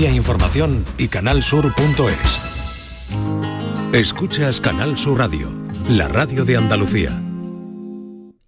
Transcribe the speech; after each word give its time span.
Andalucía 0.00 0.16
Información 0.16 0.84
y 0.96 1.08
canalsur.es. 1.08 2.40
Escuchas 3.92 4.58
Canal 4.58 4.96
Sur 4.96 5.18
Radio, 5.18 5.52
la 5.90 6.08
radio 6.08 6.46
de 6.46 6.56
Andalucía. 6.56 7.22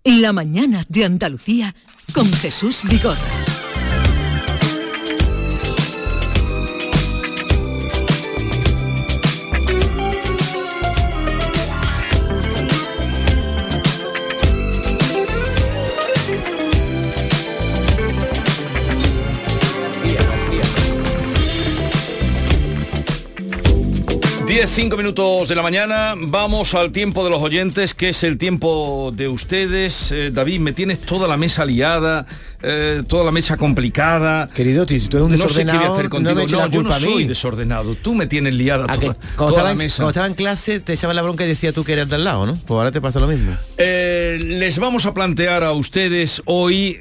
La 0.03 0.33
mañana 0.33 0.87
de 0.89 1.05
Andalucía 1.05 1.75
con 2.15 2.33
Jesús 2.33 2.81
Vigorra. 2.85 3.42
10, 24.63 24.71
5 24.71 24.97
minutos 24.97 25.49
de 25.49 25.57
la 25.57 25.63
mañana, 25.63 26.15
vamos 26.17 26.75
al 26.75 26.93
tiempo 26.93 27.25
de 27.25 27.31
los 27.31 27.43
oyentes, 27.43 27.95
que 27.95 28.11
es 28.11 28.23
el 28.23 28.39
tiempo 28.39 29.13
de 29.13 29.27
ustedes. 29.27 30.13
Eh, 30.13 30.31
David, 30.33 30.61
me 30.61 30.73
tienes 30.73 31.01
toda 31.01 31.27
la 31.27 31.37
mesa 31.37 31.65
liada, 31.65 32.27
eh, 32.63 33.03
toda 33.09 33.25
la 33.25 33.33
mesa 33.33 33.57
complicada. 33.57 34.47
Querido, 34.55 34.87
si 34.87 35.01
tú 35.09 35.17
eres 35.17 35.27
un 35.27 35.33
desordenado, 35.33 36.01
no, 36.01 36.21
no, 36.21 36.35
me 36.37 36.47
no 36.47 36.69
yo 36.69 36.83
no 36.85 36.93
soy 36.93 37.25
desordenado, 37.25 37.97
tú 37.97 38.15
me 38.15 38.29
tienes 38.29 38.55
liada 38.55 38.87
toda, 38.87 39.15
toda 39.37 39.65
la 39.65 39.75
mesa. 39.75 39.97
Cuando 39.97 40.11
estaba 40.11 40.29
en 40.29 40.35
clase 40.35 40.79
te 40.79 40.93
echaba 40.93 41.13
la 41.13 41.23
bronca 41.23 41.45
y 41.45 41.49
decía 41.49 41.73
tú 41.73 41.83
que 41.83 41.95
eres 41.95 42.09
del 42.09 42.23
lado, 42.23 42.47
¿no? 42.47 42.55
Pues 42.55 42.79
ahora 42.79 42.93
te 42.93 43.01
pasa 43.01 43.19
lo 43.19 43.27
mismo. 43.27 43.57
Eh, 43.79 44.39
les 44.41 44.79
vamos 44.79 45.07
a 45.07 45.13
plantear 45.13 45.65
a 45.65 45.73
ustedes 45.73 46.41
hoy 46.45 47.01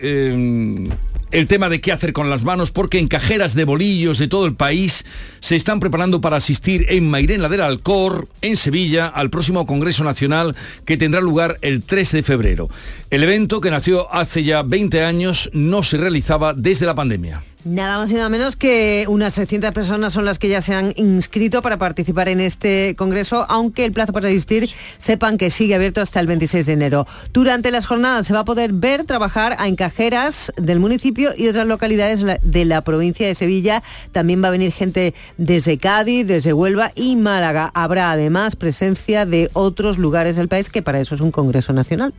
el 1.31 1.47
tema 1.47 1.69
de 1.69 1.81
qué 1.81 1.91
hacer 1.91 2.13
con 2.13 2.29
las 2.29 2.43
manos, 2.43 2.71
porque 2.71 2.99
en 2.99 3.07
cajeras 3.07 3.55
de 3.55 3.63
bolillos 3.63 4.17
de 4.17 4.27
todo 4.27 4.45
el 4.45 4.55
país 4.55 5.05
se 5.39 5.55
están 5.55 5.79
preparando 5.79 6.21
para 6.21 6.37
asistir 6.37 6.85
en 6.89 7.09
Mairena 7.09 7.49
del 7.49 7.61
Alcor, 7.61 8.27
en 8.41 8.57
Sevilla, 8.57 9.07
al 9.07 9.29
próximo 9.29 9.65
Congreso 9.65 10.03
Nacional 10.03 10.55
que 10.85 10.97
tendrá 10.97 11.21
lugar 11.21 11.57
el 11.61 11.83
3 11.83 12.11
de 12.11 12.23
febrero. 12.23 12.69
El 13.09 13.23
evento, 13.23 13.61
que 13.61 13.71
nació 13.71 14.13
hace 14.13 14.43
ya 14.43 14.63
20 14.63 15.03
años, 15.03 15.49
no 15.53 15.83
se 15.83 15.97
realizaba 15.97 16.53
desde 16.53 16.85
la 16.85 16.95
pandemia. 16.95 17.41
Nada 17.63 17.99
más 17.99 18.09
y 18.11 18.15
nada 18.15 18.27
menos 18.27 18.55
que 18.55 19.05
unas 19.07 19.35
600 19.35 19.71
personas 19.71 20.13
son 20.13 20.25
las 20.25 20.39
que 20.39 20.49
ya 20.49 20.61
se 20.61 20.73
han 20.73 20.93
inscrito 20.95 21.61
para 21.61 21.77
participar 21.77 22.27
en 22.27 22.39
este 22.39 22.95
congreso, 22.97 23.45
aunque 23.49 23.85
el 23.85 23.91
plazo 23.91 24.13
para 24.13 24.29
asistir 24.29 24.69
sepan 24.97 25.37
que 25.37 25.51
sigue 25.51 25.75
abierto 25.75 26.01
hasta 26.01 26.19
el 26.19 26.25
26 26.25 26.65
de 26.65 26.73
enero. 26.73 27.07
Durante 27.33 27.69
las 27.69 27.85
jornadas 27.85 28.25
se 28.25 28.33
va 28.33 28.39
a 28.39 28.45
poder 28.45 28.73
ver 28.73 29.05
trabajar 29.05 29.55
a 29.59 29.67
encajeras 29.67 30.51
del 30.57 30.79
municipio 30.79 31.31
y 31.37 31.49
otras 31.49 31.67
localidades 31.67 32.25
de 32.41 32.65
la 32.65 32.81
provincia 32.81 33.27
de 33.27 33.35
Sevilla. 33.35 33.83
También 34.11 34.43
va 34.43 34.47
a 34.47 34.51
venir 34.51 34.71
gente 34.71 35.13
desde 35.37 35.77
Cádiz, 35.77 36.25
desde 36.25 36.53
Huelva 36.53 36.91
y 36.95 37.15
Málaga. 37.15 37.71
Habrá 37.75 38.11
además 38.11 38.55
presencia 38.55 39.27
de 39.27 39.51
otros 39.53 39.99
lugares 39.99 40.35
del 40.35 40.47
país 40.47 40.69
que 40.69 40.81
para 40.81 40.99
eso 40.99 41.13
es 41.13 41.21
un 41.21 41.31
congreso 41.31 41.73
nacional. 41.73 42.13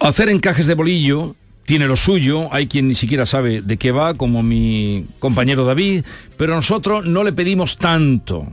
Hacer 0.00 0.28
encajes 0.28 0.66
de 0.66 0.74
bolillo 0.74 1.34
tiene 1.66 1.86
lo 1.86 1.96
suyo, 1.96 2.48
hay 2.52 2.68
quien 2.68 2.88
ni 2.88 2.94
siquiera 2.94 3.26
sabe 3.26 3.60
de 3.60 3.76
qué 3.76 3.90
va, 3.92 4.14
como 4.14 4.42
mi 4.42 5.06
compañero 5.18 5.64
David, 5.64 6.04
pero 6.36 6.54
nosotros 6.54 7.04
no 7.04 7.24
le 7.24 7.32
pedimos 7.32 7.76
tanto. 7.76 8.46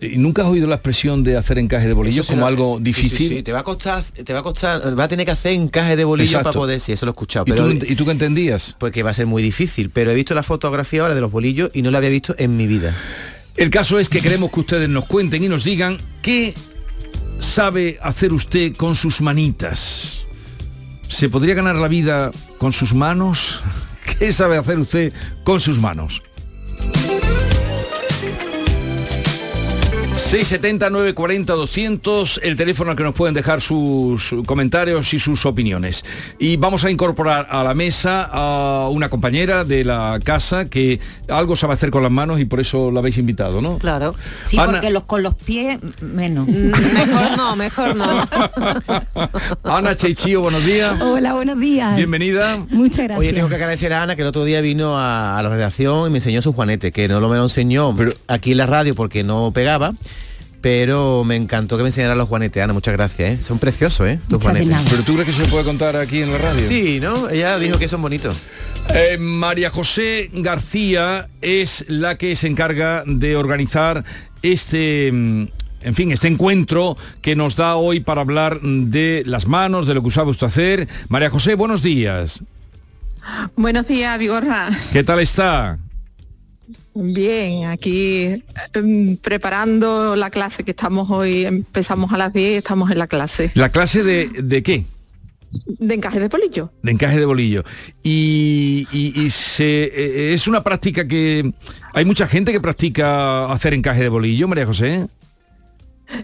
¿Y 0.00 0.16
¿Nunca 0.16 0.42
has 0.42 0.48
oído 0.48 0.66
la 0.66 0.76
expresión 0.76 1.22
de 1.22 1.36
hacer 1.36 1.58
encaje 1.58 1.86
de 1.86 1.92
bolillo 1.92 2.24
como 2.24 2.46
algo 2.46 2.78
difícil? 2.80 3.28
Sí, 3.28 3.42
te 3.42 3.52
va 3.52 3.60
a 3.60 3.64
costar, 3.64 4.02
te 4.02 4.32
va 4.32 4.40
a 4.40 4.42
costar, 4.42 4.98
va 4.98 5.04
a 5.04 5.08
tener 5.08 5.26
que 5.26 5.32
hacer 5.32 5.52
encaje 5.52 5.94
de 5.94 6.04
bolillo 6.04 6.42
para 6.42 6.52
poder, 6.52 6.80
sí, 6.80 6.92
eso 6.92 7.06
lo 7.06 7.10
he 7.10 7.14
escuchado. 7.14 7.44
Pero, 7.44 7.70
¿Y, 7.70 7.94
tú, 7.94 8.04
qué 8.04 8.10
entendías? 8.10 8.74
Pues 8.78 8.92
que 8.92 9.02
va 9.02 9.10
a 9.10 9.14
ser 9.14 9.26
muy 9.26 9.42
difícil, 9.42 9.90
pero 9.90 10.10
he 10.10 10.14
visto 10.14 10.34
la 10.34 10.42
fotografía 10.42 11.02
ahora 11.02 11.14
de 11.14 11.20
los 11.20 11.30
bolillos 11.30 11.70
y 11.72 11.82
no 11.82 11.90
la 11.90 11.98
había 11.98 12.10
visto 12.10 12.34
en 12.38 12.56
mi 12.56 12.66
vida. 12.66 12.96
El 13.56 13.70
caso 13.70 13.98
es 13.98 14.08
que 14.08 14.20
queremos 14.20 14.50
que 14.50 14.60
ustedes 14.60 14.88
nos 14.88 15.04
cuenten 15.04 15.44
y 15.44 15.48
nos 15.48 15.62
digan 15.62 15.98
qué 16.20 16.54
sabe 17.38 17.98
hacer 18.02 18.32
usted 18.32 18.74
con 18.74 18.96
sus 18.96 19.20
manitas. 19.20 20.21
¿Se 21.12 21.28
podría 21.28 21.54
ganar 21.54 21.76
la 21.76 21.88
vida 21.88 22.30
con 22.56 22.72
sus 22.72 22.94
manos? 22.94 23.60
¿Qué 24.18 24.32
sabe 24.32 24.56
hacer 24.56 24.78
usted 24.78 25.12
con 25.44 25.60
sus 25.60 25.78
manos? 25.78 26.22
670 30.14 30.90
940 30.90 31.52
200 31.54 32.40
el 32.42 32.56
teléfono 32.56 32.90
al 32.90 32.96
que 32.96 33.02
nos 33.02 33.14
pueden 33.14 33.34
dejar 33.34 33.62
sus 33.62 34.34
comentarios 34.44 35.14
y 35.14 35.18
sus 35.18 35.46
opiniones. 35.46 36.04
Y 36.38 36.56
vamos 36.56 36.84
a 36.84 36.90
incorporar 36.90 37.48
a 37.50 37.64
la 37.64 37.72
mesa 37.72 38.28
a 38.30 38.88
una 38.90 39.08
compañera 39.08 39.64
de 39.64 39.84
la 39.84 40.18
casa 40.22 40.66
que 40.66 41.00
algo 41.28 41.56
sabe 41.56 41.74
hacer 41.74 41.90
con 41.90 42.02
las 42.02 42.12
manos 42.12 42.40
y 42.40 42.44
por 42.44 42.60
eso 42.60 42.90
la 42.90 43.00
habéis 43.00 43.16
invitado, 43.16 43.62
¿no? 43.62 43.78
Claro. 43.78 44.14
Sí, 44.44 44.58
porque 44.62 44.90
los, 44.90 45.04
con 45.04 45.22
los 45.22 45.34
pies 45.34 45.78
menos. 46.02 46.46
mejor 46.48 47.36
no, 47.36 47.56
mejor 47.56 47.96
no. 47.96 48.28
Ana 49.64 49.94
Cheichío, 49.96 50.42
buenos 50.42 50.64
días. 50.64 51.00
Hola, 51.00 51.32
buenos 51.32 51.58
días. 51.58 51.96
Bienvenida. 51.96 52.58
Muchas 52.68 53.04
gracias. 53.04 53.18
Oye, 53.18 53.32
tengo 53.32 53.48
que 53.48 53.54
agradecer 53.54 53.92
a 53.94 54.02
Ana 54.02 54.14
que 54.14 54.22
el 54.22 54.28
otro 54.28 54.44
día 54.44 54.60
vino 54.60 54.98
a, 54.98 55.40
la 55.42 55.48
redacción 55.48 56.08
y 56.08 56.10
me 56.10 56.18
enseñó 56.18 56.42
su 56.42 56.52
juanete, 56.52 56.92
que 56.92 57.08
no 57.08 57.18
lo 57.20 57.28
me 57.28 57.36
lo 57.36 57.44
enseñó 57.44 57.94
Pero, 57.96 58.12
aquí 58.28 58.52
en 58.52 58.58
la 58.58 58.66
radio 58.66 58.94
porque 58.94 59.24
no 59.24 59.52
pegaba 59.52 59.94
pero 60.62 61.24
me 61.24 61.36
encantó 61.36 61.76
que 61.76 61.82
me 61.82 61.88
enseñara 61.88 62.14
los 62.14 62.28
juanetes, 62.28 62.62
Ana, 62.62 62.72
muchas 62.72 62.94
gracias, 62.94 63.40
¿eh? 63.40 63.42
Son 63.42 63.58
preciosos, 63.58 64.06
¿eh? 64.06 64.20
Tus 64.28 64.42
juanetes. 64.42 64.74
Pero 64.88 65.02
tú 65.02 65.14
crees 65.14 65.26
que 65.26 65.44
se 65.44 65.50
puede 65.50 65.64
contar 65.64 65.96
aquí 65.96 66.22
en 66.22 66.30
la 66.30 66.38
radio? 66.38 66.66
Sí, 66.66 67.00
¿no? 67.00 67.28
Ella 67.28 67.58
dijo 67.58 67.78
que 67.78 67.88
son 67.88 68.00
bonitos. 68.00 68.36
Eh, 68.94 69.18
María 69.18 69.70
José 69.70 70.30
García 70.32 71.28
es 71.40 71.84
la 71.88 72.16
que 72.16 72.34
se 72.36 72.46
encarga 72.46 73.02
de 73.04 73.36
organizar 73.36 74.04
este 74.42 75.10
mm, 75.12 75.46
en 75.82 75.94
fin, 75.96 76.12
este 76.12 76.28
encuentro 76.28 76.96
que 77.20 77.34
nos 77.34 77.56
da 77.56 77.74
hoy 77.74 77.98
para 77.98 78.20
hablar 78.20 78.60
de 78.60 79.24
las 79.26 79.48
manos, 79.48 79.88
de 79.88 79.94
lo 79.94 80.02
que 80.02 80.12
sabe 80.12 80.30
usted 80.30 80.46
hacer. 80.46 80.88
María 81.08 81.28
José, 81.28 81.56
buenos 81.56 81.82
días. 81.82 82.44
Buenos 83.56 83.88
días, 83.88 84.16
Vigorra. 84.16 84.68
¿Qué 84.92 85.02
tal 85.02 85.18
está? 85.18 85.78
Bien, 86.94 87.64
aquí 87.66 88.42
em, 88.74 89.16
preparando 89.16 90.14
la 90.14 90.30
clase 90.30 90.62
que 90.62 90.72
estamos 90.72 91.10
hoy, 91.10 91.46
empezamos 91.46 92.12
a 92.12 92.18
las 92.18 92.32
10 92.32 92.58
estamos 92.58 92.90
en 92.90 92.98
la 92.98 93.06
clase. 93.06 93.50
¿La 93.54 93.70
clase 93.70 94.02
de, 94.02 94.28
de 94.28 94.62
qué? 94.62 94.84
De 95.66 95.94
encaje 95.94 96.20
de 96.20 96.28
bolillo. 96.28 96.70
De 96.82 96.92
encaje 96.92 97.18
de 97.18 97.24
bolillo. 97.24 97.64
Y, 98.02 98.86
se, 99.30 99.84
eh, 99.84 100.34
es 100.34 100.46
una 100.46 100.62
práctica 100.62 101.06
que... 101.06 101.52
Hay 101.94 102.04
mucha 102.04 102.26
gente 102.26 102.52
que 102.52 102.60
practica 102.60 103.52
hacer 103.52 103.74
encaje 103.74 104.02
de 104.02 104.08
bolillo, 104.08 104.48
María 104.48 104.66
José. 104.66 105.06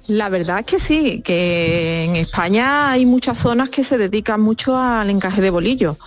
La 0.07 0.29
verdad 0.29 0.61
es 0.61 0.67
que 0.67 0.79
sí, 0.79 1.23
que 1.23 2.05
en 2.05 2.17
España 2.17 2.91
hay 2.91 3.07
muchas 3.07 3.39
zonas 3.39 3.71
que 3.71 3.85
se 3.85 3.99
dedican 3.99 4.41
mucho 4.41 4.77
al 4.77 5.11
encaje 5.11 5.41
de 5.41 5.51
bolillo. 5.51 5.99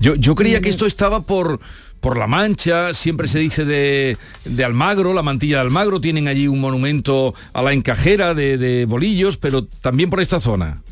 Yo, 0.00 0.14
yo 0.16 0.34
creía 0.34 0.60
que 0.60 0.70
esto 0.70 0.86
estaba 0.86 1.20
por 1.20 1.60
por 2.02 2.18
La 2.18 2.26
Mancha, 2.26 2.92
siempre 2.94 3.28
se 3.28 3.38
dice 3.38 3.64
de, 3.64 4.18
Almagro, 4.64 5.14
la 5.14 5.22
mantilla 5.22 5.58
de 5.58 5.62
Almagro, 5.62 6.00
tienen 6.00 6.26
allí 6.26 6.48
un 6.48 6.60
monumento 6.60 7.32
a 7.52 7.62
la 7.62 7.72
encajera 7.72 8.34
de, 8.34 8.84
bolillos, 8.88 9.36
pero 9.36 9.64
también 9.64 10.10
por 10.10 10.20
esta 10.20 10.40
zona. 10.40 10.82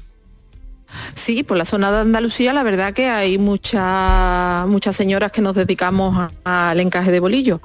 Sí, 1.14 1.42
por 1.42 1.56
la 1.56 1.64
zona 1.64 1.90
de 1.90 2.00
Andalucía 2.00 2.52
la 2.52 2.62
verdad 2.62 2.94
que 2.94 3.06
hay 3.06 3.38
muchas 3.38 4.96
señoras 4.96 5.32
que 5.32 5.42
nos 5.42 5.54
dedicamos 5.54 6.30
al 6.44 6.80
encaje 6.80 7.10
de 7.10 7.20
bolillos. 7.20 7.60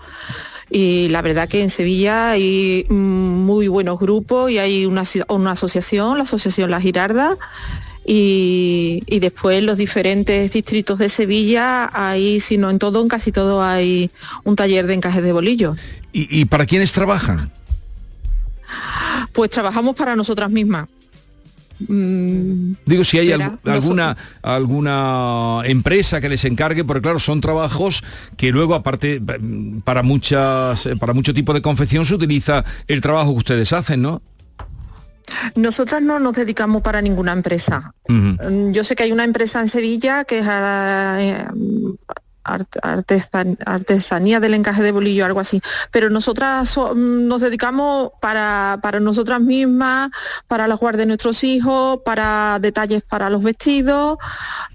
Y 0.71 1.09
la 1.09 1.21
verdad 1.21 1.47
que 1.47 1.61
en 1.61 1.69
Sevilla 1.69 2.31
hay 2.31 2.87
muy 2.89 3.67
buenos 3.67 3.99
grupos 3.99 4.49
y 4.49 4.57
hay 4.57 4.87
una, 4.87 5.03
una 5.29 5.51
asociación, 5.51 6.17
la 6.17 6.23
Asociación 6.23 6.71
La 6.71 6.81
Girarda, 6.81 7.37
y, 8.07 9.19
después 9.19 9.63
los 9.63 9.77
diferentes 9.77 10.51
distritos 10.51 10.99
de 10.99 11.09
Sevilla, 11.09 11.89
hay, 11.91 12.39
si 12.39 12.57
no 12.57 12.69
en 12.69 12.77
todo, 12.77 13.01
en 13.01 13.07
casi 13.07 13.31
todo 13.31 13.63
hay 13.63 14.11
un 14.43 14.55
taller 14.55 14.85
de 14.85 14.93
encajes 14.93 15.23
de 15.23 15.31
bolillo. 15.31 15.75
¿Y, 16.13 16.45
para 16.45 16.65
quiénes 16.65 16.91
trabajan? 16.93 17.51
Pues 19.33 19.49
trabajamos 19.49 19.95
para 19.95 20.15
nosotras 20.15 20.49
mismas. 20.49 20.87
Mm, 21.79 22.73
Digo, 22.85 23.03
si 23.03 23.17
hay 23.17 23.33
alguna, 23.33 24.15
alguna 24.41 25.61
empresa 25.65 26.21
que 26.21 26.29
les 26.29 26.45
encargue, 26.45 26.85
porque 26.85 27.01
claro, 27.01 27.19
son 27.19 27.41
trabajos 27.41 28.03
que 28.37 28.51
luego, 28.51 28.75
aparte, 28.75 29.21
para 29.83 30.03
muchas, 30.03 30.87
para 30.99 31.13
mucho 31.13 31.33
tipo 31.33 31.53
de 31.53 31.61
confección 31.61 32.05
se 32.05 32.13
utiliza 32.13 32.63
el 32.87 33.01
trabajo 33.01 33.33
que 33.33 33.39
ustedes 33.39 33.73
hacen, 33.73 34.03
¿no? 34.03 34.21
Nosotras 35.55 36.01
no 36.01 36.19
nos 36.19 36.35
dedicamos 36.35 36.81
para 36.81 37.01
ninguna 37.01 37.33
empresa. 37.33 37.93
Mm, 38.07 38.71
yo 38.71 38.83
sé 38.83 38.95
que 38.95 39.03
hay 39.03 39.11
una 39.11 39.23
empresa 39.23 39.59
en 39.59 39.67
Sevilla 39.67 40.23
que 40.23 40.39
es 40.39 40.47
eh, 40.47 41.45
artesanía 42.45 44.39
del 44.39 44.53
encaje 44.53 44.83
de 44.83 44.91
bolillo, 44.91 45.25
algo 45.25 45.39
así. 45.39 45.61
Pero 45.91 46.09
nosotras 46.09 46.77
mm, 46.77 47.27
nos 47.27 47.41
dedicamos 47.41 48.11
para, 48.21 48.79
para 48.81 48.99
nosotras 48.99 49.41
mismas, 49.41 50.11
para 50.47 50.67
los 50.67 50.79
guardes 50.79 50.99
de 50.99 51.05
nuestros 51.07 51.43
hijos, 51.43 51.99
para 52.05 52.59
detalles 52.59 53.03
para 53.03 53.29
los 53.29 53.43
vestidos, 53.43 54.17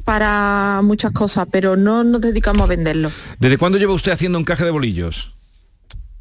para 0.05 0.81
muchas 0.83 1.13
cosas, 1.13 1.47
pero 1.51 1.77
no 1.77 2.05
nos 2.05 2.21
dedicamos 2.21 2.63
a 2.63 2.67
venderlo. 2.67 3.11
¿Desde 3.39 3.59
cuándo 3.59 3.79
lleva 3.79 3.95
usted 3.95 4.13
haciendo 4.13 4.39
encaje 4.39 4.65
de 4.65 4.71
bolillos? 4.71 5.33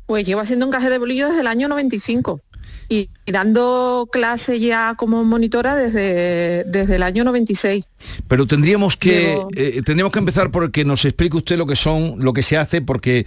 Pues 0.06 0.26
llevo 0.26 0.42
haciendo 0.42 0.66
encaje 0.66 0.90
de 0.90 0.98
bolillo 0.98 1.28
desde 1.28 1.42
el 1.42 1.48
año 1.48 1.68
95 1.68 2.42
y 2.90 3.08
dando 3.28 4.10
clase 4.12 4.60
ya 4.60 4.96
como 4.98 5.24
monitora 5.24 5.76
desde, 5.76 6.64
desde 6.66 6.96
el 6.96 7.04
año 7.04 7.24
96. 7.24 7.86
Pero 8.28 8.48
tendríamos 8.48 8.98
que 8.98 9.36
Llevo- 9.36 9.50
eh, 9.56 9.82
tendríamos 9.86 10.12
que 10.12 10.20
empezar 10.20 10.50
porque 10.52 10.84
nos 10.84 11.06
explique 11.06 11.38
usted 11.38 11.58
lo 11.58 11.68
que 11.68 11.76
son, 11.76 12.16
lo 12.18 12.34
que 12.34 12.42
se 12.44 12.58
hace, 12.58 12.82
porque 12.82 13.26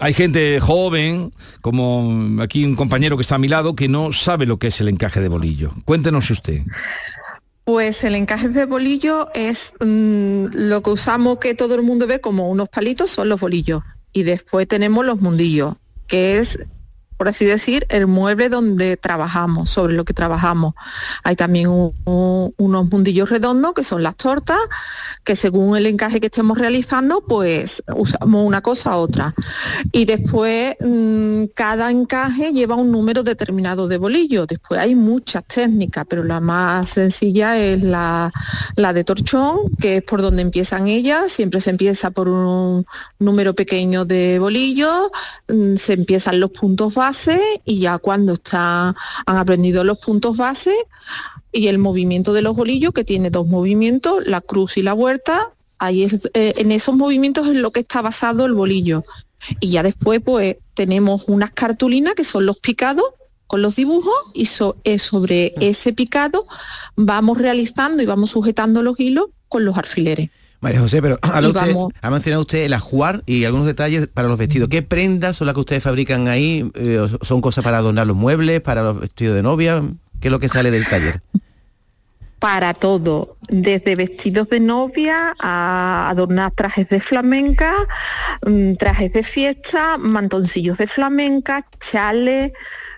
hay 0.00 0.14
gente 0.14 0.58
joven, 0.60 1.32
como 1.60 2.40
aquí 2.42 2.64
un 2.64 2.74
compañero 2.74 3.16
que 3.16 3.22
está 3.22 3.34
a 3.34 3.38
mi 3.38 3.48
lado, 3.48 3.76
que 3.76 3.86
no 3.88 4.12
sabe 4.12 4.46
lo 4.46 4.58
que 4.58 4.68
es 4.68 4.80
el 4.80 4.88
encaje 4.88 5.20
de 5.20 5.28
bolillo. 5.28 5.72
Cuéntenos 5.84 6.30
usted. 6.30 6.62
Pues 7.64 8.02
el 8.02 8.16
encaje 8.16 8.48
de 8.48 8.64
bolillo 8.64 9.28
es 9.34 9.74
mm, 9.78 10.46
lo 10.52 10.82
que 10.82 10.90
usamos 10.90 11.38
que 11.38 11.54
todo 11.54 11.76
el 11.76 11.82
mundo 11.82 12.06
ve 12.08 12.20
como 12.20 12.48
unos 12.50 12.68
palitos, 12.68 13.10
son 13.10 13.28
los 13.28 13.38
bolillos. 13.38 13.82
Y 14.12 14.24
después 14.24 14.66
tenemos 14.66 15.04
los 15.06 15.20
mundillos, 15.22 15.76
que 16.08 16.38
es, 16.38 16.58
por 17.22 17.28
así 17.28 17.44
decir, 17.44 17.86
el 17.88 18.08
mueble 18.08 18.48
donde 18.48 18.96
trabajamos, 18.96 19.70
sobre 19.70 19.94
lo 19.94 20.04
que 20.04 20.12
trabajamos. 20.12 20.74
Hay 21.22 21.36
también 21.36 21.68
un- 21.68 21.94
un- 22.04 22.52
unos 22.58 22.90
mundillos 22.90 23.30
redondos, 23.30 23.74
que 23.74 23.84
son 23.84 24.02
las 24.02 24.16
tortas, 24.16 24.58
que 25.22 25.36
según 25.36 25.76
el 25.76 25.86
encaje 25.86 26.18
que 26.18 26.26
estemos 26.26 26.58
realizando, 26.58 27.20
pues 27.24 27.80
usamos 27.94 28.44
una 28.44 28.60
cosa 28.60 28.90
a 28.90 28.96
otra. 28.96 29.34
Y 29.92 30.04
después 30.04 30.74
mm, 30.80 31.44
cada 31.54 31.92
encaje 31.92 32.50
lleva 32.52 32.74
un 32.74 32.90
número 32.90 33.22
determinado 33.22 33.86
de 33.86 33.98
bolillos. 33.98 34.48
Después 34.48 34.80
hay 34.80 34.96
muchas 34.96 35.44
técnicas, 35.46 36.04
pero 36.08 36.24
la 36.24 36.40
más 36.40 36.88
sencilla 36.90 37.56
es 37.56 37.84
la, 37.84 38.32
la 38.74 38.92
de 38.92 39.04
torchón, 39.04 39.70
que 39.80 39.98
es 39.98 40.02
por 40.02 40.22
donde 40.22 40.42
empiezan 40.42 40.88
ellas. 40.88 41.30
Siempre 41.30 41.60
se 41.60 41.70
empieza 41.70 42.10
por 42.10 42.28
un 42.28 42.84
número 43.20 43.54
pequeño 43.54 44.04
de 44.04 44.40
bolillos, 44.40 45.10
mm, 45.48 45.76
se 45.76 45.92
empiezan 45.92 46.40
los 46.40 46.50
puntos 46.50 46.92
base 47.12 47.40
y 47.64 47.78
ya 47.80 47.98
cuando 47.98 48.32
está, 48.34 48.94
han 49.26 49.36
aprendido 49.36 49.84
los 49.84 49.98
puntos 49.98 50.36
base 50.36 50.74
y 51.52 51.68
el 51.68 51.78
movimiento 51.78 52.32
de 52.32 52.40
los 52.42 52.56
bolillos, 52.56 52.92
que 52.94 53.04
tiene 53.04 53.28
dos 53.30 53.46
movimientos, 53.46 54.26
la 54.26 54.40
cruz 54.40 54.78
y 54.78 54.82
la 54.82 54.94
vuelta, 54.94 55.50
ahí 55.78 56.04
es, 56.04 56.30
eh, 56.34 56.54
en 56.56 56.72
esos 56.72 56.94
movimientos 56.96 57.46
es 57.48 57.56
lo 57.56 57.70
que 57.70 57.80
está 57.80 58.00
basado 58.02 58.46
el 58.46 58.54
bolillo. 58.54 59.04
Y 59.60 59.70
ya 59.70 59.82
después 59.82 60.20
pues 60.24 60.56
tenemos 60.74 61.24
unas 61.26 61.50
cartulinas 61.50 62.14
que 62.14 62.24
son 62.24 62.46
los 62.46 62.58
picados 62.58 63.04
con 63.46 63.60
los 63.60 63.76
dibujos 63.76 64.14
y 64.32 64.46
so- 64.46 64.76
eh, 64.84 64.98
sobre 64.98 65.52
ese 65.60 65.92
picado 65.92 66.46
vamos 66.96 67.36
realizando 67.36 68.02
y 68.02 68.06
vamos 68.06 68.30
sujetando 68.30 68.82
los 68.82 68.98
hilos 68.98 69.26
con 69.48 69.64
los 69.66 69.76
alfileres. 69.76 70.30
María 70.62 70.80
José, 70.80 71.02
pero 71.02 71.18
usted- 71.48 71.74
ha 72.00 72.10
mencionado 72.10 72.40
usted 72.42 72.62
el 72.62 72.72
ajuar 72.72 73.22
y 73.26 73.44
algunos 73.44 73.66
detalles 73.66 74.06
para 74.06 74.28
los 74.28 74.38
vestidos. 74.38 74.68
¿Qué 74.70 74.80
prendas 74.80 75.36
son 75.36 75.46
las 75.48 75.54
que 75.54 75.60
ustedes 75.60 75.82
fabrican 75.82 76.28
ahí? 76.28 76.70
Eh, 76.74 77.04
¿Son 77.20 77.40
cosas 77.40 77.64
para 77.64 77.78
adornar 77.78 78.06
los 78.06 78.16
muebles, 78.16 78.60
para 78.60 78.82
los 78.84 79.00
vestidos 79.00 79.34
de 79.34 79.42
novia? 79.42 79.82
¿Qué 80.20 80.28
es 80.28 80.32
lo 80.32 80.38
que 80.40 80.48
sale 80.48 80.70
del 80.70 80.86
taller? 80.88 81.20
para 82.38 82.74
todo, 82.74 83.36
desde 83.48 83.94
vestidos 83.94 84.48
de 84.48 84.58
novia 84.58 85.32
a 85.38 86.08
adornar 86.10 86.50
trajes 86.50 86.88
de 86.88 86.98
flamenca, 86.98 87.72
mm, 88.44 88.72
trajes 88.72 89.12
de 89.12 89.22
fiesta, 89.22 89.96
mantoncillos 89.96 90.76
de 90.76 90.88
flamenca, 90.88 91.64
chales, 91.78 92.50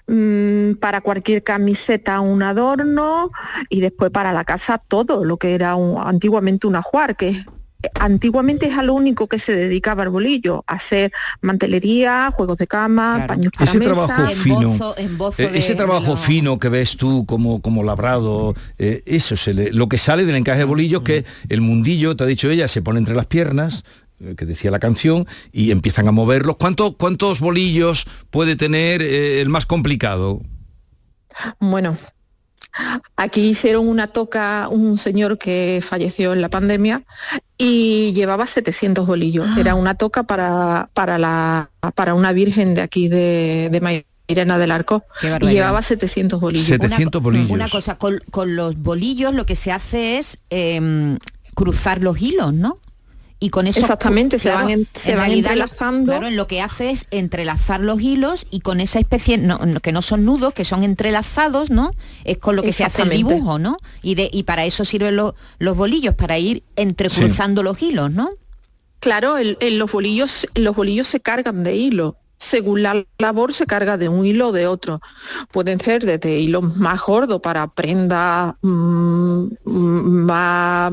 mm, 0.07 0.77
para 0.81 1.03
cualquier 1.03 1.43
camiseta 1.43 2.21
un 2.21 2.43
adorno 2.43 3.31
y 3.69 3.83
después 3.83 4.11
para 4.11 4.33
la 4.33 4.45
casa 4.45 4.79
todo, 4.79 5.27
lo 5.27 5.37
que 5.37 5.55
era 5.55 5.75
un- 5.75 6.01
antiguamente 6.03 6.67
un 6.67 6.77
ajuar, 6.77 7.15
que 7.15 7.29
es- 7.29 7.47
antiguamente 7.95 8.67
es 8.67 8.77
a 8.79 8.83
lo 8.83 8.95
único 8.95 9.27
que 9.27 9.39
se 9.39 9.55
dedicaba 9.55 10.03
al 10.03 10.11
bolillo, 10.11 10.65
a 10.67 10.75
hacer 10.75 11.13
mantelería, 11.41 12.31
juegos 12.33 12.59
de 12.59 12.67
cama, 12.67 13.15
Claro. 13.17 13.27
paños 13.29 13.53
para 13.53 13.65
Ese 13.71 13.79
mesa. 13.79 13.93
trabajo 13.93 14.31
En 14.31 14.37
fino, 14.39 14.75
bozo- 14.79 14.95
en 14.99 15.19
bozo 15.19 15.43
eh, 15.43 15.49
de- 15.51 15.59
ese 15.59 15.75
trabajo 15.75 16.07
lo- 16.13 16.17
fino 16.17 16.59
que 16.59 16.69
ves 16.69 16.97
tú 16.97 17.25
como, 17.27 17.61
como 17.61 17.83
labrado, 17.85 18.55
eh, 18.79 19.03
eso 19.07 19.37
se 19.37 19.55
le- 19.55 19.73
lo 19.73 19.89
que 19.89 19.99
sale 19.99 20.25
del 20.25 20.37
encaje 20.37 20.59
de 20.59 20.65
bolillos 20.65 21.03
que 21.03 21.25
el 21.49 21.61
mundillo, 21.61 22.17
te 22.17 22.25
ha 22.25 22.27
dicho 22.27 22.51
ella, 22.51 22.69
se 22.69 22.83
pone 22.83 22.99
entre 22.99 23.15
las 23.15 23.27
piernas, 23.27 23.85
eh, 24.21 24.35
que 24.37 24.47
decía 24.47 24.71
la 24.71 24.79
canción, 24.79 25.27
y 25.53 25.71
empiezan 25.71 26.07
a 26.09 26.13
moverlos. 26.13 26.57
¿Cuánto- 26.57 26.97
¿Cuántos 26.97 27.41
bolillos 27.41 28.05
puede 28.31 28.57
tener 28.57 29.03
eh, 29.03 29.41
el 29.41 29.49
más 29.49 29.67
complicado? 29.67 30.41
Bueno, 31.59 31.97
aquí 33.17 33.49
hicieron 33.51 33.87
una 33.89 34.09
toca 34.09 34.69
un 34.69 34.97
señor 34.99 35.39
que 35.39 35.81
falleció 35.83 36.33
en 36.33 36.41
la 36.41 36.49
pandemia 36.49 37.03
y 37.57 38.13
llevaba 38.15 38.47
700 38.47 39.07
bolillos. 39.07 39.47
Era 39.59 39.75
una 39.75 39.95
toca 39.95 40.25
para, 40.25 40.89
para, 40.95 41.19
la, 41.19 41.71
para 41.95 42.15
una 42.15 42.33
virgen 42.33 42.75
de 42.75 42.83
aquí 42.83 43.09
de, 43.09 43.69
de 43.71 43.81
Mairena 43.81 44.59
del 44.59 44.71
Arco. 44.73 45.05
Y 45.49 45.55
llevaba 45.55 45.83
700 45.83 46.41
bolillos. 46.41 46.67
Sete- 46.67 46.87
Una 46.87 46.97
700 46.97 47.21
co- 47.21 47.23
bolillos. 47.23 47.51
Una 47.51 47.69
cosa, 47.69 47.97
con, 47.97 48.19
con 48.31 48.57
los 48.57 48.77
bolillos 48.77 49.35
lo 49.35 49.47
que 49.47 49.55
se 49.57 49.71
hace 49.73 50.19
es 50.19 50.39
em, 50.51 51.19
cruzar 51.55 52.03
los 52.03 52.21
hilos, 52.21 52.53
¿no? 52.53 52.79
Y 53.45 53.51
con 53.51 53.67
eso 53.67 53.81
Exactamente, 53.81 54.39
se 54.39 54.49
van 54.51 54.71
en- 54.71 54.89
se 54.95 55.15
van 55.15 55.27
realidad 55.27 55.51
lo- 55.57 55.65
entrelazando. 55.65 56.13
Claro, 56.19 56.31
lo 56.31 56.47
que 56.47 56.63
hace 56.63 56.91
es 56.93 57.07
entrelazar 57.11 57.81
los 57.83 58.01
hilos 58.01 58.47
y 58.51 58.61
con 58.61 58.81
esa 58.81 58.99
especie, 59.01 59.37
no, 59.37 59.59
que 59.83 59.93
no 59.93 60.01
son 60.01 60.25
nudos, 60.25 60.55
que 60.55 60.65
son 60.65 60.83
entrelazados, 60.83 61.71
¿no? 61.71 61.91
Es 62.25 62.39
con 62.39 62.57
lo 62.57 62.63
que 62.63 62.73
se 62.73 62.85
hace 62.85 63.03
el 63.03 63.11
dibujo, 63.11 63.59
¿no? 63.59 63.77
Y, 64.03 64.15
de, 64.15 64.31
y 64.33 64.45
para 64.45 64.65
eso 64.65 64.87
sirven 64.87 65.17
lo- 65.17 65.35
los 65.59 65.77
bolillos, 65.77 66.15
para 66.15 66.39
ir 66.39 66.63
entrecruzando 66.77 67.63
los 67.63 67.83
hilos, 67.83 68.11
¿no? 68.13 68.31
Claro, 69.01 69.37
el- 69.37 69.59
el- 69.61 69.77
los, 69.77 69.93
bolillos, 69.93 70.47
los 70.55 70.75
bolillos 70.75 71.07
se 71.07 71.21
cargan 71.21 71.63
de 71.65 71.77
hilo. 71.77 72.17
Según 72.39 72.83
la 72.83 73.05
labor 73.19 73.53
se 73.53 73.67
carga 73.67 73.99
de 73.99 74.09
un 74.09 74.25
hilo 74.25 74.49
o 74.49 74.53
de 74.53 74.67
otro. 74.67 75.01
Pueden 75.53 75.79
ser 75.81 76.03
desde 76.05 76.39
hilos 76.39 76.77
más 76.79 77.01
gordos 77.03 77.41
para 77.43 77.67
prendas 77.69 78.55
mm, 78.63 79.45
mm, 79.67 80.25
más, 80.25 80.93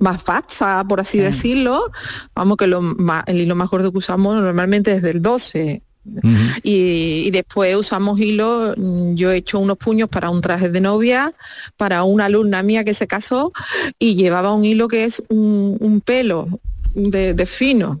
más 0.00 0.22
facha, 0.22 0.82
por 0.84 1.00
así 1.00 1.18
decirlo. 1.18 1.90
Vamos 2.34 2.56
que 2.56 2.66
lo 2.66 2.80
más- 2.82 3.24
el 3.26 3.38
hilo 3.40 3.54
más 3.54 3.70
gordo 3.70 3.92
que 3.92 3.98
usamos 3.98 4.34
normalmente 4.42 4.92
es 4.92 5.02
del 5.02 5.22
12. 5.22 5.82
Y, 6.62 7.24
y 7.26 7.30
después 7.30 7.76
usamos 7.76 8.18
hilo, 8.18 8.74
mm, 8.76 9.14
yo 9.14 9.30
he 9.30 9.36
hecho 9.36 9.58
unos 9.60 9.76
puños 9.76 10.08
para 10.08 10.30
un 10.30 10.40
traje 10.40 10.70
de 10.70 10.80
novia, 10.80 11.34
para 11.76 12.02
una 12.04 12.24
alumna 12.24 12.62
mía 12.62 12.84
que 12.84 12.94
se 12.94 13.06
casó 13.06 13.52
y 13.98 14.14
llevaba 14.14 14.52
un 14.54 14.64
hilo 14.64 14.88
que 14.88 15.04
es 15.04 15.22
un, 15.28 15.76
un 15.78 16.00
pelo 16.00 16.48
de, 16.94 17.34
de 17.34 17.46
fino, 17.46 18.00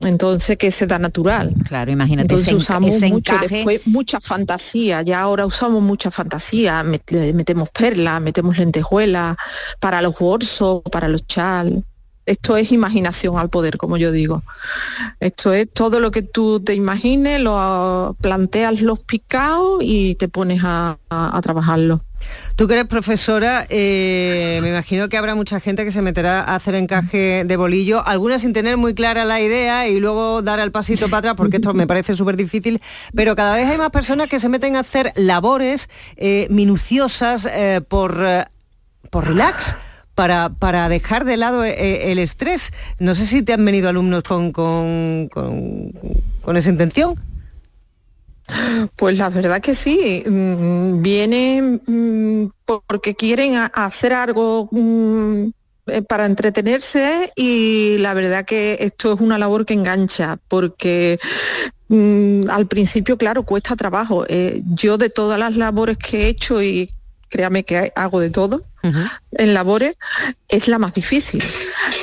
entonces 0.00 0.56
que 0.56 0.70
se 0.70 0.86
da 0.86 0.98
natural. 0.98 1.54
Claro, 1.66 1.90
imagínate 1.90 2.22
Entonces 2.34 2.48
ese, 2.48 2.56
usamos 2.56 2.90
ese 2.96 3.08
mucho, 3.08 3.34
encaje. 3.34 3.56
después 3.56 3.86
mucha 3.86 4.20
fantasía, 4.20 5.02
ya 5.02 5.20
ahora 5.20 5.46
usamos 5.46 5.82
mucha 5.82 6.10
fantasía, 6.10 6.82
metemos 6.82 7.68
perlas, 7.70 8.20
metemos 8.20 8.58
lentejuelas 8.58 9.36
para 9.78 10.00
los 10.00 10.18
bolsos, 10.18 10.82
para 10.90 11.08
los 11.08 11.26
chal. 11.26 11.84
Esto 12.30 12.56
es 12.56 12.70
imaginación 12.70 13.36
al 13.38 13.50
poder, 13.50 13.76
como 13.76 13.96
yo 13.96 14.12
digo. 14.12 14.44
Esto 15.18 15.52
es 15.52 15.66
todo 15.72 15.98
lo 15.98 16.12
que 16.12 16.22
tú 16.22 16.60
te 16.60 16.74
imagines, 16.74 17.40
lo 17.40 18.16
planteas 18.20 18.82
los 18.82 19.00
picados 19.00 19.78
y 19.82 20.14
te 20.14 20.28
pones 20.28 20.60
a, 20.64 20.98
a- 21.10 21.40
trabajarlo. 21.42 22.04
Tú 22.54 22.68
que 22.68 22.74
eres 22.74 22.86
profesora, 22.86 23.66
eh, 23.68 24.60
me 24.62 24.68
imagino 24.68 25.08
que 25.08 25.16
habrá 25.16 25.34
mucha 25.34 25.58
gente 25.58 25.84
que 25.84 25.90
se 25.90 26.02
meterá 26.02 26.40
a 26.44 26.54
hacer 26.54 26.76
encaje 26.76 27.42
de 27.44 27.56
bolillo, 27.56 28.06
algunas 28.06 28.42
sin 28.42 28.52
tener 28.52 28.76
muy 28.76 28.94
clara 28.94 29.24
la 29.24 29.40
idea 29.40 29.88
y 29.88 29.98
luego 29.98 30.40
dar 30.42 30.60
el 30.60 30.70
pasito 30.70 31.06
para 31.06 31.18
atrás, 31.18 31.34
porque 31.36 31.56
esto 31.56 31.74
me 31.74 31.86
parece 31.88 32.14
súper 32.14 32.36
difícil, 32.36 32.80
pero 33.12 33.34
cada 33.34 33.56
vez 33.56 33.66
hay 33.68 33.78
más 33.78 33.90
personas 33.90 34.28
que 34.28 34.38
se 34.38 34.48
meten 34.48 34.76
a 34.76 34.80
hacer 34.80 35.12
labores 35.16 35.88
eh, 36.16 36.46
minuciosas 36.50 37.48
eh, 37.50 37.80
por, 37.88 38.22
por 39.10 39.26
relax. 39.26 39.74
Para, 40.20 40.50
para 40.50 40.90
dejar 40.90 41.24
de 41.24 41.38
lado 41.38 41.64
eh, 41.64 42.12
el 42.12 42.18
estrés. 42.18 42.72
No 42.98 43.14
sé 43.14 43.24
si 43.24 43.40
te 43.40 43.54
han 43.54 43.64
venido 43.64 43.88
alumnos 43.88 44.22
con, 44.22 44.52
con, 44.52 45.28
con- 45.30 46.56
esa 46.58 46.68
intención. 46.68 47.14
Pues 48.96 49.16
la 49.16 49.30
verdad 49.30 49.62
que 49.62 49.74
sí, 49.74 50.22
mm, 50.26 51.00
vienen 51.00 51.80
mm, 51.86 52.50
porque 52.86 53.14
quieren 53.14 53.54
hacer 53.72 54.12
algo 54.12 54.68
mm, 54.70 55.44
eh, 55.86 56.02
para 56.02 56.26
entretenerse 56.26 57.32
y 57.34 57.96
la 57.96 58.12
verdad 58.12 58.44
que 58.44 58.76
esto 58.80 59.14
es 59.14 59.20
una 59.22 59.38
labor 59.38 59.64
que 59.64 59.72
engancha 59.72 60.38
porque 60.48 61.18
al 62.50 62.66
principio, 62.66 63.16
claro, 63.16 63.44
cuesta 63.44 63.74
trabajo. 63.74 64.26
Eh, 64.28 64.60
yo 64.66 64.98
de 64.98 65.08
todas 65.08 65.38
las 65.38 65.56
labores 65.56 65.96
que 65.96 66.24
he 66.24 66.28
hecho 66.28 66.62
y 66.62 66.90
créame 67.30 67.64
que 67.64 67.92
hago 67.94 68.20
de 68.20 68.28
todo, 68.28 68.64
en 69.32 69.54
labores 69.54 69.96
es 70.48 70.68
la 70.68 70.78
más 70.78 70.94
difícil. 70.94 71.42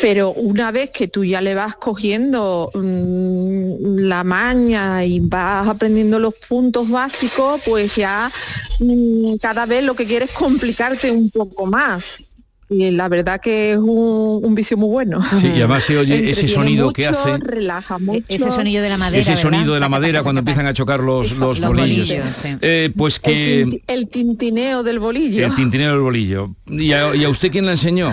Pero 0.01 0.31
una 0.31 0.72
vez 0.72 0.91
que 0.91 1.07
tú 1.07 1.24
ya 1.24 1.41
le 1.41 1.53
vas 1.53 1.75
cogiendo 1.75 2.72
mm, 2.74 3.98
la 4.00 4.24
maña 4.24 5.03
y 5.03 5.19
vas 5.19 5.67
aprendiendo 5.67 6.19
los 6.19 6.36
puntos 6.36 6.89
básicos, 6.89 7.62
pues 7.65 7.96
ya 7.96 8.31
mm, 8.79 9.36
cada 9.41 9.65
vez 9.65 9.84
lo 9.84 9.96
que 9.96 10.05
quieres 10.05 10.29
es 10.29 10.36
complicarte 10.36 11.12
un 11.12 11.29
poco 11.29 11.65
más. 11.65 12.24
Y 12.69 12.91
la 12.91 13.07
verdad 13.07 13.39
que 13.41 13.71
es 13.74 13.77
un, 13.77 14.41
un 14.43 14.55
vicio 14.55 14.75
muy 14.77 14.89
bueno. 14.89 15.19
Sí, 15.39 15.47
y 15.47 15.57
además 15.59 15.83
se 15.86 15.97
oye 15.97 16.29
ese 16.29 16.47
sonido 16.47 16.91
que 16.91 17.07
hace. 17.07 17.38
Relaja 17.38 17.97
mucho. 18.00 18.25
Ese 18.27 18.51
sonido 18.51 18.83
de 18.83 18.89
la 18.89 18.97
madera. 18.97 19.21
Ese 19.21 19.36
sonido 19.36 19.63
¿verdad? 19.63 19.75
de 19.75 19.79
la 19.79 19.89
madera 19.89 20.24
cuando 20.24 20.39
empiezan 20.39 20.65
a 20.67 20.74
chocar 20.74 21.00
los, 21.00 21.31
Eso, 21.31 21.45
los 21.47 21.59
los 21.59 21.69
bolillos. 21.69 22.07
bolillos, 22.09 22.29
sí. 22.29 22.50
Eh, 22.62 22.91
pues 22.97 23.21
el, 23.24 23.33
que 23.33 23.65
tinti- 23.65 23.83
el 23.88 24.09
tintineo 24.09 24.83
del 24.83 25.00
bolillo. 25.00 25.45
el 25.45 25.55
tintineo 25.55 25.91
del 25.91 26.01
bolillo. 26.01 26.55
¿Y 26.65 26.91
a, 26.91 27.15
y 27.15 27.24
a 27.24 27.29
usted 27.29 27.51
quién 27.51 27.65
la 27.65 27.71
enseñó? 27.71 28.12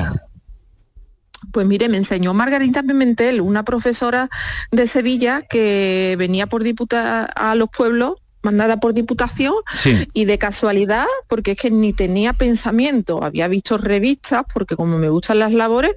Pues 1.53 1.67
mire, 1.67 1.89
me 1.89 1.99
enseñó 1.99 2.33
Margarita 2.35 2.83
Pimentel, 2.83 3.41
una 3.41 3.65
profesora 3.65 4.29
de 4.73 4.87
Sevilla 4.87 5.43
que 5.43 6.17
venía 6.19 6.47
por 6.47 6.65
diputa 6.65 7.25
a 7.27 7.55
los 7.55 7.69
pueblos, 7.69 8.15
mandada 8.45 8.79
por 8.79 8.95
diputación, 8.95 9.55
Sí. 9.73 10.07
y 10.13 10.25
de 10.27 10.39
casualidad, 10.39 11.07
porque 11.29 11.53
es 11.53 11.57
que 11.59 11.71
ni 11.71 11.93
tenía 11.93 12.33
pensamiento, 12.33 13.25
había 13.25 13.49
visto 13.49 13.79
revistas, 13.79 14.43
porque 14.53 14.77
como 14.77 14.99
me 14.99 15.09
gustan 15.09 15.39
las 15.41 15.53
labores, 15.53 15.93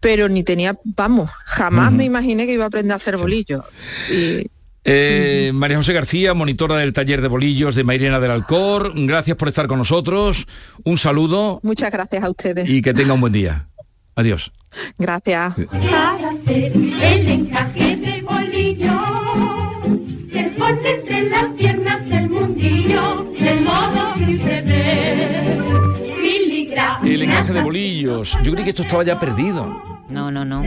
pero 0.00 0.28
ni 0.28 0.44
tenía, 0.44 0.78
vamos, 0.84 1.30
jamás 1.46 1.90
me 1.92 2.04
imaginé 2.04 2.46
que 2.46 2.52
iba 2.52 2.64
a 2.64 2.68
aprender 2.68 2.92
a 2.92 2.96
hacer 2.96 3.16
bolillos. 3.16 3.62
Y 4.10 4.46
Eh, 4.82 5.50
María 5.52 5.76
José 5.76 5.92
García, 5.92 6.32
monitora 6.32 6.76
del 6.76 6.94
taller 6.94 7.20
de 7.20 7.28
bolillos 7.28 7.74
de 7.74 7.84
Mairena 7.84 8.18
del 8.18 8.30
Alcor, 8.30 8.92
gracias 8.94 9.36
por 9.36 9.48
estar 9.48 9.66
con 9.66 9.76
nosotros, 9.78 10.46
un 10.84 10.96
saludo 10.96 11.60
muchas 11.62 11.90
gracias 11.92 12.24
a 12.24 12.30
ustedes. 12.30 12.66
y 12.68 12.80
que 12.80 12.94
tenga 12.94 13.12
un 13.12 13.20
buen 13.20 13.32
día. 13.32 13.68
Adiós. 14.16 14.50
Gracias. 14.98 15.54
para 20.58 21.09
De 27.54 27.62
bolillos, 27.62 28.36
yo 28.42 28.52
creí 28.52 28.64
que 28.64 28.70
esto 28.70 28.82
estaba 28.82 29.02
ya 29.04 29.18
perdido. 29.18 29.82
No, 30.08 30.30
no, 30.30 30.44
no. 30.44 30.62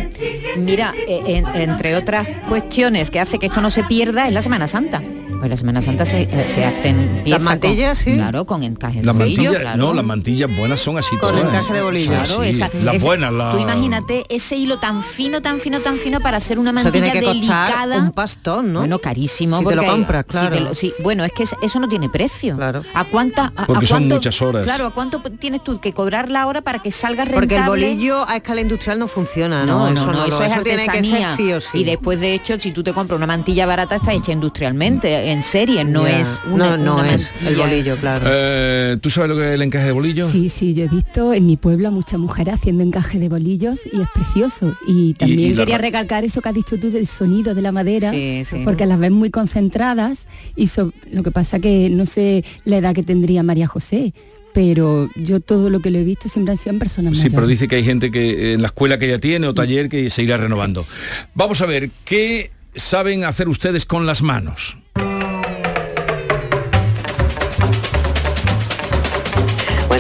Mira, 0.57 0.93
eh, 1.07 1.21
en- 1.27 1.47
entre 1.55 1.95
otras 1.95 2.27
cuestiones 2.47 3.11
que 3.11 3.19
hace 3.19 3.39
que 3.39 3.47
esto 3.47 3.59
no 3.61 3.69
se 3.69 3.83
pierda 3.83 4.27
es 4.27 4.33
la 4.33 4.41
Semana 4.41 4.67
Santa. 4.67 5.01
Pues 5.43 5.50
la 5.51 5.57
Semana 5.57 5.81
Santa 5.81 6.05
se, 6.05 6.21
eh, 6.21 6.45
se 6.47 6.63
hacen 6.63 7.19
piezas 7.25 7.43
mantillas, 7.43 7.97
con- 8.01 8.13
sí. 8.13 8.13
Claro, 8.17 8.45
con 8.45 8.63
encaje 8.63 9.00
de 9.01 9.05
Las 9.05 9.17
bolillo, 9.17 9.51
claro. 9.59 9.77
no, 9.77 9.93
las 9.93 10.05
mantillas 10.05 10.50
buenas 10.55 10.79
son 10.79 10.97
así 10.97 11.17
Con 11.17 11.31
todas. 11.35 11.43
encaje 11.47 11.73
de 11.73 11.81
bolillo. 11.81 12.12
Sí, 12.23 12.31
Claro, 12.31 12.43
sí, 12.43 12.50
esa- 12.50 12.69
las 12.81 13.03
buenas, 13.03 13.33
las... 13.33 13.53
Tú 13.53 13.59
imagínate 13.59 14.23
ese 14.29 14.55
hilo 14.55 14.79
tan 14.79 15.03
fino, 15.03 15.41
tan 15.41 15.59
fino, 15.59 15.81
tan 15.81 15.97
fino 15.97 16.21
para 16.21 16.38
hacer 16.38 16.59
una 16.59 16.69
Eso 16.69 16.75
mantilla 16.75 17.12
tiene 17.12 17.12
que 17.12 17.25
costar 17.25 17.67
delicada. 17.67 17.97
un 17.97 18.12
pastón, 18.13 18.71
¿no? 18.71 18.79
Bueno, 18.79 19.00
carísimo. 19.00 19.57
Si 19.59 19.65
te 19.65 19.75
lo 19.75 19.81
porque- 19.81 19.91
compras, 19.91 20.23
si 20.29 20.31
claro. 20.31 20.55
te 20.55 20.62
lo- 20.62 20.73
sí, 20.73 20.93
bueno, 21.03 21.25
es 21.25 21.33
que 21.33 21.43
es- 21.43 21.55
eso 21.62 21.77
no 21.81 21.89
tiene 21.89 22.07
precio. 22.07 22.55
Claro. 22.55 22.81
¿A 22.93 23.03
cuánta? 23.03 23.51
a- 23.53 23.65
Porque 23.65 23.83
a 23.83 23.88
son 23.89 23.97
cuánto- 23.97 24.15
muchas 24.15 24.41
horas. 24.41 24.63
Claro, 24.63 24.88
¿a 24.88 24.91
cuánto 24.93 25.19
tienes 25.19 25.62
tú 25.62 25.77
que 25.81 25.91
cobrar 25.91 26.31
la 26.31 26.47
hora 26.47 26.62
para 26.62 26.79
que 26.79 26.89
salga 26.89 27.25
rentable? 27.25 27.47
Porque 27.47 27.57
el 27.57 27.63
bolillo 27.67 28.29
a 28.29 28.38
escala 28.38 28.62
industrial 28.62 28.97
no 28.97 29.07
funciona, 29.09 29.65
¿no? 29.65 29.89
No, 29.89 29.91
no, 29.91 30.05
no, 30.13 30.25
eso, 30.25 30.41
es 30.41 30.53
tiene 30.63 30.85
que 30.85 30.89
artesanía. 30.89 31.27
ser 31.35 31.35
sí 31.35 31.51
o 31.51 31.59
sí. 31.59 31.79
Y 31.79 31.83
después, 31.83 32.21
de 32.21 32.33
hecho, 32.33 32.57
si 32.62 32.71
tú 32.71 32.81
te 32.81 32.93
compras 32.93 33.17
una 33.17 33.27
mantilla 33.27 33.65
barata, 33.65 33.95
está 33.95 34.13
hecha 34.13 34.31
industrialmente, 34.31 35.32
en 35.33 35.43
serie, 35.43 35.83
no 35.83 36.03
Ya. 36.07 36.19
es 36.21 36.41
una, 36.49 36.77
no, 36.77 36.85
no 36.85 36.95
una 36.99 37.13
es 37.15 37.31
el 37.45 37.55
bolillo, 37.55 37.97
claro. 37.97 38.25
Eh, 38.29 38.97
¿Tú 39.01 39.09
sabes 39.09 39.29
lo 39.29 39.35
que 39.35 39.49
es 39.49 39.53
el 39.55 39.61
encaje 39.61 39.85
de 39.87 39.91
bolillos? 39.91 40.31
Sí, 40.31 40.47
sí, 40.49 40.73
yo 40.73 40.85
he 40.85 40.87
visto 40.87 41.33
en 41.33 41.45
mi 41.45 41.57
pueblo 41.57 41.89
a 41.89 41.91
muchas 41.91 42.19
mujeres 42.19 42.53
haciendo 42.55 42.83
encaje 42.83 43.19
de 43.19 43.27
bolillos 43.29 43.79
y 43.91 44.01
es 44.01 44.07
precioso. 44.13 44.73
Y 44.87 45.13
también 45.15 45.53
y 45.53 45.55
quería 45.55 45.77
recalcar 45.77 46.23
eso 46.23 46.41
que 46.41 46.49
has 46.49 46.55
dicho 46.55 46.77
tú 46.79 46.91
del 46.91 47.07
sonido 47.07 47.53
de 47.53 47.61
la 47.61 47.71
madera, 47.71 48.11
Sí, 48.11 48.43
sí. 48.45 48.61
porque 48.63 48.85
las 48.85 48.99
ves 48.99 49.11
muy 49.11 49.29
concentradas 49.29 50.27
y 50.55 50.67
so- 50.67 50.93
lo 51.11 51.23
que 51.23 51.31
pasa 51.31 51.59
que 51.59 51.89
no 51.89 52.05
sé 52.05 52.43
la 52.65 52.77
edad 52.77 52.93
que 52.95 53.03
tendría 53.03 53.43
María 53.43 53.67
José, 53.67 54.13
pero 54.53 55.09
yo 55.15 55.39
todo 55.39 55.69
lo 55.71 55.79
que 55.79 55.89
lo 55.89 55.97
he 55.97 56.03
visto 56.03 56.29
siempre 56.29 56.51
han 56.51 56.57
sido 56.57 56.73
en 56.73 56.79
personas 56.79 57.13
Sí, 57.13 57.19
mayores. 57.23 57.33
pero 57.35 57.47
dice 57.47 57.67
que 57.67 57.75
hay 57.77 57.83
gente 57.83 58.11
que 58.11 58.53
en 58.53 58.61
la 58.61 58.67
escuela 58.67 58.99
que 58.99 59.05
ella 59.07 59.17
tiene 59.19 59.47
o 59.47 59.53
taller 59.55 59.89
que 59.89 60.09
se 60.11 60.21
irá 60.21 60.37
renovando. 60.37 60.85
Vamos 61.33 61.61
a 61.61 61.65
ver, 61.65 61.89
¿qué 62.05 62.51
saben 62.75 63.23
hacer 63.23 63.49
ustedes 63.49 63.85
con 63.85 64.05
las 64.05 64.21
manos? 64.21 64.77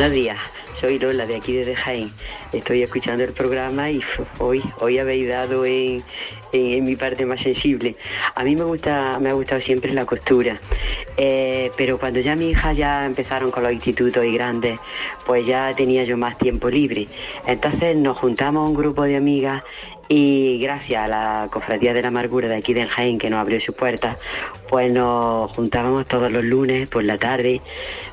Buenos 0.03 0.17
días, 0.17 0.37
soy 0.73 0.99
Lola 0.99 1.25
de 1.25 1.37
aquí 1.37 1.53
de 1.53 1.77
Jaén. 1.77 2.11
Estoy 2.51 2.81
escuchando 2.83 3.23
el 3.23 3.31
programa 3.31 3.89
y 3.89 4.01
hoy, 4.37 4.61
hoy 4.81 4.97
habéis 4.97 5.29
dado 5.29 5.63
en, 5.65 6.03
en- 6.51 6.71
en 6.73 6.83
mi 6.83 6.97
parte 6.97 7.25
más 7.25 7.39
sensible. 7.39 7.95
A 8.35 8.43
mí 8.43 8.53
me 8.57 8.65
gusta, 8.65 9.17
me 9.21 9.29
ha 9.29 9.33
gustado 9.33 9.61
siempre 9.61 9.93
la 9.93 10.05
costura, 10.05 10.59
Eh, 11.15 11.71
pero 11.77 11.99
cuando 11.99 12.19
ya 12.19 12.35
mi 12.35 12.49
hija 12.49 12.73
ya 12.73 13.05
empezaron 13.05 13.49
con 13.51 13.63
los 13.63 13.71
institutos 13.71 14.25
y 14.25 14.33
grandes, 14.33 14.77
pues 15.25 15.45
ya 15.47 15.73
tenía 15.73 16.03
yo 16.03 16.17
más 16.17 16.37
tiempo 16.37 16.69
libre. 16.69 17.07
Entonces 17.47 17.95
nos 17.95 18.17
juntamos 18.17 18.67
un 18.67 18.75
grupo 18.75 19.03
de 19.03 19.15
amigas 19.15 19.63
y 20.09 20.59
gracias 20.59 21.05
a 21.05 21.07
la 21.07 21.47
Cofradía 21.51 21.93
de 21.93 22.01
la 22.01 22.09
Amargura 22.09 22.47
de 22.47 22.55
aquí 22.55 22.73
de 22.73 22.85
Jaén 22.85 23.17
que 23.17 23.29
nos 23.29 23.39
abrió 23.39 23.59
sus 23.59 23.73
puertas, 23.75 24.17
pues 24.67 24.91
nos 24.91 25.49
juntábamos 25.51 26.07
todos 26.07 26.31
los 26.31 26.43
lunes 26.43 26.87
por 26.87 27.03
la 27.03 27.17
tarde 27.17 27.61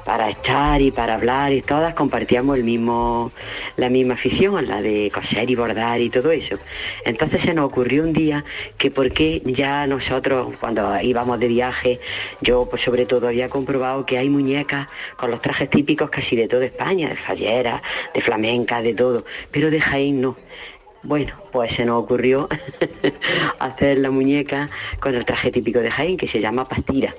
para 0.04 0.30
estar 0.30 0.80
y 0.80 0.90
para 0.90 1.14
hablar 1.14 1.52
y 1.52 1.62
todas 1.62 1.94
compartíamos 1.94 2.56
el 2.56 2.64
mismo, 2.64 3.32
la 3.76 3.88
misma 3.88 4.14
afición, 4.14 4.66
la 4.66 4.82
de 4.82 5.11
coser 5.12 5.50
y 5.50 5.54
bordar 5.54 6.00
y 6.00 6.11
todo 6.11 6.30
eso. 6.30 6.59
Entonces 7.04 7.42
se 7.42 7.54
nos 7.54 7.66
ocurrió 7.66 8.02
un 8.02 8.12
día 8.12 8.44
que 8.78 8.90
por 8.90 9.11
qué 9.12 9.42
ya 9.44 9.87
nosotros 9.87 10.54
cuando 10.61 11.00
íbamos 11.00 11.40
de 11.40 11.49
viaje, 11.49 12.00
yo 12.40 12.66
pues 12.68 12.82
sobre 12.82 13.06
todo 13.06 13.28
había 13.28 13.49
comprobado 13.49 14.06
que 14.06 14.18
hay 14.18 14.28
muñecas 14.28 14.88
con 15.16 15.30
los 15.30 15.40
trajes 15.42 15.68
típicos 15.68 16.11
casi 16.11 16.37
de 16.37 16.49
toda 16.49 16.64
España, 16.64 17.09
de 17.09 17.16
fallera, 17.16 17.82
de 18.14 18.20
flamenca, 18.20 18.80
de 18.80 18.94
todo, 18.94 19.25
pero 19.50 19.70
de 19.70 19.80
Jaén 19.80 20.20
no. 20.20 20.37
Bueno, 21.02 21.33
pues 21.50 21.73
se 21.73 21.85
nos 21.87 22.02
ocurrió 22.02 22.49
hacer 23.59 23.99
la 23.99 24.11
muñeca 24.11 24.69
con 25.00 25.14
el 25.14 25.25
traje 25.25 25.50
típico 25.50 25.78
de 25.80 25.90
Jaén, 25.90 26.16
que 26.16 26.26
se 26.26 26.40
llama 26.40 26.66
pastira. 26.69 27.14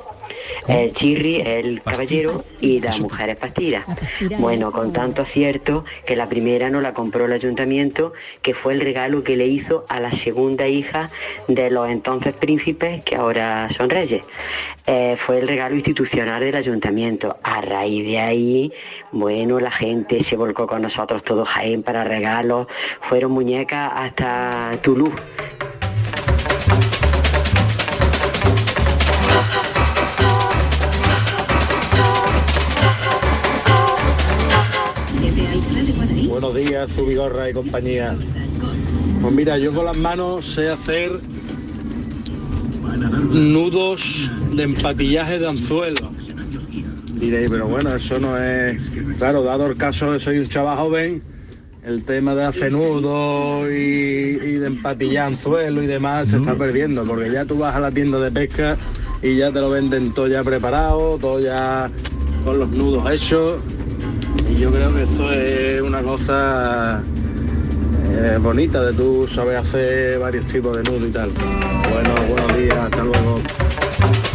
El 0.67 0.93
chirri 0.93 1.41
es 1.41 1.48
el 1.65 1.81
caballero 1.81 2.43
y 2.60 2.79
la 2.79 2.95
mujer 2.98 3.29
es 3.29 3.36
pastira. 3.38 3.83
La 3.88 3.95
pastira 3.95 4.38
Bueno, 4.39 4.67
es 4.67 4.74
con 4.74 4.81
como- 4.83 4.93
tanto 4.93 5.21
acierto 5.21 5.83
que 6.05 6.15
la 6.15 6.29
primera 6.29 6.69
no 6.69 6.81
la 6.81 6.93
compró 6.93 7.25
el 7.25 7.33
ayuntamiento, 7.33 8.13
que 8.41 8.53
fue 8.53 8.74
el 8.74 8.81
regalo 8.81 9.24
que 9.24 9.36
le 9.38 9.48
hizo 9.48 9.86
a 9.89 10.00
la 10.00 10.12
segunda 10.12 10.67
hija 10.67 11.10
de 11.48 11.71
los 11.71 11.89
entonces 11.89 12.33
príncipes, 12.33 13.03
que 13.03 13.15
ahora 13.15 13.69
son 13.69 13.89
reyes. 13.89 14.21
Eh, 14.88 15.15
fue 15.17 15.39
el 15.39 15.48
regalo 15.48 15.75
institucional 15.75 16.41
del 16.41 16.55
ayuntamiento. 16.55 17.38
A 17.43 17.62
raíz 17.62 18.03
de 18.05 18.19
ahí, 18.19 18.74
bueno, 19.12 19.60
la 19.60 19.71
gente 19.71 20.24
se 20.24 20.36
volcó 20.36 20.67
con 20.67 20.81
nosotros 20.81 21.24
todo 21.24 21.45
Jaén 21.45 21.83
para 21.83 22.03
regalos. 22.03 22.67
Fueron 23.01 23.31
muñecas 23.31 23.91
hasta 23.95 24.77
Toulouse. 24.81 25.13
Días, 36.62 36.91
Zubigorra 36.91 37.50
y 37.50 37.53
compañía. 37.53 38.18
Pues 39.22 39.34
mira, 39.34 39.58
yo 39.58 39.74
con 39.74 39.86
las 39.86 39.98
manos 39.98 40.46
sé 40.46 40.70
hacer 40.70 41.20
nudos 43.30 44.32
de 44.53 44.63
empatillaje 44.63 45.39
de 45.39 45.48
anzuelo. 45.48 46.12
Diréis, 47.13 47.50
pero 47.50 47.68
bueno, 47.68 47.96
eso 47.96 48.20
no 48.20 48.38
es... 48.38 48.80
Claro, 49.18 49.44
dado 49.44 49.68
el 49.68 49.77
caso 49.77 50.12
de 50.12 50.20
soy 50.20 50.39
un 50.39 50.48
chaval 50.48 50.77
joven, 50.77 51.22
el 51.84 52.03
tema 52.03 52.34
de 52.36 52.46
hacer 52.46 52.72
nudos 52.72 53.70
y, 53.70 53.74
y 53.74 54.53
de 54.58 54.68
empatillar 54.68 55.27
anzuelo 55.27 55.84
y 55.84 55.88
demás 55.88 56.30
se 56.30 56.38
está 56.38 56.56
perdiendo, 56.56 57.03
porque 57.06 57.32
ya 57.32 57.46
tú 57.46 57.58
vas 57.58 57.75
a 57.75 57.80
la 57.80 57.91
tienda 57.91 58.20
de 58.20 58.32
pesca 58.32 58.77
y 59.22 59.36
ya 59.36 59.51
te 59.51 59.60
lo 59.60 59.70
venden 59.70 60.13
todo 60.13 60.27
ya 60.27 60.44
preparado, 60.44 61.18
todo 61.20 61.39
ya 61.39 61.91
con 62.44 62.60
los 62.60 62.70
nudos 62.70 63.10
hechos. 63.12 63.60
Yo 64.62 64.72
creo 64.72 64.94
que 64.94 65.03
eso 65.03 65.32
es 65.32 65.82
una 65.82 66.03
cosa 66.03 67.01
eh, 68.12 68.38
bonita 68.39 68.84
de 68.84 68.94
tú 68.94 69.27
saber 69.27 69.58
hacer 69.58 70.20
varios 70.20 70.46
tipos 70.48 70.77
de 70.77 70.84
nudos 70.84 71.10
y 71.10 71.12
tal. 71.12 71.32
Bueno, 71.91 72.13
buenos 72.30 72.56
días, 72.58 72.77
hasta 72.77 73.03
luego. 73.03 73.39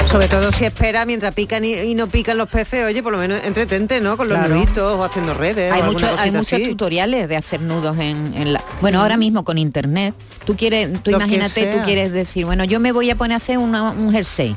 Sobre 0.07 0.27
todo 0.27 0.51
si 0.51 0.65
espera 0.65 1.07
mientras 1.07 1.33
pican 1.33 1.65
y, 1.65 1.75
y 1.75 1.95
no 1.95 2.09
pican 2.09 2.39
los 2.39 2.49
peces, 2.49 2.85
oye, 2.85 3.03
por 3.05 3.13
lo 3.13 3.19
menos 3.19 3.41
entretente, 3.45 4.01
¿no? 4.01 4.17
Con 4.17 4.29
los 4.29 4.37
Claro. 4.39 4.55
nuditos 4.57 4.99
o 4.99 5.05
haciendo 5.05 5.33
redes. 5.35 5.71
Hay, 5.73 5.83
o 5.83 5.85
mucho- 5.85 6.09
hay 6.19 6.31
muchos 6.33 6.53
así. 6.55 6.69
tutoriales 6.71 7.29
de 7.29 7.37
hacer 7.37 7.61
nudos 7.61 7.97
en, 7.99 8.35
en 8.35 8.53
la... 8.53 8.65
Bueno, 8.81 9.03
ahora 9.03 9.17
mismo 9.17 9.45
con 9.45 9.59
internet, 9.59 10.13
tú 10.45 10.57
quieres, 10.57 11.03
tú 11.05 11.11
Lo 11.13 11.19
imagínate, 11.19 11.73
tú 11.77 11.85
quieres 11.85 12.11
decir, 12.13 12.47
bueno, 12.47 12.65
yo 12.65 12.81
me 12.81 12.91
voy 12.93 13.11
a 13.11 13.15
poner 13.17 13.35
a 13.35 13.37
hacer 13.37 13.59
una- 13.59 13.91
un 13.93 14.11
jersey. 14.11 14.57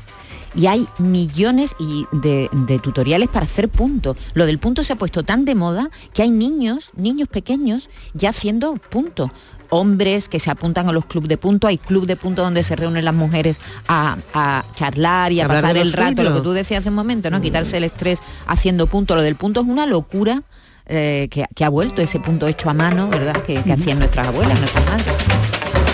Y 0.55 0.67
hay 0.67 0.87
millones 0.97 1.75
y 1.79 2.05
de, 2.11 2.49
de 2.51 2.79
tutoriales 2.79 3.29
para 3.29 3.45
hacer 3.45 3.69
puntos. 3.69 4.17
Lo 4.33 4.45
del 4.45 4.59
punto 4.59 4.83
se 4.83 4.93
ha 4.93 4.95
puesto 4.95 5.23
tan 5.23 5.45
de 5.45 5.55
moda 5.55 5.89
que 6.13 6.23
hay 6.23 6.31
niños, 6.31 6.91
niños 6.95 7.27
pequeños, 7.27 7.89
ya 8.13 8.29
haciendo 8.29 8.73
puntos. 8.73 9.31
Hombres 9.71 10.29
que 10.29 10.39
se 10.39 10.49
apuntan 10.49 10.89
a 10.89 10.91
los 10.91 11.05
clubes 11.05 11.29
de 11.29 11.37
punto, 11.37 11.67
hay 11.67 11.77
club 11.77 12.07
de 12.07 12.15
punto 12.15 12.41
donde 12.41 12.63
se 12.63 12.75
reúnen 12.75 13.05
las 13.05 13.13
mujeres 13.13 13.59
a, 13.87 14.17
a 14.33 14.65
charlar 14.73 15.31
y 15.31 15.41
a 15.41 15.45
Hablar 15.45 15.61
pasar 15.61 15.77
el 15.77 15.93
rato, 15.93 16.23
lo 16.23 16.33
que 16.33 16.41
tú 16.41 16.53
decías 16.53 16.79
hace 16.79 16.89
un 16.89 16.95
momento, 16.95 17.29
¿no? 17.29 17.39
Quitarse 17.39 17.77
el 17.77 17.83
estrés 17.83 18.19
haciendo 18.47 18.87
punto. 18.87 19.15
Lo 19.15 19.21
del 19.21 19.35
punto 19.35 19.61
es 19.61 19.67
una 19.67 19.85
locura 19.85 20.41
eh, 20.87 21.27
que, 21.29 21.45
que 21.53 21.65
ha 21.65 21.69
vuelto 21.69 22.01
ese 22.01 22.19
punto 22.19 22.47
hecho 22.47 22.67
a 22.71 22.73
mano, 22.73 23.09
¿verdad? 23.09 23.43
Que, 23.43 23.61
que 23.61 23.73
hacían 23.73 23.99
nuestras 23.99 24.29
abuelas, 24.29 24.57
nuestras 24.57 24.85
madres. 24.87 25.13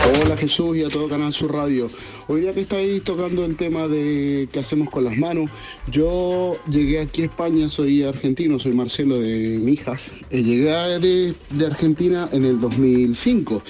Hola 0.08 0.38
Jesús 0.38 0.78
y 0.78 0.84
a 0.84 0.90
todo 0.90 1.10
Canal 1.10 1.34
Sur 1.34 1.52
Radio. 1.52 1.90
Hoy 2.28 2.42
día 2.42 2.54
que 2.54 2.62
estáis 2.62 3.04
tocando 3.04 3.44
el 3.44 3.56
tema 3.56 3.88
de 3.88 4.48
qué 4.52 4.60
hacemos 4.60 4.92
con 4.92 5.04
las 5.04 5.18
manos, 5.18 5.50
yo 5.90 6.58
llegué 6.70 7.00
aquí 7.00 7.24
a 7.24 7.26
España, 7.26 7.70
soy 7.70 8.04
argentino, 8.04 8.60
soy 8.60 8.74
Marcelo 8.74 9.18
de 9.18 9.58
Mijas. 9.60 10.12
Eh, 10.30 10.44
llegué 10.44 10.70
de, 11.00 11.34
de 11.50 11.66
Argentina 11.66 12.30
en 12.32 12.46
el 12.46 12.62
2005 12.62 13.64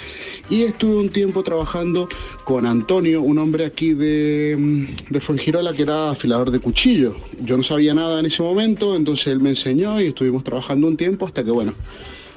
y 0.50 0.64
estuve 0.64 0.98
un 0.98 1.10
tiempo 1.10 1.42
trabajando 1.42 2.10
con 2.44 2.66
Antonio, 2.66 3.22
un 3.22 3.40
hombre 3.40 3.66
aquí 3.66 3.94
de, 3.94 4.58
mm, 4.60 5.14
de 5.14 5.22
Fuengirola 5.22 5.72
que 5.72 5.84
era 5.84 6.12
afilador 6.12 6.52
de 6.52 6.60
cuchillo. 6.60 7.16
Yo 7.46 7.56
no 7.56 7.64
sabía 7.64 7.94
nada 7.94 8.20
en 8.20 8.26
ese 8.26 8.44
momento, 8.44 8.98
entonces 8.98 9.28
él 9.28 9.40
me 9.40 9.52
enseñó 9.52 10.02
y 10.02 10.08
estuvimos 10.08 10.44
trabajando 10.44 10.88
un 10.88 10.98
tiempo 10.98 11.26
hasta 11.26 11.46
que 11.46 11.52
bueno, 11.52 11.76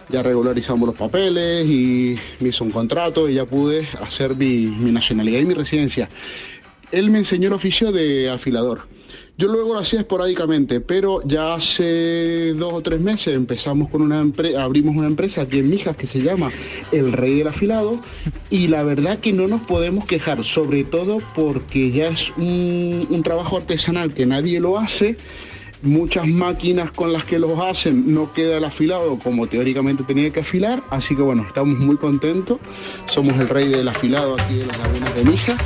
ya 0.09 0.23
regularizamos 0.23 0.87
los 0.87 0.97
papeles 0.97 1.67
y 1.67 2.17
me 2.41 2.49
hizo 2.49 2.65
un 2.65 2.71
contrato 2.71 3.29
y 3.29 3.35
ya 3.35 3.45
pude 3.45 3.87
hacer 4.01 4.35
mi, 4.35 4.67
mi 4.67 4.93
nacionalidad 4.93 5.41
y 5.41 5.45
mi 5.45 5.55
residencia. 5.55 6.09
Él 6.91 7.11
me 7.11 7.19
enseñó 7.19 7.49
el 7.49 7.55
oficio 7.55 7.93
de 7.93 8.31
afilador. 8.31 8.89
Yo 9.37 9.47
luego 9.47 9.75
lo 9.75 9.79
hacía 9.79 10.01
esporádicamente, 10.01 10.81
pero 10.81 11.23
ya 11.25 11.55
hace 11.55 12.55
dos 12.55 12.73
o 12.73 12.81
tres 12.81 13.01
meses 13.01 13.37
empezamos 13.37 13.89
con 13.89 14.03
una 14.03 14.21
empresa, 14.21 14.65
abrimos 14.65 14.97
una 14.97 15.07
empresa 15.07 15.43
aquí 15.43 15.61
en 15.61 15.71
Mijas 15.71 15.95
que 15.95 16.09
se 16.09 16.23
llama 16.23 16.51
El 16.91 17.13
Rey 17.13 17.37
del 17.37 17.47
Afilado 17.47 18.01
y 18.51 18.67
la 18.67 18.83
verdad 18.83 19.21
que 19.21 19.33
no 19.33 19.47
nos 19.47 19.61
podemos 19.63 20.07
quejar, 20.07 20.43
sobre 20.43 20.83
todo 20.83 21.19
porque 21.37 21.93
ya 21.93 22.09
es 22.09 22.33
un, 22.37 23.07
un 23.09 23.23
trabajo 23.23 23.59
artesanal 23.59 24.13
que 24.13 24.27
nadie 24.27 24.59
lo 24.59 24.77
hace 24.77 25.17
muchas 25.83 26.27
máquinas 26.27 26.91
con 26.91 27.13
las 27.13 27.25
que 27.25 27.39
los 27.39 27.59
hacen 27.61 28.13
no 28.13 28.33
queda 28.33 28.59
el 28.59 28.65
afilado 28.65 29.19
como 29.19 29.47
teóricamente 29.47 30.03
tenía 30.05 30.31
que 30.31 30.41
afilar, 30.41 30.83
así 30.91 31.15
que 31.15 31.23
bueno, 31.23 31.45
estamos 31.47 31.79
muy 31.79 31.97
contentos, 31.97 32.59
somos 33.07 33.39
el 33.39 33.49
rey 33.49 33.69
del 33.69 33.89
afilado 33.89 34.37
aquí 34.39 34.55
de 34.55 34.67
las 34.67 34.79
lagunas 34.79 35.15
de 35.15 35.25
Mija 35.25 35.57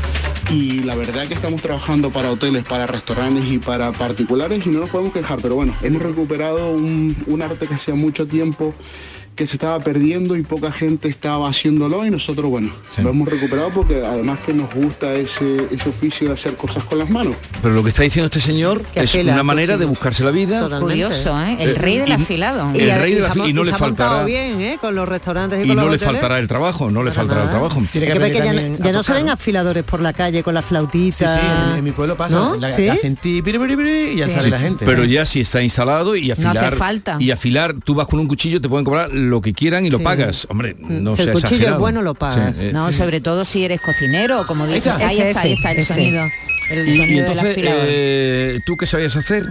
y 0.50 0.80
la 0.80 0.94
verdad 0.94 1.26
que 1.26 1.34
estamos 1.34 1.62
trabajando 1.62 2.10
para 2.10 2.30
hoteles, 2.30 2.64
para 2.64 2.86
restaurantes 2.86 3.44
y 3.46 3.58
para 3.58 3.92
particulares 3.92 4.66
y 4.66 4.70
no 4.70 4.80
nos 4.80 4.90
podemos 4.90 5.12
quejar, 5.12 5.40
pero 5.40 5.54
bueno, 5.54 5.74
hemos 5.82 6.02
recuperado 6.02 6.70
un, 6.72 7.16
un 7.26 7.42
arte 7.42 7.66
que 7.66 7.74
hacía 7.74 7.94
mucho 7.94 8.26
tiempo 8.26 8.74
que 9.34 9.46
se 9.46 9.56
estaba 9.56 9.80
perdiendo 9.80 10.36
y 10.36 10.42
poca 10.42 10.70
gente 10.70 11.08
estaba 11.08 11.48
haciéndolo 11.48 12.04
y 12.04 12.10
nosotros, 12.10 12.50
bueno, 12.50 12.72
lo 12.98 13.10
hemos 13.10 13.28
recuperado 13.28 13.70
porque 13.70 14.04
además 14.04 14.38
que 14.44 14.52
nos 14.52 14.72
gusta 14.74 15.12
ese, 15.14 15.68
ese 15.70 15.88
oficio 15.88 16.28
de 16.28 16.34
hacer 16.34 16.54
cosas 16.56 16.84
con 16.84 16.98
las 16.98 17.08
manos. 17.08 17.36
Pero 17.62 17.74
lo 17.74 17.82
que 17.82 17.88
está 17.88 18.02
diciendo 18.02 18.26
este 18.26 18.40
señor 18.40 18.82
Que 18.92 19.00
es 19.00 19.10
afila 19.10 19.32
una 19.32 19.42
manera 19.42 19.76
de 19.78 19.84
buscarse 19.86 20.22
la 20.22 20.30
vida. 20.32 20.68
Curioso, 20.78 21.40
¿eh? 21.42 21.56
El 21.60 21.76
rey 21.76 21.98
del 21.98 22.10
y- 22.10 22.12
afilado. 22.12 22.70
El 22.74 23.00
rey 23.00 23.14
del 23.14 23.22
se 23.22 23.28
ha 23.28 23.32
afi- 23.32 23.38
mon- 23.38 23.48
y 23.48 23.52
no 23.54 23.64
le 23.64 23.72
faltará 23.72 24.24
bien, 24.24 24.60
¿eh? 24.60 24.78
Con 24.80 24.94
los 24.94 25.08
restaurantes 25.08 25.60
y, 25.60 25.64
y 25.64 25.66
con 25.68 25.76
no 25.76 25.82
los 25.84 25.92
le 25.92 25.96
hoteles. 25.96 26.12
faltará 26.12 26.38
el 26.38 26.48
trabajo, 26.48 26.90
no 26.90 27.02
le 27.02 27.10
Para 27.10 27.22
faltará 27.22 27.42
el 27.44 27.50
trabajo. 27.50 27.82
Tiene 27.90 28.06
que 28.06 28.32
Que 28.32 28.78
ya, 28.84 28.92
no 28.92 29.02
se 29.02 29.12
ven 29.12 29.28
afiladores 29.28 29.82
por 29.84 30.00
la 30.00 30.12
calle 30.12 30.42
con 30.42 30.52
la 30.54 30.60
Sí, 30.62 30.68
flautita. 30.68 31.40
sí, 31.40 31.46
en, 31.72 31.78
en 31.78 31.84
mi 31.84 31.92
pueblo 31.92 32.16
pasa, 32.16 32.36
¿No? 32.36 32.56
la, 32.56 32.74
¿Sí? 32.74 32.88
hacen 32.88 33.16
ti, 33.16 33.40
piri, 33.42 33.58
piri, 33.58 33.76
piri, 33.76 33.90
y 34.12 34.16
ya 34.16 34.26
Sí. 34.26 34.32
sale 34.32 34.44
Sí, 34.44 34.50
la 34.50 34.58
gente. 34.58 34.84
Pero 34.84 35.04
¿eh? 35.04 35.08
ya 35.08 35.24
si 35.26 35.40
está 35.40 35.62
instalado 35.62 36.16
y 36.16 36.30
hace 36.30 36.46
afilar 36.46 36.76
falta. 36.76 37.16
y 37.18 37.30
afilar, 37.30 37.74
tú 37.82 37.94
vas 37.94 38.06
con 38.06 38.20
un 38.20 38.28
cuchillo, 38.28 38.60
te 38.60 38.68
pueden 38.68 38.84
cobrar 38.84 39.10
lo 39.30 39.40
que 39.40 39.52
quieran 39.52 39.86
y 39.86 39.90
lo 39.90 40.00
pagas. 40.02 40.46
Hombre, 40.50 40.76
no 40.78 41.14
Si 41.14 41.22
el 41.22 41.32
cuchillo 41.32 41.68
es 41.72 41.78
bueno, 41.78 42.02
lo 42.02 42.14
pagas. 42.14 42.54
eh. 42.58 42.70
No, 42.72 42.92
sobre 42.92 43.20
todo 43.20 43.44
si 43.44 43.64
eres 43.64 43.80
cocinero, 43.80 44.46
como 44.46 44.66
dices. 44.66 44.86
está. 44.88 44.96
Ahí 45.06 45.16
Ese, 45.18 45.30
está, 45.30 45.40
ahí 45.42 45.52
está 45.54 45.72
el 45.72 45.78
ese, 45.78 45.94
sonido. 45.94 46.22
El 46.70 46.88
Y, 46.88 46.92
y 46.92 46.96
sonido 46.96 47.06
del 47.06 47.18
entonces, 47.30 47.50
afilador. 47.52 47.84
eh, 47.88 48.58
¿tú 48.66 48.76
qué 48.76 48.86
sabías 48.86 49.16
hacer? 49.16 49.44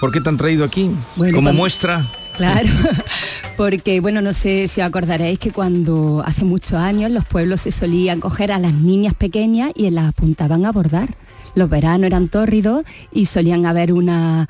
¿Por 0.00 0.12
qué 0.12 0.20
te 0.20 0.28
han 0.28 0.36
traído 0.36 0.64
aquí? 0.64 0.90
Bueno, 1.16 1.34
Como 1.34 1.46
cuando- 1.46 1.52
muestra. 1.62 2.06
Claro, 2.36 2.68
porque 3.56 4.00
bueno, 4.00 4.22
no 4.22 4.32
sé 4.32 4.66
si 4.68 4.80
os 4.80 4.86
acordaréis 4.86 5.38
que 5.38 5.50
cuando 5.50 6.22
hace 6.24 6.44
muchos 6.44 6.74
años 6.74 7.10
los 7.10 7.24
pueblos 7.26 7.62
se 7.62 7.72
solían 7.72 8.20
coger 8.20 8.50
a 8.52 8.58
las 8.58 8.72
niñas 8.72 9.12
pequeñas 9.14 9.72
y 9.74 9.90
las 9.90 10.08
apuntaban 10.08 10.64
a 10.64 10.72
bordar. 10.72 11.08
Los 11.54 11.68
veranos 11.68 12.06
eran 12.06 12.28
tórridos 12.28 12.84
y 13.12 13.26
solían 13.26 13.66
haber 13.66 13.92
unas 13.92 14.46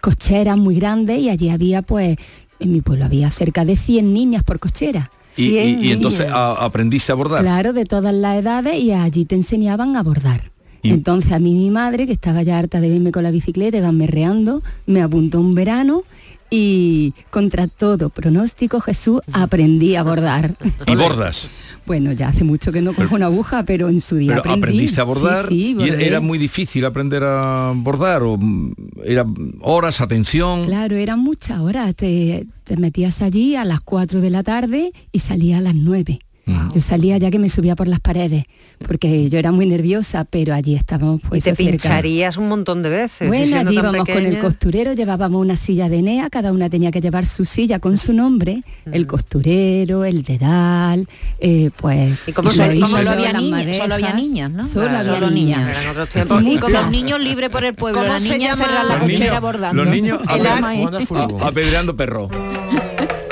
cocheras 0.00 0.56
muy 0.58 0.74
grandes 0.76 1.18
y 1.18 1.30
allí 1.30 1.48
había 1.48 1.82
pues, 1.82 2.16
en 2.64 2.72
mi 2.72 2.80
pueblo 2.80 3.04
había 3.04 3.30
cerca 3.30 3.64
de 3.64 3.76
100 3.76 4.12
niñas 4.12 4.42
por 4.42 4.58
cochera. 4.58 5.10
Y, 5.36 5.44
y- 5.46 5.50
100 5.50 5.84
y 5.84 5.92
entonces 5.92 6.28
a- 6.30 6.64
aprendiste 6.64 7.10
a 7.12 7.14
bordar. 7.14 7.40
Claro, 7.42 7.72
de 7.72 7.84
todas 7.84 8.14
las 8.14 8.36
edades 8.36 8.78
y 8.80 8.92
allí 8.92 9.24
te 9.24 9.34
enseñaban 9.34 9.96
a 9.96 10.02
bordar. 10.02 10.50
Y- 10.82 10.90
Entonces 10.90 11.32
a 11.32 11.38
mí 11.38 11.54
mi 11.54 11.70
madre, 11.70 12.06
que 12.06 12.12
estaba 12.12 12.42
ya 12.42 12.58
harta 12.58 12.80
de 12.80 12.90
verme 12.90 13.10
con 13.10 13.22
la 13.22 13.30
bicicleta 13.30 13.80
gamberreando, 13.80 14.62
me 14.86 15.00
apuntó 15.02 15.40
un 15.40 15.54
verano 15.54 16.02
y 16.50 17.14
contra 17.30 17.66
todo 17.68 18.10
pronóstico 18.10 18.80
Jesús 18.80 19.20
aprendí 19.32 19.96
a 19.96 20.02
bordar. 20.02 20.56
Y 20.86 20.94
bordas. 20.96 21.48
bueno, 21.86 22.12
ya 22.12 22.28
hace 22.28 22.44
mucho 22.44 22.70
que 22.72 22.80
no 22.80 22.92
cojo 22.94 23.14
una 23.14 23.26
aguja, 23.26 23.64
pero 23.64 23.88
en 23.88 24.00
su 24.00 24.16
día 24.16 24.28
Pero 24.30 24.40
aprendí. 24.40 24.60
aprendiste 24.60 25.00
a 25.00 25.04
bordar 25.04 25.48
Sí, 25.48 25.76
sí, 25.78 25.84
y 25.84 25.88
era- 26.04 26.20
muy 26.20 26.38
difícil 26.38 26.84
aprender 26.84 27.22
a 27.24 27.72
bordar 27.74 28.22
o 28.22 28.36
mm, 28.38 28.72
era 29.04 29.24
horas, 29.60 30.00
atención. 30.00 30.66
Claro, 30.66 30.96
eran 30.96 31.18
muchas 31.20 31.60
horas. 31.60 31.94
Te, 31.94 32.46
te 32.64 32.76
metías 32.76 33.20
allí 33.22 33.56
a 33.56 33.64
las 33.64 33.80
4 33.80 34.20
de 34.20 34.30
la 34.30 34.42
tarde 34.42 34.92
y 35.12 35.18
salía 35.18 35.58
a 35.58 35.60
las 35.60 35.74
9. 35.74 36.18
Yo 36.46 36.80
salía 36.82 37.16
ya 37.18 37.30
que 37.30 37.38
me 37.38 37.48
subía 37.48 37.74
por 37.74 37.88
las 37.88 38.00
paredes, 38.00 38.44
porque 38.86 39.30
yo 39.30 39.38
era 39.38 39.50
muy 39.50 39.66
nerviosa, 39.66 40.24
pero 40.24 40.52
allí 40.54 40.74
estábamos 40.74 41.20
Y 41.24 41.26
pues 41.28 41.44
te 41.44 41.54
cerca. 41.54 41.70
pincharías 41.70 42.36
un 42.36 42.48
montón 42.48 42.82
de 42.82 42.90
veces. 42.90 43.28
Bueno, 43.28 43.58
allí 43.60 43.74
íbamos 43.78 44.04
con 44.06 44.26
el 44.26 44.38
costurero, 44.38 44.92
llevábamos 44.92 45.40
una 45.40 45.56
silla 45.56 45.88
de 45.88 45.98
Enea, 46.00 46.28
cada 46.28 46.52
una 46.52 46.68
tenía 46.68 46.90
que 46.90 47.00
llevar 47.00 47.24
su 47.24 47.44
silla 47.46 47.78
con 47.78 47.96
su 47.96 48.12
nombre, 48.12 48.62
el 48.92 49.06
costurero, 49.06 50.04
el 50.04 50.22
dedal, 50.22 51.08
eh, 51.40 51.70
pues... 51.80 52.20
¿Y 52.26 52.32
cómo 52.32 52.50
se- 52.50 52.74
cómo 52.78 52.88
solo 52.88 53.10
había 53.10 53.32
niñas, 53.32 53.76
solo 53.78 53.94
había 53.94 54.12
niñas, 54.12 54.50
¿no? 54.50 54.64
Solo 54.64 54.88
Claro, 54.88 54.98
había 54.98 55.14
solo 55.14 55.30
niñas. 55.30 55.58
niñas. 55.60 56.08
Y 56.14 56.18
¿Y 56.54 56.58
con 56.58 56.70
cómo- 56.72 56.82
los 56.82 56.90
niños 56.90 57.20
libres 57.20 57.48
por 57.50 57.64
el 57.64 57.74
pueblo, 57.74 58.00
¿Cómo 58.00 58.12
las 58.12 58.22
niñas 58.22 58.58
cerrar 58.58 58.84
la 58.84 58.94
Los 58.96 59.02
cochera 59.04 59.24
niños- 59.24 59.40
bordando. 59.40 59.84
los 59.84 59.94
niños 59.94 60.20
El 60.22 60.28
hablan- 60.46 60.58
ama, 60.58 60.76
¿eh? 60.76 60.86
apedreando 61.42 61.96
perro. 61.96 62.28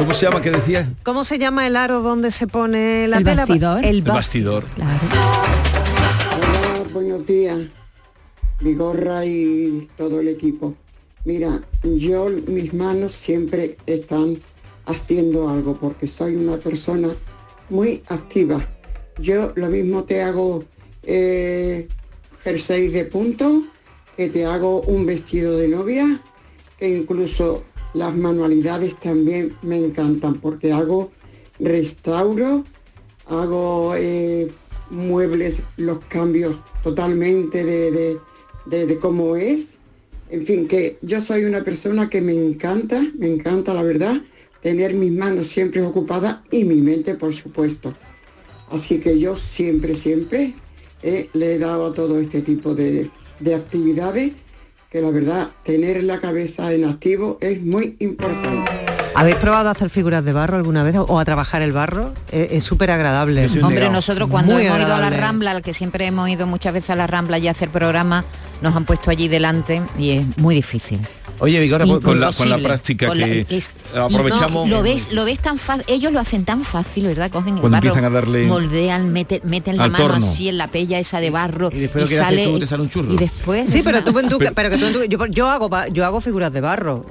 ¿Cómo 0.03 0.15
se 0.15 0.27
llama 0.27 0.43
que 0.43 0.51
decías? 0.51 0.88
¿Cómo 1.05 1.23
se 1.23 1.38
llama 1.38 1.65
el 1.65 1.77
aro 1.77 2.03
donde 2.03 2.33
se 2.33 2.49
pone 2.49 3.07
la 3.07 3.19
El 3.19 3.23
tela? 3.25 3.47
bastidor. 3.47 3.79
El 3.85 3.95
El 3.97 4.03
bastidor. 4.03 4.65
bastidor. 4.65 4.75
Claro. 4.75 5.01
Hola, 6.37 6.88
buenos 6.93 7.25
días, 7.25 7.59
Vigorra 8.61 9.25
y 9.25 9.88
todo 9.97 10.19
el 10.19 10.27
equipo. 10.27 10.75
Mira, 11.25 11.61
yo, 11.85 12.29
mis 12.49 12.75
manos 12.75 13.15
siempre 13.15 13.77
están 13.87 14.41
haciendo 14.87 15.49
algo 15.49 15.79
porque 15.79 16.09
soy 16.09 16.35
una 16.35 16.57
persona 16.57 17.11
muy 17.71 18.03
activa. 18.09 18.69
Yo 19.21 19.53
lo 19.55 19.69
mismo 19.69 20.03
te 20.03 20.21
hago 20.21 20.65
eh, 21.05 21.87
jersey 22.43 22.88
de 22.88 23.05
punto, 23.05 23.62
que 24.17 24.29
te 24.31 24.47
hago 24.47 24.81
un 24.81 25.07
vestido 25.07 25.57
de 25.59 25.69
novia, 25.69 26.21
que 26.77 26.88
incluso 26.88 27.62
las 27.94 28.14
manualidades 28.14 28.96
también 28.96 29.57
me 29.62 29.76
encantan 29.76 30.35
porque 30.35 30.72
hago 30.72 31.11
restauro, 31.59 32.64
hago 33.26 33.94
eh, 33.96 34.50
muebles, 34.90 35.61
los 35.76 36.00
cambios 36.07 36.57
totalmente 36.83 37.64
de, 37.64 38.18
de, 38.66 38.98
cómo 38.98 39.37
es. 39.37 39.76
En 40.31 40.46
fin, 40.46 40.66
que 40.66 40.98
yo 41.02 41.20
soy 41.20 41.44
una 41.44 41.62
persona 41.62 42.09
que 42.09 42.20
me 42.20 42.33
encanta, 42.33 43.05
me 43.18 43.26
encanta 43.26 43.74
la 43.74 43.83
verdad, 43.83 44.22
tener 44.62 44.94
mis 44.94 45.12
manos 45.12 45.48
siempre 45.48 45.83
ocupadas 45.83 46.38
y 46.50 46.64
mi 46.64 46.81
mente, 46.81 47.14
por 47.14 47.35
supuesto. 47.35 47.94
Así 48.70 48.98
que 48.98 49.18
yo 49.18 49.37
siempre, 49.37 49.94
siempre 49.94 50.55
eh, 51.02 51.28
le 51.35 51.55
he 51.55 51.59
dado 51.59 51.87
a 51.87 51.94
todo 51.94 52.18
este 52.18 52.40
tipo 52.40 52.74
de, 52.74 53.11
de 53.40 53.55
actividades 53.55 54.33
que 54.92 55.00
la 55.00 55.11
verdad 55.11 55.48
tener 55.64 56.05
la 56.05 56.18
cabeza 56.18 56.70
en 56.70 56.85
activo 56.85 57.38
es 57.40 57.62
muy 57.62 57.96
importante. 58.00 58.70
¿Habéis 59.14 59.37
probado 59.37 59.70
a 59.70 59.72
hacer 59.72 59.88
figuras 59.88 60.22
de 60.22 60.35
barro 60.35 60.59
alguna 60.59 60.83
vez 60.83 60.96
o 60.96 61.18
a 61.18 61.24
trabajar 61.24 61.62
el 61.62 61.72
barro? 61.72 62.12
Eh, 62.31 62.48
Es 62.52 62.64
súper 62.64 62.90
agradable. 62.90 63.48
Hombre, 63.62 63.88
nosotros 63.88 64.28
cuando 64.28 64.52
Muy 64.52 64.66
hemos 64.66 64.81
ido 64.81 64.94
a 64.94 64.98
la. 65.00 65.09
Rambla, 65.09 65.52
al 65.52 65.62
que 65.62 65.72
siempre 65.72 66.07
hemos 66.07 66.28
ido 66.28 66.46
muchas 66.46 66.74
veces 66.74 66.90
a 66.90 66.96
la 66.96 67.07
Rambla 67.07 67.38
y 67.38 67.48
a 67.48 67.52
hacer 67.52 67.70
programa, 67.70 68.26
nos 68.62 68.75
han 68.77 68.85
puesto 68.85 69.11
allí 69.11 69.29
delante 69.29 69.83
y 69.98 70.11
es 70.11 70.38
muy 70.38 70.55
difícil. 70.55 71.01
Oye, 71.38 71.59
Vigorra, 71.59 71.85
pues, 71.87 71.98
Con 72.05 72.20
la, 72.20 72.27
con 72.31 72.48
la 72.48 72.57
Imposible. 72.57 72.68
práctica 72.68 73.09
Con 73.09 73.18
la- 73.18 73.27
que 73.27 73.46
es- 73.48 73.70
aprovechamos. 73.96 74.66
y 74.66 74.70
no, 74.70 74.77
lo 74.77 74.83
ves, 74.85 75.12
lo 75.12 75.25
ves 75.25 75.40
tan 75.40 75.59
fácil, 75.59 75.85
ellos 75.88 76.12
lo 76.12 76.20
hacen 76.20 76.44
tan 76.44 76.62
fácil, 76.62 77.07
¿verdad? 77.07 77.33
Cogen 77.33 77.55
el 77.55 77.61
Cuando 77.61 77.77
barro, 77.77 77.88
empiezan 77.88 78.05
a 78.05 78.14
darle 78.14 78.46
moldean, 78.46 79.12
meten, 79.12 79.40
meten 79.44 79.77
la 79.77 79.88
mano 79.88 80.07
torno. 80.07 80.27
así 80.31 80.48
en 80.48 80.59
la 80.59 80.68
pella 80.68 81.01
esa 81.01 81.18
de 81.18 81.31
barro 81.31 81.70
y, 81.72 81.81
después 81.81 82.03
lo 82.05 82.09
que 82.09 82.14
haces 82.14 82.27
sale 82.29 82.44
tú, 82.46 82.59
te 82.61 82.66
sale 82.68 82.83
un 82.85 82.90
churro. 82.90 83.12
y 83.12 83.16
después 83.16 83.68
Sí, 83.70 83.81
pero 83.83 83.98
una- 83.98 84.05
tú, 84.05 84.12
pero 84.55 84.70
que 84.70 84.79
tú 84.79 84.87
en 84.87 84.92
tu- 84.92 85.05
yo, 85.05 85.27
yo 85.27 85.51
hago 85.51 85.68
yo 85.92 86.05
hago 86.05 86.20
figuras 86.20 86.53
de 86.53 86.61
barro. 86.61 87.03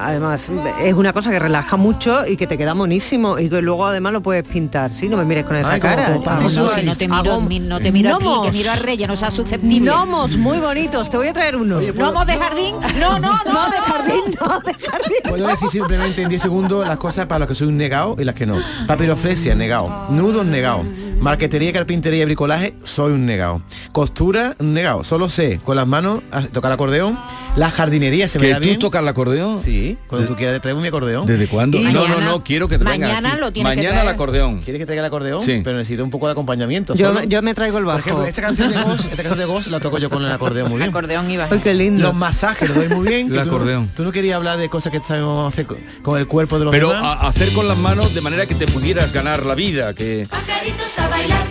Además 0.00 0.50
es 0.82 0.94
una 0.94 1.12
cosa 1.12 1.30
que 1.30 1.38
relaja 1.38 1.76
mucho 1.76 2.26
y 2.26 2.36
que 2.36 2.46
te 2.48 2.58
queda 2.58 2.74
monísimo 2.74 3.38
y 3.38 3.48
que 3.48 3.62
luego 3.62 3.86
además 3.86 4.12
lo 4.12 4.20
puedes 4.22 4.44
pintar. 4.48 4.92
Sí, 4.92 5.08
no 5.08 5.16
me 5.16 5.24
mires 5.24 5.44
con 5.44 5.54
esa 5.56 5.74
Ay, 5.74 5.80
cara. 5.80 6.06
como 6.06 6.24
No, 6.24 6.30
Hago- 6.30 6.42
no, 6.50 6.68
si 6.70 6.82
no 6.82 6.96
te 6.96 7.06
miro, 7.08 7.34
hago 7.34 7.42
ni- 7.48 7.60
no 7.60 7.78
te 7.80 7.92
miro 7.92 8.16
aquí, 8.16 8.26
que 8.50 8.52
miro 8.58 8.70
a 8.72 8.76
Reyes, 8.76 9.06
no 9.06 9.14
seas 9.16 9.32
susceptible. 9.34 9.78
Gnomos 9.90 10.36
muy 10.36 10.58
bonitos 10.96 11.10
te 11.10 11.16
voy 11.16 11.28
a 11.28 11.32
traer 11.32 11.56
uno. 11.56 11.80
¿No 11.80 12.12
vamos 12.12 12.26
de 12.26 12.36
jardín? 12.36 12.76
No, 12.98 13.18
no, 13.18 13.30
no, 13.44 13.52
No, 13.52 13.70
de 13.70 13.76
jardín, 13.78 14.24
no, 14.40 14.60
de 14.60 14.74
jardín. 14.74 15.18
Puedo 15.28 15.46
decir 15.46 15.68
simplemente 15.68 16.22
en 16.22 16.28
10 16.28 16.42
segundos 16.42 16.86
las 16.86 16.96
cosas 16.96 17.26
para 17.26 17.40
las 17.40 17.48
que 17.48 17.54
soy 17.54 17.68
un 17.68 17.76
negado 17.76 18.16
y 18.18 18.24
las 18.24 18.34
que 18.34 18.46
no. 18.46 18.56
Papiroflexia, 18.86 19.54
negado. 19.54 20.06
Nudos, 20.10 20.46
negado. 20.46 20.84
Marquetería, 21.20 21.72
carpintería 21.72 22.22
y 22.22 22.24
bricolaje, 22.26 22.74
soy 22.84 23.12
un 23.12 23.26
negado. 23.26 23.62
Costura, 23.92 24.54
un 24.58 24.74
negado. 24.74 25.02
Solo 25.02 25.28
sé 25.28 25.60
con 25.64 25.74
las 25.76 25.86
manos 25.86 26.22
tocar 26.52 26.70
el 26.70 26.74
acordeón. 26.74 27.18
La 27.56 27.70
jardinería 27.70 28.28
se 28.28 28.38
me 28.38 28.46
¿Que 28.46 28.52
da 28.52 28.58
tú 28.58 28.64
bien. 28.64 28.78
tocas 28.78 29.00
el 29.00 29.08
acordeón? 29.08 29.62
Sí, 29.62 29.96
cuando 30.08 30.26
tú 30.28 30.36
quieras 30.36 30.54
te 30.56 30.60
traigo 30.60 30.78
mi 30.80 30.88
acordeón. 30.88 31.24
¿Desde 31.26 31.46
cuándo? 31.48 31.78
No, 31.80 32.06
no, 32.06 32.20
no, 32.20 32.44
quiero 32.44 32.68
que 32.68 32.76
te 32.78 32.84
venga 32.84 33.08
mañana 33.08 33.30
aquí. 33.30 33.40
lo 33.40 33.50
tienes 33.52 33.70
que 33.72 33.76
Mañana 33.76 33.94
el 33.96 34.00
traer. 34.02 34.14
acordeón. 34.14 34.58
¿Quieres 34.58 34.78
que 34.78 34.84
traiga 34.86 35.00
el 35.00 35.06
acordeón? 35.06 35.42
Sí. 35.42 35.62
Pero 35.64 35.78
necesito 35.78 36.04
un 36.04 36.10
poco 36.10 36.26
de 36.26 36.32
acompañamiento. 36.32 36.94
Yo, 36.94 37.22
yo 37.22 37.40
me 37.40 37.54
traigo 37.54 37.78
el 37.78 37.84
Por 37.84 37.94
bajo. 37.94 38.00
ejemplo, 38.08 38.26
esta 38.26 38.42
canción 38.42 38.70
de 38.70 38.82
Ghost, 38.84 39.00
esta 39.06 39.16
canción 39.22 39.38
de 39.38 39.44
Ghost 39.46 39.68
la 39.68 39.80
toco 39.80 39.96
yo 39.98 40.10
con 40.10 40.22
el 40.22 40.30
acordeón 40.30 40.68
muy 40.68 40.78
bien. 40.78 40.90
Acordeón 40.90 41.30
iba. 41.30 41.48
Ay, 41.50 41.60
qué 41.64 41.72
lindo. 41.72 42.02
Los 42.02 42.14
masajes 42.14 42.68
los 42.68 42.76
doy 42.76 42.88
muy 42.94 43.08
bien. 43.08 43.28
que 43.28 43.34
El 43.36 43.40
acordeón. 43.40 43.90
Tú 43.96 44.04
no 44.04 44.12
querías 44.12 44.36
hablar 44.36 44.58
de 44.58 44.68
cosas 44.68 44.92
que 44.92 45.00
sabemos 45.00 45.50
hacer 45.50 45.64
con, 45.66 45.78
con 46.02 46.18
el 46.20 46.26
cuerpo 46.26 46.58
de 46.58 46.66
los 46.66 46.72
Pero 46.72 46.88
demás. 46.90 47.04
a- 47.22 47.26
hacer 47.28 47.52
con 47.54 47.66
las 47.66 47.78
manos 47.78 48.14
de 48.14 48.20
manera 48.20 48.44
que 48.44 48.54
te 48.54 48.66
pudieras 48.66 49.12
ganar 49.14 49.46
la 49.46 49.54
vida, 49.54 49.94
que. 49.94 50.26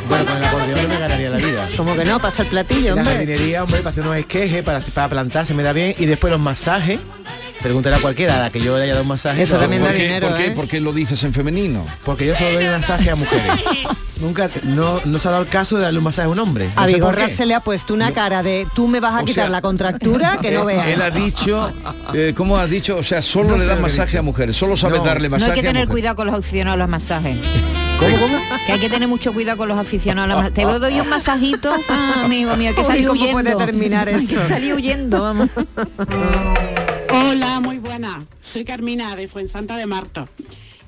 Bueno, 0.09 0.25
con 0.25 0.37
el 0.37 0.43
acordeón 0.43 0.81
no 0.83 0.87
me 0.89 0.99
ganaría 0.99 1.29
la 1.29 1.37
vida. 1.37 1.67
Como 1.77 1.95
que 1.95 2.05
no, 2.05 2.19
pasa 2.19 2.43
el 2.43 2.47
platillo, 2.49 2.95
La 2.95 3.01
hombre. 3.01 3.15
jardinería, 3.17 3.63
hombre, 3.63 3.79
para 3.79 3.89
hacer 3.91 4.03
unos 4.03 4.17
esquejes, 4.17 4.63
para, 4.63 4.79
para 4.81 5.09
plantar, 5.09 5.45
se 5.45 5.53
me 5.53 5.63
da 5.63 5.73
bien. 5.73 5.95
Y 5.97 6.05
después 6.05 6.31
los 6.31 6.39
masajes. 6.39 6.99
Pregúntale 7.61 7.95
a 7.95 7.99
cualquiera 7.99 8.35
a 8.35 8.39
la 8.41 8.49
que 8.51 8.59
yo 8.59 8.77
le 8.77 8.83
haya 8.83 8.91
dado 8.93 9.03
un 9.03 9.07
masaje. 9.09 9.41
Eso 9.41 9.57
también 9.57 9.81
da 9.81 9.87
¿por 9.87 9.97
qué, 9.97 10.03
dinero, 10.03 10.27
por 10.27 10.37
qué- 10.37 10.45
¿eh? 10.47 10.51
por 10.51 10.67
qué 10.67 10.79
lo 10.81 10.93
dices 10.93 11.23
en 11.23 11.33
femenino? 11.33 11.83
Porque 12.03 12.27
yo 12.27 12.35
solo 12.35 12.51
doy 12.53 12.65
masaje 12.67 13.09
a 13.09 13.15
mujeres. 13.15 13.49
Nunca, 14.21 14.49
te- 14.49 14.61
no, 14.67 15.01
no 15.03 15.17
se 15.19 15.27
ha 15.27 15.31
dado 15.31 15.43
el 15.43 15.49
caso 15.49 15.75
de 15.77 15.83
darle 15.83 15.97
un 15.97 16.03
masaje 16.03 16.27
a 16.27 16.29
un 16.29 16.37
hombre. 16.37 16.69
A 16.75 16.81
No 16.85 16.87
Vigorra 16.93 17.27
se 17.29 17.43
le 17.47 17.55
ha 17.55 17.61
puesto 17.61 17.95
una 17.95 18.11
cara 18.11 18.43
de 18.43 18.67
tú 18.75 18.87
me 18.87 18.99
vas 18.99 19.15
a 19.15 19.21
O 19.21 19.25
quitar 19.25 19.45
sea, 19.45 19.49
la 19.49 19.61
contractura 19.61 20.37
que 20.39 20.51
no 20.51 20.65
veas. 20.65 20.85
Él 20.87 21.01
ha 21.01 21.09
dicho, 21.09 21.73
eh, 22.13 22.33
¿cómo 22.37 22.57
ha 22.59 22.67
dicho? 22.67 22.97
O 22.97 23.03
sea, 23.03 23.23
solo 23.23 23.49
No 23.49 23.55
le 23.55 23.61
sé 23.61 23.67
da 23.67 23.75
lo 23.75 23.77
que 23.77 23.79
he 23.79 23.97
masaje 23.97 24.17
a 24.19 24.21
mujeres, 24.21 24.55
solo 24.55 24.77
sabe 24.77 24.99
No. 24.99 25.03
darle 25.03 25.27
No 25.29 25.37
masaje 25.37 25.53
hay 25.53 25.61
que 25.61 25.67
tener 25.67 25.87
cuidado 25.87 26.15
con 26.17 26.27
los 26.27 26.35
aficionados 26.37 26.75
a 26.75 26.77
los 26.77 26.89
masajes. 26.89 27.37
¿Cómo, 27.99 28.17
cómo? 28.19 28.37
Que 28.65 28.73
hay 28.73 28.79
que 28.79 28.89
tener 28.89 29.07
mucho 29.07 29.33
cuidado 29.33 29.57
con 29.57 29.67
los 29.69 29.77
aficionados 29.77 30.31
a 30.31 30.35
masajes. 30.35 30.53
Te 30.53 30.63
doy 30.63 30.99
un 30.99 31.09
masajito, 31.09 31.71
ah, 31.89 32.21
amigo 32.25 32.55
mío, 32.55 32.73
que 32.75 32.83
salí 32.83 33.05
¿cómo 33.05 33.13
huyendo. 33.19 33.33
puede 33.33 33.55
terminar 33.55 34.09
Que 34.27 34.41
salí 34.41 34.73
huyendo, 34.73 35.21
vamos. 35.21 35.49
Hola, 37.11 37.59
muy 37.61 37.79
buena. 37.79 38.25
Soy 38.41 38.65
Carmina 38.65 39.15
de 39.15 39.27
Fuensanta 39.27 39.77
de 39.77 39.85
Marto. 39.85 40.27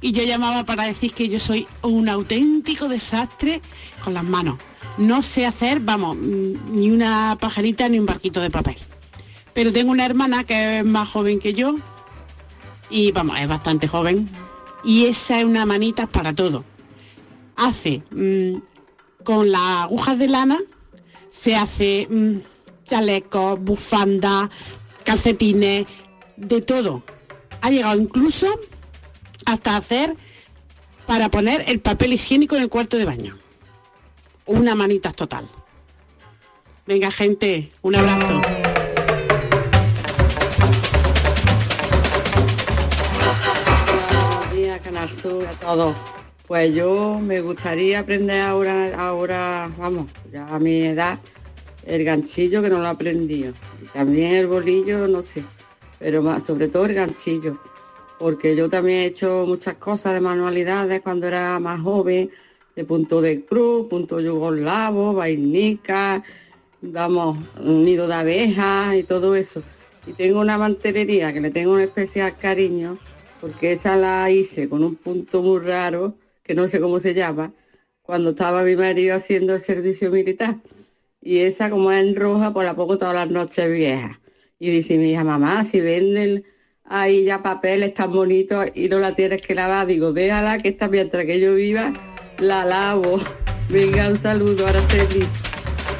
Y 0.01 0.11
yo 0.11 0.23
llamaba 0.23 0.63
para 0.63 0.83
decir 0.83 1.13
que 1.13 1.27
yo 1.27 1.39
soy 1.39 1.67
un 1.81 2.07
auténtico 2.09 2.87
desastre 2.87 3.61
con 4.03 4.13
las 4.13 4.23
manos. 4.23 4.57
No 4.97 5.21
sé 5.21 5.45
hacer, 5.45 5.79
vamos, 5.79 6.17
ni 6.17 6.91
una 6.91 7.37
pajarita 7.39 7.87
ni 7.89 7.99
un 7.99 8.05
barquito 8.05 8.41
de 8.41 8.49
papel. 8.51 8.77
Pero 9.53 9.71
tengo 9.71 9.91
una 9.91 10.05
hermana 10.05 10.43
que 10.43 10.79
es 10.79 10.85
más 10.85 11.09
joven 11.09 11.39
que 11.39 11.53
yo 11.53 11.75
y 12.89 13.11
vamos, 13.11 13.39
es 13.39 13.47
bastante 13.47 13.87
joven. 13.87 14.29
Y 14.83 15.05
esa 15.05 15.39
es 15.39 15.45
una 15.45 15.65
manita 15.65 16.05
para 16.05 16.33
todo. 16.33 16.63
Hace 17.57 18.03
mm, 18.11 18.61
con 19.23 19.51
las 19.51 19.83
agujas 19.83 20.17
de 20.17 20.29
lana, 20.29 20.57
se 21.29 21.55
hace 21.55 22.07
mm, 22.09 22.37
chalecos, 22.85 23.59
bufanda, 23.59 24.49
calcetines, 25.03 25.85
de 26.37 26.61
todo. 26.61 27.03
Ha 27.61 27.69
llegado 27.69 27.99
incluso 27.99 28.47
hasta 29.45 29.75
hacer 29.75 30.15
para 31.05 31.29
poner 31.29 31.65
el 31.67 31.79
papel 31.79 32.13
higiénico 32.13 32.55
en 32.55 32.63
el 32.63 32.69
cuarto 32.69 32.97
de 32.97 33.05
baño. 33.05 33.37
Una 34.45 34.75
manita 34.75 35.11
total. 35.11 35.47
Venga, 36.85 37.11
gente, 37.11 37.71
un 37.81 37.95
abrazo. 37.95 38.41
Buenos 44.07 44.51
días, 44.53 44.81
Canal 44.81 45.09
Sur, 45.09 45.45
a 45.45 45.51
todos. 45.51 45.95
Pues 46.47 46.73
yo 46.73 47.19
me 47.19 47.41
gustaría 47.41 47.99
aprender 47.99 48.39
ahora, 48.39 48.95
ahora, 48.97 49.69
vamos, 49.77 50.07
ya 50.31 50.47
a 50.47 50.57
mi 50.59 50.81
edad, 50.83 51.19
el 51.85 52.05
ganchillo 52.05 52.61
que 52.61 52.69
no 52.69 52.77
lo 52.77 52.85
he 52.85 52.87
aprendido. 52.87 53.51
Y 53.83 53.87
también 53.87 54.33
el 54.33 54.47
bolillo, 54.47 55.09
no 55.09 55.21
sé, 55.21 55.43
pero 55.99 56.21
más, 56.21 56.43
sobre 56.43 56.69
todo 56.69 56.85
el 56.85 56.93
ganchillo. 56.93 57.57
Porque 58.17 58.55
yo 58.55 58.69
también 58.69 58.99
he 58.99 59.05
hecho 59.07 59.43
muchas 59.45 59.75
cosas 59.75 60.13
de 60.13 60.21
manualidades 60.21 61.01
cuando 61.01 61.27
era 61.27 61.59
más 61.59 61.81
joven, 61.81 62.31
de 62.77 62.85
punto 62.85 63.19
de 63.19 63.43
cruz, 63.43 63.89
punto 63.89 64.21
yugoslavo, 64.21 65.13
vainica, 65.13 66.23
vamos, 66.81 67.39
nido 67.61 68.07
de 68.07 68.13
abejas 68.13 68.95
y 68.95 69.03
todo 69.03 69.35
eso. 69.35 69.63
Y 70.05 70.13
tengo 70.13 70.39
una 70.39 70.57
mantelería 70.57 71.33
que 71.33 71.41
le 71.41 71.51
tengo 71.51 71.73
un 71.73 71.81
especial 71.81 72.37
cariño, 72.37 72.97
porque 73.41 73.73
esa 73.73 73.97
la 73.97 74.31
hice 74.31 74.69
con 74.69 74.81
un 74.81 74.95
punto 74.95 75.41
muy 75.41 75.59
raro, 75.59 76.15
que 76.47 76.55
no 76.55 76.67
sé 76.67 76.79
cómo 76.79 76.99
se 76.99 77.13
llama, 77.13 77.51
cuando 78.01 78.29
estaba 78.31 78.63
mi 78.63 78.75
marido 78.75 79.15
haciendo 79.15 79.53
el 79.53 79.59
servicio 79.59 80.09
militar. 80.11 80.55
Y 81.21 81.39
esa 81.39 81.69
como 81.69 81.91
es 81.91 82.03
en 82.05 82.15
roja, 82.15 82.53
pues 82.53 82.65
la 82.65 82.75
pongo 82.75 82.97
todas 82.97 83.13
las 83.13 83.29
noches 83.29 83.69
viejas. 83.71 84.17
Y 84.59 84.69
dice 84.69 84.97
mi 84.97 85.11
hija, 85.11 85.23
mamá, 85.23 85.65
si 85.65 85.81
venden 85.81 86.43
ahí 86.85 87.25
ya 87.25 87.43
papeles 87.43 87.93
tan 87.93 88.11
bonitos 88.13 88.65
y 88.73 88.87
no 88.87 88.97
la 88.99 89.13
tienes 89.13 89.41
que 89.41 89.53
lavar, 89.53 89.85
digo, 89.87 90.13
déjala 90.13 90.57
que 90.57 90.69
esta 90.69 90.87
mientras 90.87 91.25
que 91.25 91.39
yo 91.39 91.53
viva, 91.55 91.93
la 92.39 92.63
lavo. 92.65 93.19
Venga, 93.69 94.07
un 94.07 94.17
saludo, 94.17 94.65
Araceli. 94.65 95.25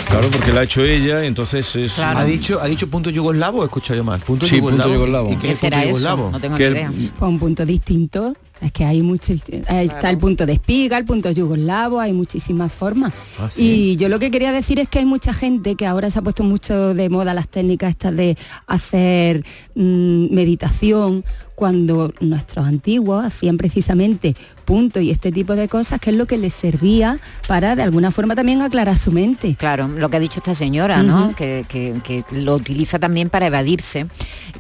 Claro, 0.10 0.30
porque 0.32 0.54
la 0.54 0.62
ha 0.62 0.64
hecho 0.64 0.86
ella, 0.86 1.26
entonces 1.26 1.76
es... 1.76 2.00
¿Ha 2.00 2.24
dicho, 2.24 2.62
¿Ha 2.62 2.68
dicho 2.68 2.88
punto 2.90 3.10
yugoslavo 3.10 3.60
o 3.60 3.64
he 3.64 3.66
escuchado 3.66 3.98
yo 3.98 4.04
mal? 4.06 4.22
Punto 4.22 4.46
Sí, 4.46 4.62
punto 4.62 4.78
yugoslavo. 4.88 4.94
yugoslavo. 4.94 5.32
¿Y 5.34 5.36
qué 5.36 5.48
¿Qué 5.48 5.52
es 5.52 5.60
será 5.60 5.78
punto 5.82 5.90
eso? 5.90 6.00
yugoslavo? 6.00 6.32
No 6.32 6.40
tengo 6.40 6.56
Que 6.56 6.64
ni 6.64 6.68
el- 6.70 6.74
idea. 6.78 7.12
Pues 7.20 7.30
un 7.30 7.40
punto 7.40 7.66
distinto. 7.66 8.34
Es 8.62 8.72
que 8.72 8.86
hay 8.86 9.02
mucho, 9.02 9.34
ahí 9.68 9.88
está 9.88 10.10
el 10.10 10.18
punto 10.18 10.46
de 10.46 10.54
espiga, 10.54 10.98
el 10.98 11.06
punto 11.06 11.30
yugoslavo, 11.32 12.00
hay 12.00 12.14
muchísimas 12.14 12.74
formas. 12.74 13.14
Ah, 13.40 13.50
¿sí? 13.52 13.92
Y 13.92 13.96
yo 13.98 14.10
lo 14.10 14.20
que 14.20 14.32
quería 14.32 14.52
decir 14.52 14.80
es 14.80 14.90
que 14.90 15.00
hay 15.00 15.06
mucha 15.06 15.34
gente 15.34 15.76
que 15.76 15.86
ahora 15.86 16.10
se 16.10 16.20
ha 16.20 16.22
puesto 16.22 16.44
mucho 16.44 16.94
de 16.94 17.10
moda 17.10 17.34
las 17.34 17.48
técnicas 17.48 17.92
estas 17.92 18.16
de 18.16 18.38
hacer 18.66 19.46
mm, 19.76 20.34
meditación, 20.34 21.24
cuando 21.58 22.14
nuestros 22.20 22.68
antiguos 22.68 23.26
hacían 23.26 23.58
precisamente 23.58 24.36
punto 24.64 25.00
y 25.00 25.10
este 25.10 25.32
tipo 25.32 25.56
de 25.56 25.68
cosas, 25.68 26.00
que 26.00 26.12
es 26.12 26.16
lo 26.16 26.28
que 26.28 26.38
les 26.38 26.54
servía 26.54 27.18
para 27.48 27.76
de 27.76 27.82
alguna 27.82 28.12
forma 28.12 28.36
también 28.36 28.62
aclarar 28.62 28.96
su 28.96 29.12
mente. 29.12 29.56
Claro, 29.58 29.88
lo 29.88 30.08
que 30.12 30.18
ha 30.18 30.20
dicho 30.20 30.40
esta 30.40 30.54
señora, 30.54 31.02
¿no? 31.02 31.36
Que, 31.36 31.66
que- 31.68 32.00
que 32.04 32.24
lo 32.32 32.54
utiliza 32.54 33.00
también 33.00 33.32
para 33.32 33.48
evadirse. 33.48 34.06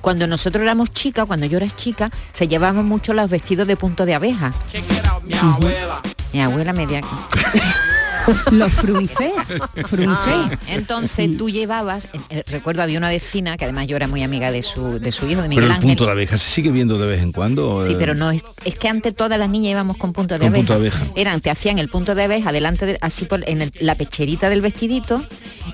Cuando 0.01 0.25
nosotros 0.25 0.63
éramos 0.63 0.91
chicas, 0.91 1.27
cuando 1.27 1.45
yo 1.45 1.57
era 1.57 1.69
chica, 1.69 2.09
se 2.33 2.47
llevaban 2.47 2.85
mucho 2.87 3.13
los 3.13 3.29
vestidos 3.29 3.67
de 3.67 3.75
punto 3.77 4.07
de 4.07 4.15
abeja. 4.15 4.51
Mi 6.33 6.41
abuela 6.41 6.73
media. 6.73 7.01
Los 8.51 8.71
frunces, 8.73 9.31
frunces. 9.87 10.57
Entonces 10.67 11.37
tú 11.37 11.49
llevabas, 11.49 12.07
eh, 12.29 12.43
recuerdo 12.47 12.81
había 12.83 12.97
una 12.97 13.09
vecina 13.09 13.57
que 13.57 13.65
además 13.65 13.87
yo 13.87 13.95
era 13.95 14.07
muy 14.07 14.23
amiga 14.23 14.51
de 14.51 14.63
su, 14.63 14.99
de 14.99 15.11
su 15.11 15.27
hijo, 15.27 15.41
de 15.41 15.47
Pero 15.47 15.49
Miguel 15.49 15.63
el 15.65 15.71
Ángel. 15.71 15.87
punto 15.89 16.05
de 16.05 16.11
abeja 16.11 16.37
se 16.37 16.49
sigue 16.49 16.71
viendo 16.71 16.97
de 16.97 17.07
vez 17.07 17.21
en 17.21 17.31
cuando. 17.31 17.83
Sí, 17.85 17.93
eh, 17.93 17.95
pero 17.99 18.13
no 18.15 18.31
es, 18.31 18.43
es 18.65 18.75
que 18.77 18.87
antes 18.87 19.15
todas 19.15 19.39
las 19.39 19.49
niñas 19.49 19.71
íbamos 19.71 19.97
con 19.97 20.13
punto 20.13 20.33
de 20.35 20.39
Con 20.39 20.47
abeja. 20.49 20.59
punto 20.59 20.73
de 20.73 20.79
abeja. 20.79 21.05
Eran, 21.15 21.41
te 21.41 21.49
hacían 21.49 21.79
el 21.79 21.89
punto 21.89 22.15
de 22.15 22.23
abeja 22.23 22.51
delante 22.51 22.85
de, 22.85 22.97
así 23.01 23.25
por 23.25 23.47
en 23.49 23.61
el- 23.61 23.71
la 23.79 23.95
pecherita 23.95 24.49
del 24.49 24.61
vestidito 24.61 25.21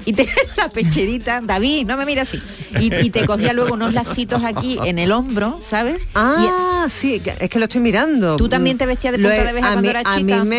y 0.06 0.14
te 0.14 0.28
la 0.58 0.70
pecherita, 0.70 1.42
David, 1.44 1.86
no 1.88 1.98
me 1.98 2.06
mira 2.06 2.24
así. 2.24 2.40
Y, 2.80 2.94
y 2.94 3.10
te 3.10 3.26
cogía 3.26 3.54
luego 3.54 3.74
unos 3.74 3.94
lacitos 3.94 4.44
aquí 4.44 4.78
en 4.84 5.00
el 5.00 5.12
hombro, 5.12 5.60
¿sabes? 5.62 6.08
Ah, 6.16 6.86
sí, 6.90 7.22
es 7.40 7.50
que 7.50 7.60
lo 7.60 7.66
estoy 7.66 7.82
mirando. 7.82 8.36
¿Tú 8.38 8.50
también 8.50 8.78
te 8.78 8.86
vestías 8.86 9.14
de 9.14 9.18
punto 9.20 9.30
de 9.32 9.50
abeja 9.50 9.68
a 9.68 9.72
cuando 9.74 9.82
mí- 9.82 9.90
eras 9.90 10.04
A 10.06 10.18
chica? 10.18 10.44
mí 10.44 10.50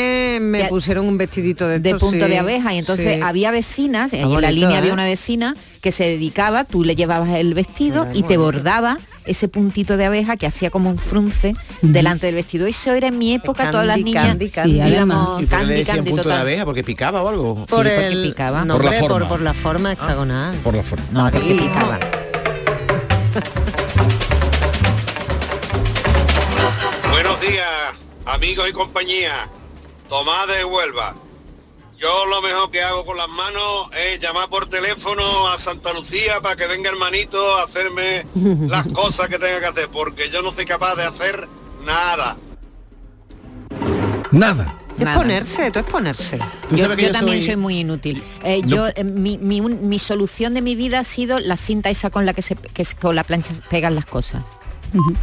me, 0.41 0.67
pusieron 0.69 1.07
un 1.07 1.19
vestidito 1.19 1.67
de, 1.69 1.79
de 1.85 1.95
punto 1.97 2.25
sí, 2.25 2.31
de 2.31 2.39
abeja 2.39 2.75
y 2.75 2.79
entonces 2.79 3.17
sí. 3.17 3.21
había 3.23 3.51
vecinas 3.51 4.13
en 4.13 4.41
la 4.41 4.51
línea 4.51 4.79
había 4.79 4.91
¿eh? 4.91 4.95
una 4.95 5.05
vecina 5.05 5.55
que 5.81 5.93
se 5.93 6.05
dedicaba 6.05 6.65
tú 6.65 6.83
le 6.83 6.97
llevabas 6.97 7.31
el 7.31 7.55
vestido 7.55 8.07
Mira, 8.07 8.19
y 8.19 8.23
te 8.23 8.37
bonito. 8.37 8.41
bordaba 8.41 8.99
ese 9.27 9.49
puntito 9.49 9.97
de 9.97 10.05
abeja 10.05 10.37
que 10.37 10.47
hacía 10.47 10.71
como 10.71 10.91
un 10.91 10.99
frunce 10.99 11.55
delante 11.83 12.27
del 12.27 12.35
vestido 12.35 12.67
eso 12.67 12.93
era 12.93 13.09
en 13.09 13.19
mi 13.19 13.35
época 13.35 13.71
todas 13.71 13.87
las 13.87 13.99
niñas 13.99 14.27
candy, 14.27 14.49
candy. 14.51 14.83
Sí, 14.83 14.89
¿Y 14.89 15.07
por 15.07 15.41
le 15.41 15.47
candy 15.47 15.75
decían 15.75 15.97
candy 15.97 16.11
punto 16.11 16.29
de 16.29 16.35
abeja? 16.35 16.65
¿Porque 16.65 16.83
picaba 16.85 17.23
o 17.23 17.29
algo? 17.29 17.65
Sí, 17.67 17.75
porque 17.75 18.11
picaba. 18.23 18.65
No, 18.65 18.77
Por 18.77 18.85
la 18.85 18.93
forma. 18.93 19.29
por 19.29 19.41
la 19.41 19.55
forma 19.55 19.93
hexagonal. 19.93 20.57
Por 20.57 20.75
la 20.75 20.83
forma. 20.83 21.05
no 21.13 21.31
porque 21.31 21.55
picaba 21.55 21.99
Buenos 27.11 27.41
días, 27.41 27.95
amigos 28.27 28.69
y 28.69 28.73
compañía. 28.73 29.33
Tomás 30.09 30.47
de 30.49 30.65
Huelva. 30.65 31.15
Yo 31.99 32.27
lo 32.27 32.43
mejor 32.43 32.71
que 32.71 32.83
hago 32.83 33.05
con 33.05 33.17
las 33.17 33.29
manos 33.29 33.89
es 33.97 34.21
llamar 34.21 34.49
por 34.51 34.67
teléfono 34.69 35.49
a 35.49 35.57
Santa 35.59 35.93
Lucía 35.93 36.41
para 36.43 36.57
que 36.57 36.67
venga 36.67 36.91
hermanito 36.91 37.57
a 37.57 37.65
hacerme 37.65 38.27
las 38.69 38.87
cosas 38.93 39.29
que 39.29 39.39
tenga 39.39 39.61
que 39.61 39.67
hacer, 39.67 39.89
porque 39.91 40.29
yo 40.31 40.43
no 40.43 40.53
soy 40.53 40.65
capaz 40.67 40.97
de 40.97 41.05
hacer 41.05 41.49
nada. 41.85 42.37
Nada. 44.31 44.79
Es 44.99 45.09
ponerse, 45.09 45.71
tú 45.73 45.81
es 45.81 45.85
ponerse. 45.87 46.39
Yo, 46.71 46.95
yo 46.95 47.11
también 47.13 47.43
soy... 47.43 47.57
muy 47.57 47.81
inútil. 47.81 48.23
Eh, 48.45 48.63
Yo 48.65 48.87
eh, 48.95 49.03
mi, 49.03 49.39
mi, 49.39 49.61
un- 49.61 49.89
mi 49.89 49.99
solución 49.99 50.55
de 50.55 50.63
mi 50.63 50.77
vida 50.77 51.01
ha 51.01 51.05
sido 51.05 51.41
la 51.41 51.57
cinta 51.57 51.91
esa 51.91 52.11
con 52.11 52.27
la 52.27 52.33
que 52.33 52.43
se 52.43 52.55
que 52.55 52.83
es- 52.83 52.95
con 52.95 53.17
la 53.17 53.25
plancha 53.25 53.53
pegan 53.69 53.97
las 53.97 54.07
cosas. 54.07 54.45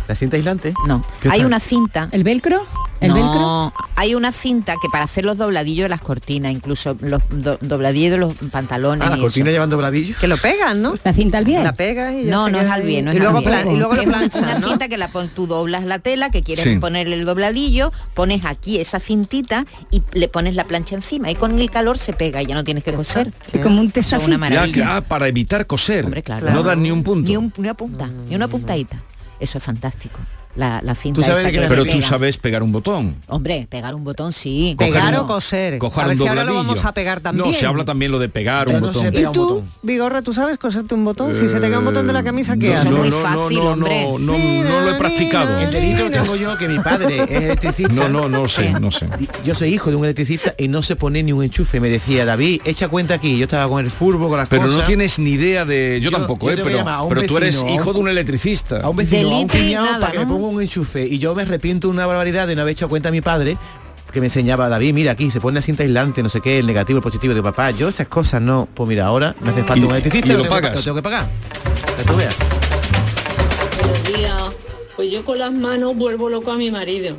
¿La 0.09 0.15
cinta 0.15 0.35
aislante? 0.35 0.73
No. 0.87 1.05
¿Qué 1.21 1.29
Hay 1.29 1.39
tal? 1.39 1.47
una 1.47 1.61
cinta. 1.61 2.09
¿El 2.11 2.25
velcro? 2.25 2.65
¿El 3.01 3.09
no, 3.09 3.15
velcro? 3.15 3.73
hay 3.95 4.15
una 4.15 4.31
cinta 4.31 4.73
que 4.81 4.87
para 4.91 5.03
hacer 5.05 5.25
los 5.25 5.37
dobladillos 5.37 5.85
de 5.85 5.89
las 5.89 6.01
cortinas, 6.01 6.51
incluso 6.51 6.95
los 7.01 7.21
do- 7.31 7.57
dobladillos 7.59 8.11
de 8.11 8.17
los 8.19 8.35
pantalones. 8.51 9.05
Ah, 9.05 9.09
la 9.11 9.17
y 9.17 9.21
cortina 9.21 9.49
eso. 9.49 9.55
llevan 9.55 9.69
dobladillo. 9.71 10.15
Que 10.21 10.27
lo 10.27 10.37
pegan, 10.37 10.81
¿no? 10.81 10.93
La 11.03 11.11
cinta 11.11 11.39
al 11.39 11.45
bien. 11.45 11.63
La 11.63 11.73
pegas 11.73 12.13
y 12.13 12.25
ya 12.25 12.31
No, 12.31 12.47
no 12.49 12.59
es 12.61 12.69
al 12.69 12.83
bien, 12.83 13.05
no 13.05 13.11
y, 13.13 13.15
es 13.17 13.21
luego 13.21 13.39
al 13.39 13.43
bien. 13.43 13.75
y 13.75 13.77
luego 13.77 13.95
lo 13.95 14.03
una 14.03 14.59
¿no? 14.59 14.67
cinta 14.67 14.87
que 14.87 14.97
la 14.97 15.07
pon, 15.11 15.29
tú 15.29 15.47
doblas 15.47 15.83
la 15.83 15.99
tela, 15.99 16.29
que 16.29 16.43
quieres 16.43 16.63
Sí. 16.63 16.77
ponerle 16.77 17.15
el 17.15 17.25
dobladillo, 17.25 17.91
pones 18.13 18.45
aquí 18.45 18.79
esa 18.79 18.99
cintita 18.99 19.65
y 19.89 20.03
le 20.13 20.27
pones 20.27 20.55
la 20.55 20.65
plancha 20.65 20.95
encima 20.95 21.31
y 21.31 21.35
con 21.35 21.59
el 21.59 21.71
calor 21.71 21.97
se 21.97 22.13
pega 22.13 22.41
y 22.41 22.45
ya 22.45 22.53
no 22.55 22.63
tienes 22.63 22.83
que 22.83 22.93
coser. 22.93 23.33
Es 23.51 23.61
como 23.61 23.81
un 23.81 23.87
Eso 23.87 23.99
es 23.99 24.05
tesafí. 24.05 24.25
una 24.25 24.35
Ya 24.35 24.37
maravilla. 24.37 24.73
que- 24.73 24.83
ah, 24.83 25.01
para 25.01 25.27
evitar 25.27 25.65
coser. 25.65 26.05
Hombre, 26.05 26.21
claro. 26.21 26.51
No 26.51 26.61
dan 26.61 26.83
ni 26.83 26.91
un 26.91 27.01
punto. 27.03 27.27
Ni, 27.27 27.35
un- 27.35 27.51
ni 27.57 27.63
una 27.63 27.73
punta, 27.73 28.07
ni 28.29 28.35
una 28.35 28.47
puntadita. 28.47 29.01
Eso 29.39 29.57
es 29.57 29.63
fantástico. 29.63 30.19
La, 30.55 30.81
la 30.81 30.95
cinta 30.95 31.21
Tú 31.21 31.23
sabes 31.25 31.45
esa 31.45 31.51
que 31.51 31.67
Pero 31.67 31.85
tú 31.85 32.01
sabes 32.01 32.37
pegar 32.37 32.61
un 32.63 32.71
botón. 32.71 33.15
Hombre, 33.27 33.67
pegar 33.69 33.95
un 33.95 34.03
botón 34.03 34.31
sí. 34.33 34.75
Pegar 34.77 35.15
o 35.15 35.27
coser. 35.27 35.79
A 35.81 36.01
ver 36.03 36.09
un 36.11 36.17
si 36.17 36.27
ahora 36.27 36.41
dobladillo. 36.41 36.45
lo 36.45 36.55
vamos 36.55 36.85
a 36.85 36.93
pegar 36.93 37.21
también. 37.21 37.47
No, 37.47 37.53
se 37.53 37.65
habla 37.65 37.85
también 37.85 38.11
lo 38.11 38.19
de 38.19 38.29
pegar 38.29 38.67
un 38.67 38.75
no 38.75 38.87
botón. 38.87 39.07
¿Y 39.13 39.23
tú. 39.31 39.63
Vigorra, 39.81 40.21
tú 40.21 40.33
sabes 40.33 40.57
coserte 40.57 40.93
un 40.93 41.05
botón? 41.05 41.33
Si 41.33 41.47
se 41.47 41.59
te 41.59 41.69
cae 41.69 41.77
un 41.77 41.85
botón 41.85 42.05
de 42.07 42.13
la 42.13 42.23
camisa, 42.23 42.57
¿qué 42.57 42.69
no, 42.69 42.73
haces? 42.75 42.85
es 42.91 42.97
muy 42.97 43.09
no, 43.09 43.17
no, 43.17 43.23
fácil, 43.23 43.57
no, 43.57 43.63
hombre. 43.71 44.03
No, 44.03 44.19
no, 44.19 44.37
no 44.37 44.81
lo 44.81 44.91
he 44.91 44.99
practicado. 44.99 45.59
El 45.59 45.71
delito 45.71 46.03
lo 46.05 46.11
tengo 46.11 46.35
yo 46.35 46.57
que 46.57 46.67
mi 46.67 46.79
padre 46.79 47.23
es 47.23 47.43
electricista. 47.43 47.93
No, 47.93 48.09
no, 48.09 48.27
no 48.29 48.47
sé, 48.47 48.71
no 48.73 48.91
sé. 48.91 49.07
Yo 49.45 49.55
soy 49.55 49.69
hijo 49.73 49.89
de 49.89 49.95
un 49.95 50.03
electricista 50.05 50.53
y 50.57 50.67
no 50.67 50.83
se 50.83 50.95
pone 50.95 51.23
ni 51.23 51.31
un 51.31 51.43
enchufe. 51.43 51.79
Me 51.79 51.89
decía, 51.89 52.25
David, 52.25 52.61
echa 52.65 52.89
cuenta 52.89 53.13
aquí. 53.13 53.37
Yo 53.37 53.43
estaba 53.45 53.69
con 53.69 53.83
el 53.83 53.91
furbo, 53.91 54.27
con 54.29 54.37
las 54.37 54.47
Pero 54.49 54.63
cosas. 54.63 54.77
no 54.79 54.83
tienes 54.83 55.17
ni 55.19 55.31
idea 55.31 55.65
de... 55.65 55.99
Yo, 56.01 56.11
Yo- 56.11 56.17
tampoco, 56.17 56.47
yo 56.47 56.57
¿eh? 56.57 56.61
Pero, 56.63 56.83
pero 57.09 57.23
tú 57.25 57.37
eres 57.37 57.63
hijo 57.73 57.93
de 57.93 57.99
un 57.99 58.09
electricista. 58.09 58.81
a 58.81 58.89
un 58.89 58.97
vecino, 58.97 59.29
a 59.29 59.39
un 59.39 59.47
para 59.47 60.11
que 60.11 60.25
un 60.49 60.61
enchufe. 60.61 61.05
Y 61.05 61.17
yo 61.19 61.33
me 61.35 61.43
arrepiento 61.43 61.89
una 61.89 62.05
barbaridad 62.05 62.47
de 62.47 62.55
no 62.55 62.61
haber 62.61 62.73
hecho 62.73 62.89
cuenta 62.89 63.09
a 63.09 63.11
mi 63.11 63.21
padre 63.21 63.57
que 64.11 64.19
me 64.19 64.25
enseñaba 64.27 64.67
David, 64.67 64.93
mira 64.93 65.11
aquí, 65.13 65.31
se 65.31 65.39
pone 65.39 65.55
la 65.55 65.61
cinta 65.61 65.83
aislante, 65.83 66.21
no 66.21 66.27
sé 66.27 66.41
qué, 66.41 66.59
el 66.59 66.67
negativo, 66.67 66.97
el 66.97 67.03
positivo 67.03 67.33
de 67.33 67.41
papá. 67.41 67.71
Yo 67.71 67.87
esas 67.87 68.09
cosas 68.09 68.41
no. 68.41 68.67
Pues 68.73 68.89
mira, 68.89 69.05
ahora 69.05 69.35
me 69.39 69.51
hace 69.51 69.63
falta 69.63 69.85
un 69.85 69.91
electricista 69.93 70.27
lo 70.33 70.41
tengo 70.41 70.43
que- 70.43 70.49
pagas. 70.49 70.75
lo 70.75 70.81
tengo 70.83 70.95
que 70.97 71.01
pagar. 71.01 71.29
Que 71.97 72.03
tú 72.03 72.15
veas. 72.17 72.35
Buenos 73.81 74.03
días. 74.03 74.33
Pues 74.97 75.11
yo 75.11 75.23
con 75.23 75.39
las 75.39 75.51
manos 75.53 75.95
vuelvo 75.95 76.29
loco 76.29 76.51
a 76.51 76.57
mi 76.57 76.69
marido, 76.71 77.15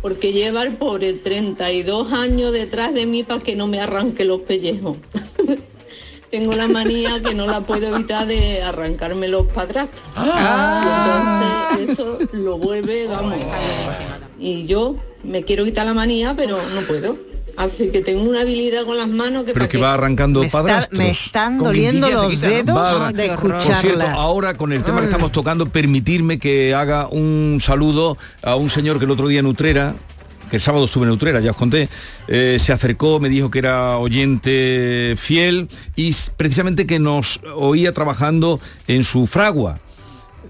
porque 0.00 0.32
lleva 0.32 0.62
el 0.62 0.76
pobre 0.76 1.12
32 1.12 2.10
años 2.12 2.50
detrás 2.52 2.94
de 2.94 3.04
mí 3.04 3.22
para 3.24 3.40
que 3.42 3.54
no 3.54 3.66
me 3.66 3.80
arranque 3.80 4.24
los 4.24 4.40
pellejos. 4.40 4.96
Tengo 6.32 6.54
la 6.54 6.66
manía 6.66 7.22
que 7.22 7.34
no 7.34 7.46
la 7.46 7.60
puedo 7.60 7.94
evitar 7.94 8.26
de 8.26 8.62
arrancarme 8.62 9.28
los 9.28 9.46
padrastros. 9.48 10.02
Entonces 10.16 11.90
eso 11.90 12.18
lo 12.32 12.58
vuelve, 12.58 13.06
vamos. 13.06 13.36
Y 14.38 14.66
yo 14.66 14.96
me 15.22 15.42
quiero 15.44 15.64
quitar 15.64 15.86
la 15.86 15.94
manía, 15.94 16.34
pero 16.36 16.56
no 16.74 16.80
puedo. 16.88 17.16
Así 17.54 17.90
que 17.90 18.00
tengo 18.00 18.22
una 18.22 18.40
habilidad 18.40 18.86
con 18.86 18.96
las 18.96 19.08
manos 19.08 19.44
que 19.44 19.52
Pero 19.52 19.66
que 19.68 19.76
qué. 19.76 19.82
va 19.82 19.92
arrancando 19.92 20.40
Me, 20.40 20.46
está- 20.46 20.58
padrastros. 20.62 20.98
me 20.98 21.10
están 21.10 21.58
doliendo 21.58 22.08
los 22.10 22.40
dedos 22.40 22.74
Va- 22.74 23.12
de 23.12 23.28
Por 23.28 23.60
cierto, 23.62 23.72
escucharla. 23.72 24.12
ahora 24.14 24.56
con 24.56 24.72
el 24.72 24.82
tema 24.82 25.00
que 25.00 25.04
estamos 25.04 25.32
tocando, 25.32 25.66
permitirme 25.68 26.38
que 26.38 26.74
haga 26.74 27.08
un 27.08 27.58
saludo 27.60 28.16
a 28.42 28.56
un 28.56 28.70
señor 28.70 28.98
que 28.98 29.04
el 29.04 29.10
otro 29.10 29.28
día 29.28 29.40
en 29.40 29.46
Utrera, 29.46 29.94
que 30.52 30.56
el 30.56 30.62
sábado 30.62 30.84
estuve 30.84 31.06
en 31.06 31.12
Utrera, 31.12 31.40
ya 31.40 31.52
os 31.52 31.56
conté, 31.56 31.88
eh, 32.28 32.58
se 32.60 32.74
acercó, 32.74 33.18
me 33.20 33.30
dijo 33.30 33.50
que 33.50 33.58
era 33.58 33.96
oyente 33.96 35.14
fiel 35.16 35.70
y 35.96 36.14
precisamente 36.36 36.86
que 36.86 36.98
nos 36.98 37.40
oía 37.56 37.94
trabajando 37.94 38.60
en 38.86 39.02
su 39.02 39.26
fragua. 39.26 39.78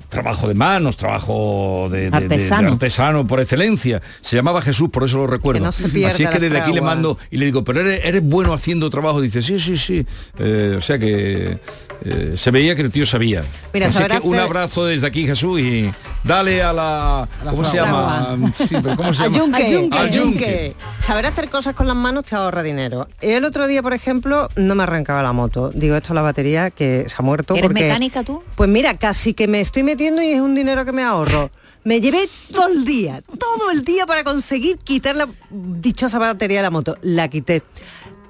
Trabajo 0.09 0.49
de 0.49 0.55
manos, 0.55 0.97
trabajo 0.97 1.89
de, 1.91 1.99
de- 1.99 2.05
de- 2.11 2.11
de 2.11 2.17
Artesano. 2.35 2.73
artesano 2.73 3.27
por 3.29 3.39
excelencia. 3.41 4.03
Se 4.23 4.35
llamaba 4.35 4.61
Jesús, 4.61 4.91
por 4.91 5.05
eso 5.05 5.19
lo 5.19 5.29
recuerdo. 5.29 5.63
No 5.63 5.69
Así 5.69 5.85
es 5.85 6.29
que 6.31 6.39
desde 6.41 6.59
aquí 6.61 6.73
le 6.73 6.81
mando 6.83 7.17
y 7.31 7.37
le 7.37 7.45
digo, 7.47 7.63
pero 7.63 7.81
eres, 7.81 8.01
eres 8.05 8.23
bueno 8.23 8.53
haciendo 8.53 8.91
trabajo. 8.91 9.21
Dice, 9.21 9.41
sí, 9.41 9.61
sí, 9.61 9.77
sí. 9.77 10.05
Eh, 10.39 10.75
o 10.77 10.81
sea 10.81 10.99
que 10.99 11.61
eh, 12.05 12.33
se 12.37 12.51
veía 12.51 12.75
que 12.75 12.83
el 12.83 12.91
tío 12.91 13.07
sabía. 13.07 13.43
Mira, 13.73 13.87
Así 13.87 13.99
que 13.99 14.19
un 14.23 14.35
hacer- 14.35 14.41
abrazo 14.41 14.85
desde 14.87 15.07
aquí, 15.07 15.27
Jesús, 15.27 15.61
y 15.61 15.91
dale 16.25 16.63
a 16.63 16.73
la... 16.73 17.29
¿Cómo 17.49 17.65
se 17.65 17.77
llama? 17.77 18.37
Sí, 18.53 18.77
pero 18.83 18.97
¿Cómo 18.97 19.15
se 19.15 19.25
llama? 19.25 19.39
yunque, 19.39 19.63
Al 19.65 19.71
yunque. 19.73 19.97
al 19.99 20.05
Al 20.07 20.11
yunque. 20.13 20.45
yunque. 20.45 20.77
Saber 20.99 21.27
hacer 21.27 21.49
cosas 21.49 21.75
con 21.75 21.87
las 21.87 21.97
manos 21.97 22.25
te 22.25 22.35
ahorra 22.35 22.63
dinero. 22.63 23.09
El 23.21 23.45
otro 23.45 23.67
día, 23.67 23.83
por 23.83 23.93
ejemplo, 23.95 24.49
no 24.57 24.75
me 24.75 24.83
arrancaba 24.83 25.23
la 25.23 25.33
moto. 25.33 25.71
Digo, 25.75 25.97
esto 25.97 26.09
es 26.13 26.15
la 26.15 26.23
batería 26.23 26.71
que 26.71 27.05
se 27.09 27.15
ha 27.19 27.23
muerto. 27.23 27.55
¿Eres 27.55 27.69
porque, 27.69 27.85
mecánica 27.85 28.23
tú? 28.23 28.43
Pues 28.55 28.69
mira, 28.69 28.95
casi 28.95 29.35
que 29.35 29.49
me 29.49 29.61
estoy 29.61 29.83
metiendo 29.83 30.23
y 30.23 30.33
es 30.33 30.41
un 30.41 30.55
dinero 30.55 30.85
que 30.85 30.93
me 30.93 31.03
ahorro. 31.03 31.51
Me 31.85 32.01
llevé 32.01 32.29
todo 32.53 32.69
el 32.69 32.85
día, 32.85 33.21
todo 33.41 33.73
el 33.73 33.83
día 33.85 34.07
para 34.07 34.23
conseguir 34.23 34.79
quitar 34.79 35.17
la 35.17 35.27
dichosa 35.51 36.17
batería 36.21 36.59
de 36.59 36.63
la 36.63 36.71
moto. 36.71 36.97
La 37.03 37.27
quité. 37.27 37.65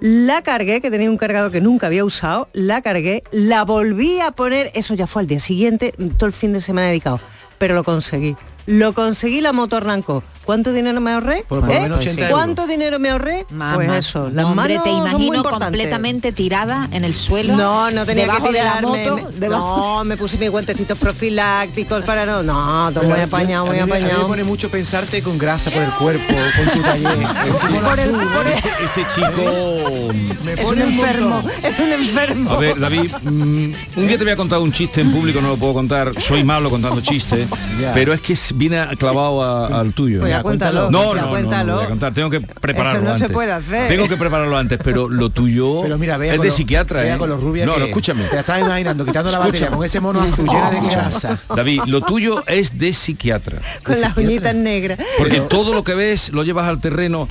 La 0.05 0.43
cargué, 0.43 0.81
que 0.81 0.91
tenía 0.91 1.09
un 1.09 1.17
cargador 1.17 1.53
que 1.53 1.61
nunca 1.61 1.87
había 1.87 2.05
usado, 2.05 2.49
la 2.53 2.83
cargué, 2.83 3.23
la 3.31 3.65
volví 3.65 4.19
a 4.19 4.33
poner, 4.33 4.73
eso 4.75 4.95
ya 4.95 5.07
fue 5.07 5.23
al 5.23 5.29
día 5.29 5.39
siguiente, 5.39 5.95
todo 6.19 6.27
el 6.27 6.33
fin 6.33 6.53
de 6.53 6.61
semana 6.61 6.89
dedicado, 6.89 7.21
pero 7.57 7.77
lo 7.77 7.85
conseguí. 7.85 8.35
Lo 8.67 8.93
conseguí, 8.93 9.41
la 9.41 9.53
moto 9.53 9.77
arrancó. 9.77 10.23
¿Cuánto 10.45 10.73
dinero 10.73 11.01
me 11.01 11.13
ahorré? 11.13 11.45
Por- 11.49 11.61
por 11.61 11.69
lo 11.73 11.81
menos 11.83 11.99
80 11.99 12.23
euros. 12.23 12.37
¿Cuánto 12.37 12.67
dinero 12.67 12.99
me 12.99 13.11
ahorré? 13.11 13.47
Mamá. 13.51 13.75
Pues 13.77 13.91
eso, 14.07 14.29
las 14.33 14.45
Hombre, 14.45 14.75
manos 14.79 14.83
te 14.85 14.91
son 14.91 15.01
muy 15.03 15.11
imagino 15.37 15.45
completamente 15.45 16.33
tirada 16.33 16.89
en 16.91 17.05
el 17.05 17.15
suelo. 17.15 17.57
No, 17.57 17.91
no 17.93 18.05
tenía 18.05 18.25
debajo 18.25 18.47
que 18.47 18.53
de 18.53 18.59
la 18.65 18.79
tirarme, 18.79 18.89
moto. 19.11 19.17
me- 19.31 19.39
debajo- 19.39 19.77
No, 19.99 20.05
me 20.05 20.17
puse 20.17 20.39
mis 20.39 20.51
guantecitos 20.51 20.99
profilácticos 20.99 22.03
para 22.03 22.27
no. 22.27 22.43
No, 22.43 22.91
todo 22.93 23.05
muy 23.05 23.21
apañado, 23.21 23.67
muy 23.67 23.79
a 23.79 23.87
mí 23.87 23.93
me- 23.93 23.99
apañado. 23.99 24.27
pone 24.27 24.43
mucho 24.43 24.69
pensarte 24.69 25.23
con 25.23 25.39
grasa 25.39 25.71
por 25.71 25.83
el 25.83 25.91
cuerpo, 25.93 26.35
con 26.57 26.75
tu 26.75 26.83
taller. 26.83 27.03
Por 27.83 27.99
el- 28.01 28.11
por 28.11 28.47
el- 28.47 28.53
Este, 28.53 28.69
este 28.85 29.07
chico... 29.15 30.13
Me 30.45 30.53
Es 30.55 30.61
pone 30.61 30.83
un 30.85 30.89
un 30.89 30.95
enfermo, 30.95 31.43
es 31.63 31.79
un 31.79 31.93
enfermo. 31.93 32.51
A 32.51 32.59
ver, 32.59 32.79
David, 32.81 33.13
mm, 33.23 33.73
un 33.97 34.07
día 34.09 34.19
te 34.19 34.25
voy 34.25 34.33
a 34.33 34.37
contar 34.37 34.59
un 34.59 34.73
chiste 34.73 35.01
en 35.01 35.13
público, 35.13 35.41
no 35.41 35.49
lo 35.49 35.57
puedo 35.57 35.73
contar, 35.75 36.21
soy 36.21 36.43
malo 36.43 36.69
contando 36.69 37.01
chistes, 37.01 37.47
pero 37.95 38.13
es 38.13 38.21
que 38.21 38.33
es- 38.33 38.52
viene 38.55 38.87
clavado 38.99 39.43
a- 39.43 39.81
al 39.81 39.93
tuyo. 39.93 40.21
Pues 40.21 40.31
ya 40.31 40.43
cuéntalo, 40.43 40.91
No, 40.91 41.01
ya 41.01 41.07
no, 41.07 41.15
no, 41.15 41.23
no, 41.23 41.31
cuéntalo. 41.31 41.67
lo 41.73 41.75
voy 41.77 41.85
a 41.85 41.89
contar, 41.89 42.15
tengo 42.15 42.31
que 42.31 42.41
prepararlo 42.41 43.01
Eso 43.01 43.09
no 43.09 43.19
se 43.19 43.25
antes. 43.25 43.35
puede 43.35 43.53
hacer. 43.53 43.89
Tengo 43.89 44.09
que 44.09 44.17
prepararlo 44.17 44.57
antes, 44.57 44.79
pero 44.83 45.09
lo 45.09 45.31
tuyo 45.31 45.83
Pero 45.83 45.99
mira, 45.99 46.17
vea 46.17 46.35
es 46.35 46.41
de 46.41 46.47
lo- 46.49 46.53
psiquiatra, 46.53 47.03
vea 47.03 47.15
¿eh? 47.15 47.19
con 47.19 47.29
los 47.29 47.43
rubias 47.43 47.67
No, 47.67 47.77
no, 47.79 47.85
escúchame. 47.85 48.25
Te 48.25 48.35
la 48.35 48.41
estás 48.41 48.61
imaginando, 48.61 49.05
quitando 49.05 49.31
la 49.31 49.39
Escúchame. 49.39 49.59
batería 49.61 49.77
con 49.77 49.85
ese 49.87 50.01
mono 50.01 50.21
azul 50.21 50.47
lleno 50.47 50.71
de 50.71 50.81
grasa. 50.91 51.39
David, 51.55 51.83
lo 51.87 52.01
tuyo 52.03 52.45
es 52.47 52.79
de 52.79 52.93
psiquiatra. 52.93 53.59
Con 53.85 54.01
las 54.01 54.17
uñitas 54.17 54.55
negras. 54.55 54.99
Porque 55.19 55.41
todo 55.43 55.75
lo 55.75 55.85
que 55.85 55.95
ves 55.95 56.33
lo 56.33 56.43
llevas 56.45 56.69
al 56.69 56.81
terreno. 56.81 57.29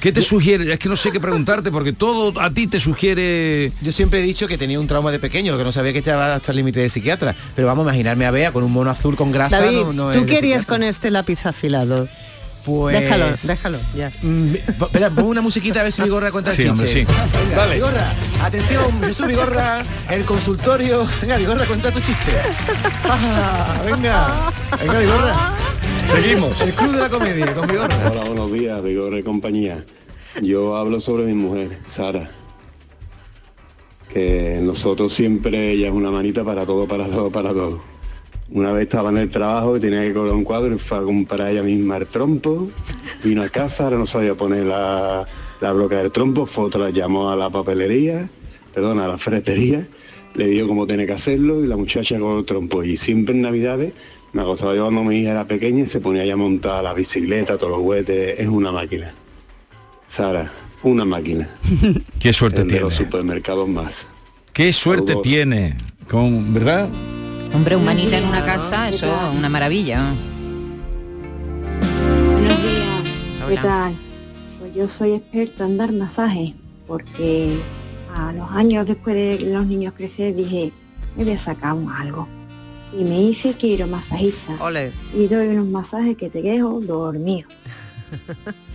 ¿Qué 0.00 0.12
te 0.12 0.22
sugiere? 0.22 0.72
Es 0.72 0.78
que 0.78 0.88
no 0.88 0.96
sé 0.96 1.12
qué 1.12 1.20
preguntarte, 1.20 1.70
porque 1.70 1.92
todo 1.92 2.40
a 2.40 2.50
ti 2.50 2.66
te 2.66 2.80
sugiere. 2.80 3.70
Yo 3.82 3.92
siempre 3.92 4.20
he 4.20 4.22
dicho 4.22 4.48
que 4.48 4.56
tenía 4.56 4.80
un 4.80 4.86
trauma 4.86 5.12
de 5.12 5.18
pequeño, 5.18 5.52
lo 5.52 5.58
que 5.58 5.64
no 5.64 5.72
sabía 5.72 5.92
que 5.92 5.98
estaba 5.98 6.34
hasta 6.34 6.52
el 6.52 6.56
límite 6.56 6.80
de 6.80 6.88
psiquiatra. 6.88 7.34
Pero 7.54 7.68
vamos 7.68 7.86
a 7.86 7.90
imaginarme 7.90 8.24
a 8.24 8.30
Bea 8.30 8.52
con 8.52 8.64
un 8.64 8.72
mono 8.72 8.90
azul 8.90 9.14
con 9.14 9.30
grasa. 9.30 9.60
David, 9.60 9.84
no, 9.92 9.92
no 9.92 10.12
¿tú 10.12 10.24
qué 10.24 10.38
harías 10.38 10.64
con 10.64 10.82
este 10.82 11.10
lápiz 11.10 11.44
afilado? 11.44 12.08
Pues... 12.64 13.00
Déjalo, 13.00 13.26
déjalo, 13.42 13.78
ya. 13.96 14.10
Mm, 14.22 14.54
Espera, 14.54 15.10
pon 15.10 15.24
una 15.26 15.40
musiquita 15.40 15.80
a 15.80 15.84
ver 15.84 15.92
si 15.92 16.02
Vigorra 16.02 16.30
cuenta 16.30 16.50
el 16.50 16.56
Sí, 16.56 16.62
chiste. 16.64 16.70
hombre, 16.70 16.86
sí. 16.88 17.06
Venga, 17.48 17.56
Dale. 17.56 17.74
Vigorra, 17.76 18.12
atención, 18.42 19.00
Jesús 19.02 19.26
Vigorra, 19.26 19.82
el 20.10 20.24
consultorio. 20.24 21.06
Venga, 21.22 21.36
Vigorra, 21.38 21.64
cuenta 21.64 21.90
tu 21.90 22.00
chiste. 22.00 22.32
Ah, 23.04 23.80
venga, 23.84 24.52
venga, 24.80 24.98
Vigorra. 24.98 25.54
Seguimos. 26.06 26.60
El 26.60 26.72
club 26.74 26.92
de 26.92 26.98
la 27.00 27.08
comedia 27.08 27.54
con 27.54 27.66
Vigorra. 27.66 28.10
Hola, 28.10 28.24
buenos 28.24 28.52
días, 28.52 28.82
Vigor 28.82 29.14
y 29.16 29.22
compañía. 29.22 29.84
Yo 30.42 30.76
hablo 30.76 31.00
sobre 31.00 31.24
mi 31.24 31.34
mujer, 31.34 31.78
Sara. 31.86 32.30
Que 34.12 34.58
nosotros 34.62 35.12
siempre, 35.12 35.72
ella 35.72 35.88
es 35.88 35.92
una 35.92 36.10
manita 36.10 36.44
para 36.44 36.64
todo, 36.64 36.86
para 36.88 37.06
todo, 37.08 37.30
para 37.30 37.50
todo. 37.52 37.80
Una 38.50 38.72
vez 38.72 38.84
estaba 38.84 39.10
en 39.10 39.18
el 39.18 39.28
trabajo 39.30 39.76
y 39.76 39.80
tenía 39.80 40.02
que 40.02 40.14
cobrar 40.14 40.34
un 40.34 40.44
cuadro 40.44 40.74
y 40.74 40.78
fue 40.78 40.98
a 40.98 41.02
comprar 41.02 41.50
ella 41.50 41.62
misma 41.62 41.98
el 41.98 42.06
trompo. 42.06 42.70
Vino 43.22 43.42
a 43.42 43.48
casa, 43.50 43.84
ahora 43.84 43.98
no 43.98 44.06
sabía 44.06 44.34
poner 44.34 44.64
la, 44.64 45.26
la 45.60 45.72
broca 45.72 45.98
del 45.98 46.10
trompo, 46.10 46.46
fue 46.46 46.64
otra, 46.64 46.88
llamó 46.90 47.30
a 47.30 47.36
la 47.36 47.50
papelería, 47.50 48.28
perdón, 48.74 49.00
a 49.00 49.08
la 49.08 49.18
ferretería, 49.18 49.86
le 50.34 50.46
dio 50.46 50.66
cómo 50.66 50.86
tiene 50.86 51.04
que 51.06 51.12
hacerlo 51.12 51.62
y 51.62 51.66
la 51.66 51.76
muchacha 51.76 52.18
con 52.18 52.38
el 52.38 52.44
trompo. 52.46 52.82
Y 52.82 52.96
siempre 52.96 53.34
en 53.34 53.42
Navidades 53.42 53.92
me 54.32 54.40
acostaba 54.42 54.74
yo 54.74 54.84
cuando 54.84 55.04
mi 55.04 55.16
hija 55.18 55.32
era 55.32 55.46
pequeña 55.46 55.84
y 55.84 55.86
se 55.86 56.00
ponía 56.00 56.24
ya 56.24 56.32
a 56.34 56.36
montar 56.36 56.82
la 56.82 56.94
bicicleta, 56.94 57.58
todos 57.58 57.72
los 57.72 57.80
juguetes, 57.80 58.40
es 58.40 58.48
una 58.48 58.72
máquina. 58.72 59.12
Sara, 60.06 60.50
una 60.82 61.04
máquina. 61.04 61.50
Qué 62.18 62.32
suerte 62.32 62.62
El 62.62 62.66
de 62.68 62.70
tiene. 62.72 62.84
los 62.84 62.94
supermercados 62.94 63.68
más. 63.68 64.06
Qué 64.54 64.72
suerte 64.72 65.08
Saludos. 65.08 65.22
tiene. 65.22 65.76
Con, 66.08 66.54
¿Verdad? 66.54 66.88
Hombre, 67.54 67.76
un 67.76 67.84
manita 67.84 68.18
en 68.18 68.24
una 68.24 68.44
casa, 68.44 68.88
eso 68.88 69.06
es 69.06 69.36
una 69.36 69.48
maravilla. 69.48 70.12
Buenos 72.32 72.62
días. 72.62 73.48
¿Qué 73.48 73.56
tal? 73.56 73.94
Pues 74.60 74.74
yo 74.74 74.88
soy 74.88 75.12
experta 75.12 75.64
en 75.64 75.76
dar 75.76 75.92
masajes 75.92 76.54
porque 76.86 77.58
a 78.14 78.32
los 78.32 78.50
años 78.50 78.86
después 78.86 79.14
de 79.14 79.50
los 79.50 79.66
niños 79.66 79.94
crecer 79.96 80.34
dije, 80.34 80.72
me 81.16 81.24
voy 81.24 81.32
a 81.32 81.42
sacar 81.42 81.74
un 81.74 81.90
algo. 81.90 82.28
Y 82.98 83.04
me 83.04 83.20
hice 83.20 83.54
quiero 83.54 83.86
masajista. 83.86 84.56
Ole. 84.60 84.92
Y 85.14 85.26
doy 85.26 85.48
unos 85.48 85.66
masajes 85.66 86.16
que 86.16 86.30
te 86.30 86.40
dejo 86.42 86.80
dormido. 86.80 87.48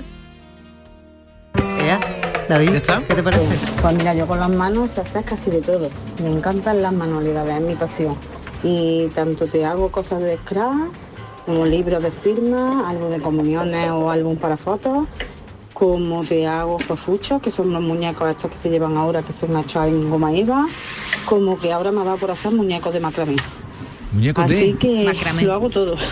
David, 2.50 2.72
¿qué 3.08 3.16
te 3.16 3.24
parece? 3.24 3.56
Pues 3.82 3.96
mira, 3.96 4.14
yo 4.14 4.28
con 4.28 4.40
las 4.40 4.50
manos 4.50 4.92
se 4.92 5.02
hace 5.02 5.24
casi 5.24 5.50
de 5.50 5.62
todo. 5.62 5.90
Me 6.22 6.30
encantan 6.30 6.82
las 6.82 6.92
manualidades, 6.92 7.56
es 7.56 7.62
mi 7.62 7.76
pasión. 7.76 8.18
Y 8.64 9.08
tanto 9.14 9.48
te 9.48 9.66
hago 9.66 9.92
cosas 9.92 10.22
de 10.22 10.38
scratch, 10.38 10.94
como 11.46 11.66
libros 11.66 12.02
de 12.02 12.12
firma, 12.12 12.90
álbum 12.90 13.10
de 13.10 13.20
comuniones 13.20 13.92
o 13.92 14.10
álbum 14.10 14.38
para 14.38 14.56
fotos, 14.56 15.06
como 15.74 16.24
te 16.24 16.48
hago 16.48 16.80
fofuchos, 16.80 17.42
que 17.42 17.52
son 17.52 17.74
los 17.74 17.82
muñecos 17.82 18.30
estos 18.30 18.52
que 18.52 18.58
se 18.58 18.70
llevan 18.70 18.96
ahora, 18.96 19.24
que 19.24 19.34
son 19.34 19.58
hechos 19.58 19.86
en 19.88 20.10
goma 20.10 20.32
eva, 20.32 20.68
como 21.26 21.60
que 21.60 21.74
ahora 21.74 21.92
me 21.92 22.02
ha 22.02 22.04
dado 22.06 22.18
por 22.18 22.32
hacer 22.32 22.52
muñecos 22.54 22.94
de 22.94 23.00
macramé. 23.00 23.36
Muñecos 24.14 24.46
Así 24.46 24.74
de... 24.74 24.78
que 24.78 25.04
Macramé. 25.06 25.44
lo 25.44 25.54
hago 25.54 25.70
todo. 25.70 25.96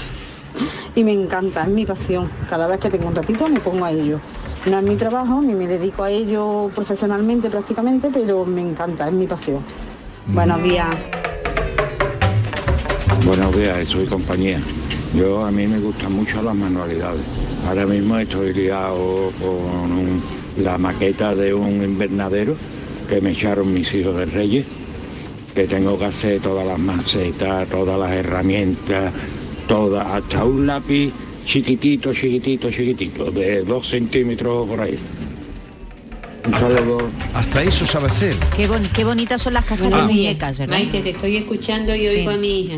Y 0.94 1.06
me 1.06 1.14
encanta, 1.14 1.62
es 1.62 1.70
mi 1.70 1.86
pasión. 1.86 2.30
Cada 2.50 2.68
vez 2.68 2.78
que 2.80 2.90
tengo 2.90 3.08
un 3.08 3.16
ratito 3.16 3.48
me 3.48 3.62
pongo 3.62 3.86
a 3.86 3.92
ello. 3.92 4.20
No 4.66 4.78
es 4.78 4.84
mi 4.84 4.98
trabajo, 4.98 5.42
ni 5.42 5.54
me 5.54 5.66
dedico 5.66 6.04
a 6.04 6.12
ello 6.12 6.70
profesionalmente 6.76 7.50
prácticamente, 7.50 8.10
pero 8.12 8.46
me 8.46 8.60
encanta, 8.60 9.08
es 9.08 9.14
mi 9.14 9.26
pasión. 9.26 9.64
Buenos 10.28 10.62
días. 10.62 10.88
Buenos 13.25 13.55
días, 13.55 13.88
soy 13.88 14.05
compañía. 14.05 14.60
Yo 15.15 15.45
a 15.45 15.51
mí 15.51 15.67
me 15.67 15.79
gustan 15.79 16.13
mucho 16.13 16.41
las 16.41 16.55
manualidades. 16.55 17.21
Ahora 17.67 17.86
mismo 17.86 18.17
estoy 18.17 18.53
liado 18.53 19.31
con 19.39 19.91
un- 19.91 20.23
la 20.57 20.77
maqueta 20.77 21.36
de 21.36 21.53
un 21.53 21.84
invernadero 21.84 22.55
que 23.10 23.21
me 23.21 23.31
echaron 23.31 23.73
mis 23.73 23.93
hijos 23.93 24.15
de 24.17 24.25
Reyes, 24.25 24.65
que 25.53 25.65
tengo 25.67 25.97
que 25.99 26.05
hacer 26.05 26.41
todas 26.41 26.65
las 26.65 26.79
macetas, 26.79 27.67
todas 27.69 27.99
las 27.99 28.12
herramientas, 28.12 29.13
todas, 29.67 30.05
hasta 30.07 30.43
un 30.45 30.65
lápiz 30.67 31.12
chiquitito, 31.45 32.13
chiquitito, 32.13 32.69
chiquitito, 32.71 33.31
de 33.31 33.63
dos 33.63 33.88
centímetros 33.89 34.67
por 34.67 34.81
ahí. 34.81 34.97
Un 36.47 36.53
saludo. 36.53 37.01
Hasta 37.36 37.62
eso 37.63 37.86
sabe 37.86 38.07
hacer. 38.07 38.36
Qué, 38.57 38.67
bon- 38.67 38.88
qué 38.95 39.03
bonitas 39.03 39.41
son 39.41 39.53
las 39.53 39.65
casas 39.65 39.91
de 39.91 40.01
muñecas, 40.01 40.57
¿verdad? 40.57 40.75
Maite, 40.77 41.01
te 41.01 41.12
estoy 41.12 41.38
escuchando 41.38 41.93
y 41.95 42.07
Sí. 42.07 42.17
oigo 42.19 42.31
a 42.31 42.38
mi 42.38 42.62
hija 42.62 42.77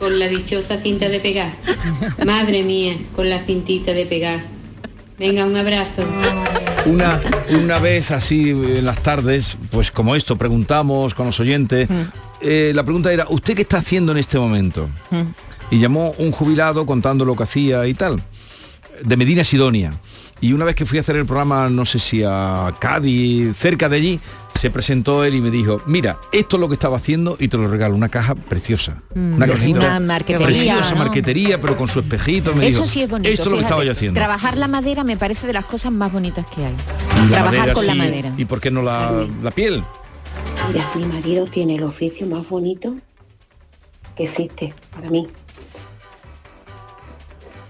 con 0.00 0.18
la 0.18 0.26
dichosa 0.26 0.78
cinta 0.78 1.08
de 1.08 1.20
pegar. 1.20 1.52
Madre 2.26 2.64
mía, 2.64 2.96
con 3.14 3.28
la 3.28 3.38
cintita 3.44 3.92
de 3.92 4.06
pegar. 4.06 4.40
Venga, 5.18 5.44
un 5.44 5.54
abrazo. 5.54 6.02
Una, 6.86 7.20
una 7.50 7.78
vez 7.78 8.10
así 8.10 8.50
en 8.50 8.86
las 8.86 9.02
tardes, 9.02 9.58
pues 9.70 9.92
como 9.92 10.16
esto, 10.16 10.36
preguntamos 10.38 11.14
con 11.14 11.26
los 11.26 11.38
oyentes. 11.38 11.90
eh, 12.40 12.72
la 12.74 12.82
pregunta 12.82 13.12
era, 13.12 13.26
¿usted 13.28 13.54
qué 13.54 13.62
está 13.62 13.78
haciendo 13.78 14.12
en 14.12 14.18
este 14.18 14.38
momento? 14.38 14.88
Y 15.70 15.78
llamó 15.78 16.14
un 16.16 16.32
jubilado 16.32 16.86
contando 16.86 17.26
lo 17.26 17.36
que 17.36 17.42
hacía 17.42 17.86
y 17.86 17.92
tal, 17.92 18.22
de 19.04 19.16
Medina 19.18 19.44
Sidonia. 19.44 19.92
Y 20.40 20.52
una 20.52 20.64
vez 20.64 20.74
que 20.74 20.86
fui 20.86 20.98
a 20.98 21.02
hacer 21.02 21.16
el 21.16 21.26
programa, 21.26 21.68
no 21.68 21.84
sé 21.84 21.98
si 21.98 22.22
a 22.24 22.74
Cádiz, 22.78 23.56
cerca 23.56 23.88
de 23.88 23.96
allí, 23.96 24.20
se 24.54 24.70
presentó 24.70 25.24
él 25.24 25.34
y 25.34 25.40
me 25.40 25.50
dijo, 25.50 25.82
mira, 25.86 26.18
esto 26.32 26.56
es 26.56 26.60
lo 26.60 26.68
que 26.68 26.74
estaba 26.74 26.96
haciendo 26.96 27.36
y 27.38 27.48
te 27.48 27.58
lo 27.58 27.68
regalo, 27.68 27.94
una 27.94 28.08
caja 28.08 28.34
preciosa. 28.34 29.02
Mm, 29.14 29.34
una 29.34 29.46
cajita 29.46 29.78
una 29.78 30.00
marquetería, 30.00 30.46
preciosa 30.46 30.90
¿no? 30.94 31.04
marquetería, 31.04 31.60
pero 31.60 31.76
con 31.76 31.88
su 31.88 32.00
espejito. 32.00 32.54
Me 32.54 32.68
Eso 32.68 32.82
dijo, 32.82 32.86
sí 32.86 33.02
es 33.02 33.10
bonito. 33.10 33.30
Esto 33.30 33.44
es 33.44 33.50
lo 33.50 33.56
que 33.56 33.62
estaba 33.62 33.84
yo 33.84 33.92
haciendo. 33.92 34.18
Trabajar 34.18 34.56
la 34.56 34.68
madera 34.68 35.04
me 35.04 35.16
parece 35.16 35.46
de 35.46 35.52
las 35.52 35.66
cosas 35.66 35.92
más 35.92 36.10
bonitas 36.10 36.46
que 36.46 36.64
hay. 36.64 36.74
Y 36.74 37.28
Trabajar 37.28 37.58
madera, 37.58 37.72
con 37.74 37.86
la 37.86 37.94
madera. 37.94 38.34
¿Y 38.36 38.44
por 38.46 38.60
qué 38.60 38.70
no 38.70 38.82
la, 38.82 39.26
la 39.42 39.50
piel? 39.50 39.82
Mira, 40.68 40.90
mi 40.94 41.04
marido 41.04 41.46
tiene 41.46 41.76
el 41.76 41.82
oficio 41.82 42.26
más 42.26 42.48
bonito 42.48 42.96
que 44.16 44.24
existe 44.24 44.74
para 44.90 45.10
mí. 45.10 45.26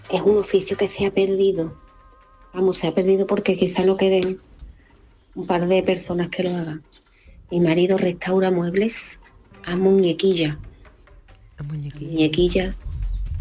Es 0.09 0.21
un 0.23 0.39
oficio 0.39 0.77
que 0.77 0.89
se 0.89 1.07
ha 1.07 1.11
perdido. 1.13 1.80
Vamos, 2.53 2.79
se 2.79 2.87
ha 2.89 2.95
perdido 2.95 3.27
porque 3.27 3.57
quizá 3.57 3.85
no 3.85 3.97
queden 3.97 4.39
un 5.35 5.47
par 5.47 5.67
de 5.69 5.83
personas 5.83 6.29
que 6.29 6.43
lo 6.43 6.51
hagan. 6.57 6.83
Mi 7.51 7.61
marido 7.61 7.97
restaura 7.99 8.51
muebles 8.51 9.21
a 9.65 9.77
muñequilla. 9.77 10.59
muñequilla. 11.65 12.75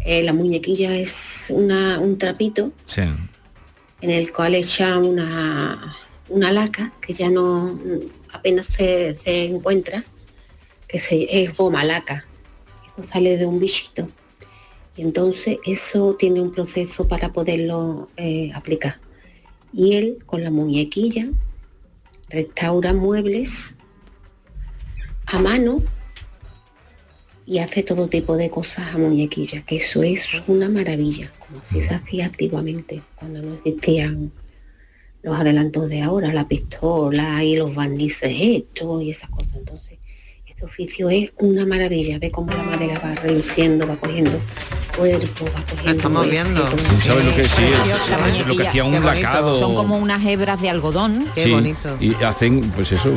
eh, 0.04 0.22
la 0.22 0.32
muñequilla 0.32 0.96
es 0.96 1.48
una, 1.54 1.98
un 1.98 2.16
trapito 2.18 2.72
Sí. 2.86 3.02
en 4.00 4.10
el 4.10 4.32
cual 4.32 4.54
echa 4.54 4.98
una, 4.98 5.96
una 6.28 6.52
laca 6.52 6.92
que 7.00 7.12
ya 7.12 7.28
no 7.30 7.78
apenas 8.32 8.66
se, 8.66 9.16
se 9.22 9.44
encuentra, 9.46 10.04
que 10.88 10.98
se, 10.98 11.42
es 11.42 11.56
goma 11.56 11.84
laca. 11.84 12.24
Eso 12.96 13.06
sale 13.08 13.36
de 13.36 13.46
un 13.46 13.58
bichito. 13.60 14.08
Entonces 14.96 15.58
eso 15.64 16.14
tiene 16.18 16.40
un 16.40 16.52
proceso 16.52 17.06
para 17.06 17.32
poderlo 17.32 18.08
eh, 18.16 18.52
aplicar. 18.54 18.96
Y 19.72 19.94
él 19.94 20.18
con 20.26 20.42
la 20.42 20.50
muñequilla 20.50 21.28
restaura 22.28 22.92
muebles 22.92 23.76
a 25.26 25.38
mano 25.38 25.82
y 27.46 27.58
hace 27.58 27.82
todo 27.82 28.08
tipo 28.08 28.36
de 28.36 28.48
cosas 28.48 28.94
a 28.94 28.98
muñequilla, 28.98 29.62
que 29.62 29.76
eso 29.76 30.02
es 30.02 30.28
una 30.46 30.68
maravilla, 30.68 31.32
como 31.40 31.60
así 31.60 31.80
se 31.80 31.94
hacía 31.94 32.26
antiguamente, 32.26 33.02
cuando 33.16 33.42
no 33.42 33.54
existían 33.54 34.30
los 35.22 35.38
adelantos 35.38 35.88
de 35.88 36.02
ahora, 36.02 36.32
la 36.32 36.46
pistola 36.46 37.42
y 37.42 37.56
los 37.56 37.74
barnices 37.74 38.36
estos 38.40 39.02
y 39.02 39.10
esas 39.10 39.30
cosas. 39.30 39.56
Entonces, 39.56 39.98
este 40.46 40.64
oficio 40.64 41.10
es 41.10 41.32
una 41.38 41.66
maravilla, 41.66 42.18
ve 42.18 42.30
cómo 42.30 42.52
la 42.52 42.62
madera 42.62 43.00
va 43.00 43.14
reluciendo, 43.16 43.86
va 43.86 43.98
cogiendo 43.98 44.38
cuerpo, 45.00 45.44
va 45.46 45.62
cogiendo... 45.62 45.90
estamos 45.92 46.26
hueso, 46.26 46.30
viendo. 46.44 46.68
Sí, 46.70 46.96
¿sabes 47.08 47.24
lo 47.26 47.34
que 47.34 47.40
es? 47.42 47.50
Sí, 47.52 47.62
es- 47.64 47.70
Preciosa 47.80 48.04
es 48.04 48.10
lo 48.10 48.18
que 48.26 48.42
muñequilla. 48.44 48.68
hacía 48.68 48.84
un 48.84 48.92
Qué 48.92 49.00
bonito. 49.00 49.22
lacado. 49.22 49.58
Son 49.58 49.74
como 49.74 49.96
unas 49.96 50.24
hebras 50.26 50.60
de 50.60 50.70
algodón. 50.70 51.26
Sí, 51.34 51.74
Y 52.00 52.14
hacen, 52.24 52.70
pues 52.74 52.92
eso. 52.92 53.10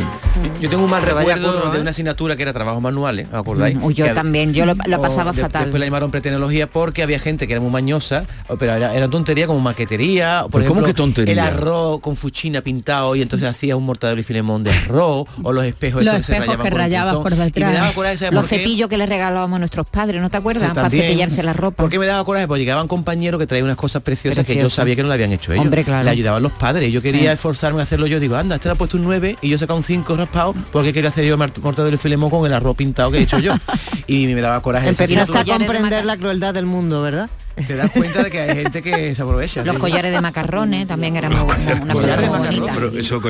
Yo 0.62 0.70
tengo 0.70 0.84
un 0.86 0.90
mal 0.90 1.02
recuerdo 1.04 1.54
curro, 1.54 1.72
de 1.72 1.78
¿eh? 1.78 1.82
una 1.82 1.92
asignatura 1.92 2.36
que 2.36 2.44
era 2.44 2.54
trabajos 2.54 2.82
manuales, 2.82 3.28
¿os 3.32 3.36
acordáis? 3.40 3.76
Mm, 3.76 3.84
uy, 3.84 3.94
yo 3.94 4.06
Que- 4.06 4.14
también, 4.14 4.54
yo 4.54 4.66
lo- 4.66 4.76
lo 4.86 5.02
pasaba 5.02 5.34
fatal. 5.34 5.64
Después 5.64 5.80
la 5.80 5.86
llamaron 5.86 6.12
pretecnología 6.12 6.68
porque 6.68 7.04
había 7.04 7.20
gente 7.20 7.48
que 7.48 7.54
era 7.54 7.62
muy 7.62 7.72
mañosa, 7.72 8.26
pero 8.60 8.74
era, 8.74 8.96
era 8.96 9.10
tontería 9.10 9.48
como 9.48 9.60
maquetería. 9.60 10.46
o 10.46 10.50
Por 10.50 10.62
¿Pero 10.62 10.70
cómo 10.70 10.82
ejemplo, 10.82 10.88
que 10.88 10.94
tontería? 10.98 11.34
El 11.34 11.40
arroz 11.40 12.00
con 12.00 12.16
fuchina 12.16 12.62
pintado 12.62 13.16
y 13.16 13.22
entonces 13.22 13.48
hacía 13.48 13.76
un 13.76 13.86
mortadelo 13.86 14.22
y 14.22 14.24
filemón 14.24 14.64
de 14.64 14.72
arroz, 14.72 15.26
o 15.44 15.52
los 15.52 15.66
espejos 15.66 16.04
Los 16.04 16.14
estos 16.16 16.28
que 16.28 16.34
se 16.34 16.34
espejos 16.34 16.48
rayaban 16.58 16.64
que 16.66 16.72
por 16.72 16.80
rayabas 16.80 17.16
por 17.16 17.34
Y 17.34 17.36
me 17.36 17.46
detrás. 17.46 17.74
daba 17.74 17.92
coraje, 17.94 18.18
¿sabes 18.18 18.34
Los 18.34 18.44
por 18.44 18.50
qué? 18.50 18.58
cepillos 18.58 18.90
que 18.90 18.98
les 18.98 19.10
regalábamos 19.10 19.56
a 19.58 19.60
nuestros 19.60 19.88
padres, 19.88 20.22
¿no 20.22 20.30
te 20.30 20.38
acuerdas? 20.38 20.70
Sí, 20.70 20.76
Para 20.76 20.90
cepillarse 20.90 21.44
la 21.44 21.54
ropa. 21.54 21.73
¿Por 21.76 21.90
qué 21.90 22.00
me 22.00 22.06
daba 22.06 22.24
coraje? 22.24 22.48
Porque 22.48 22.60
llegaban 22.62 22.88
compañeros 22.88 23.40
que 23.40 23.48
traían 23.48 23.66
unas 23.66 23.78
cosas 23.78 24.02
preciosas 24.02 24.46
que 24.46 24.56
yo 24.56 24.70
sabía 24.70 24.96
que 24.96 25.02
no 25.02 25.08
lo 25.08 25.14
habían 25.14 25.32
hecho 25.32 25.52
ellos. 25.54 25.64
Hombre, 25.66 25.84
claro. 25.84 26.04
Le 26.04 26.12
ayudaban 26.12 26.42
los 26.44 26.52
padres. 26.54 26.92
Yo 26.92 27.02
quería 27.02 27.22
Sí. 27.22 27.28
esforzarme 27.28 27.80
a 27.80 27.84
hacerlo 27.84 28.08
yo. 28.08 28.20
Digo, 28.20 28.36
anda, 28.36 28.56
este 28.56 28.68
le 28.68 28.74
ha 28.74 28.76
puesto 28.76 28.98
un 28.98 29.04
9 29.04 29.38
y 29.42 29.50
yo 29.50 29.58
saca 29.58 29.74
un 29.74 29.84
5 29.84 30.16
raspado 30.16 30.54
porque 30.72 30.94
quería 30.94 31.10
hacer 31.10 31.26
yo 31.26 31.38
mortadelo 31.38 31.96
y 31.96 31.98
filemón 31.98 32.30
con 32.30 32.46
el 32.46 32.54
arroz 32.54 32.76
pintado 32.76 33.12
que 33.12 33.20
he 33.20 33.22
hecho 33.22 33.40
yo. 33.40 33.54
y 34.08 34.28
me 34.28 34.42
daba 34.42 34.62
coraje. 34.62 34.90
Empezaste 34.90 35.38
a 35.38 35.44
comprender 35.46 36.06
la 36.06 36.18
crueldad 36.18 36.54
del 36.54 36.66
mundo, 36.66 37.02
¿verdad? 37.02 37.30
Te 37.68 37.76
das 37.76 37.92
cuenta 37.92 38.24
de 38.24 38.32
que 38.32 38.40
hay 38.40 38.56
gente 38.64 38.82
que 38.82 39.14
se 39.14 39.22
aprovecha. 39.22 39.64
Los 39.64 39.76
sí. 39.76 39.82
collares 39.82 40.12
de 40.12 40.20
macarrones 40.22 40.88
también 40.88 41.16
eran 41.16 41.32
muy- 41.34 41.42
una 41.82 41.94
cosa 41.94 42.18
muy 42.18 42.28
bonita. 42.40 42.72
Pero 42.74 42.98
eso 42.98 43.22
co- 43.22 43.30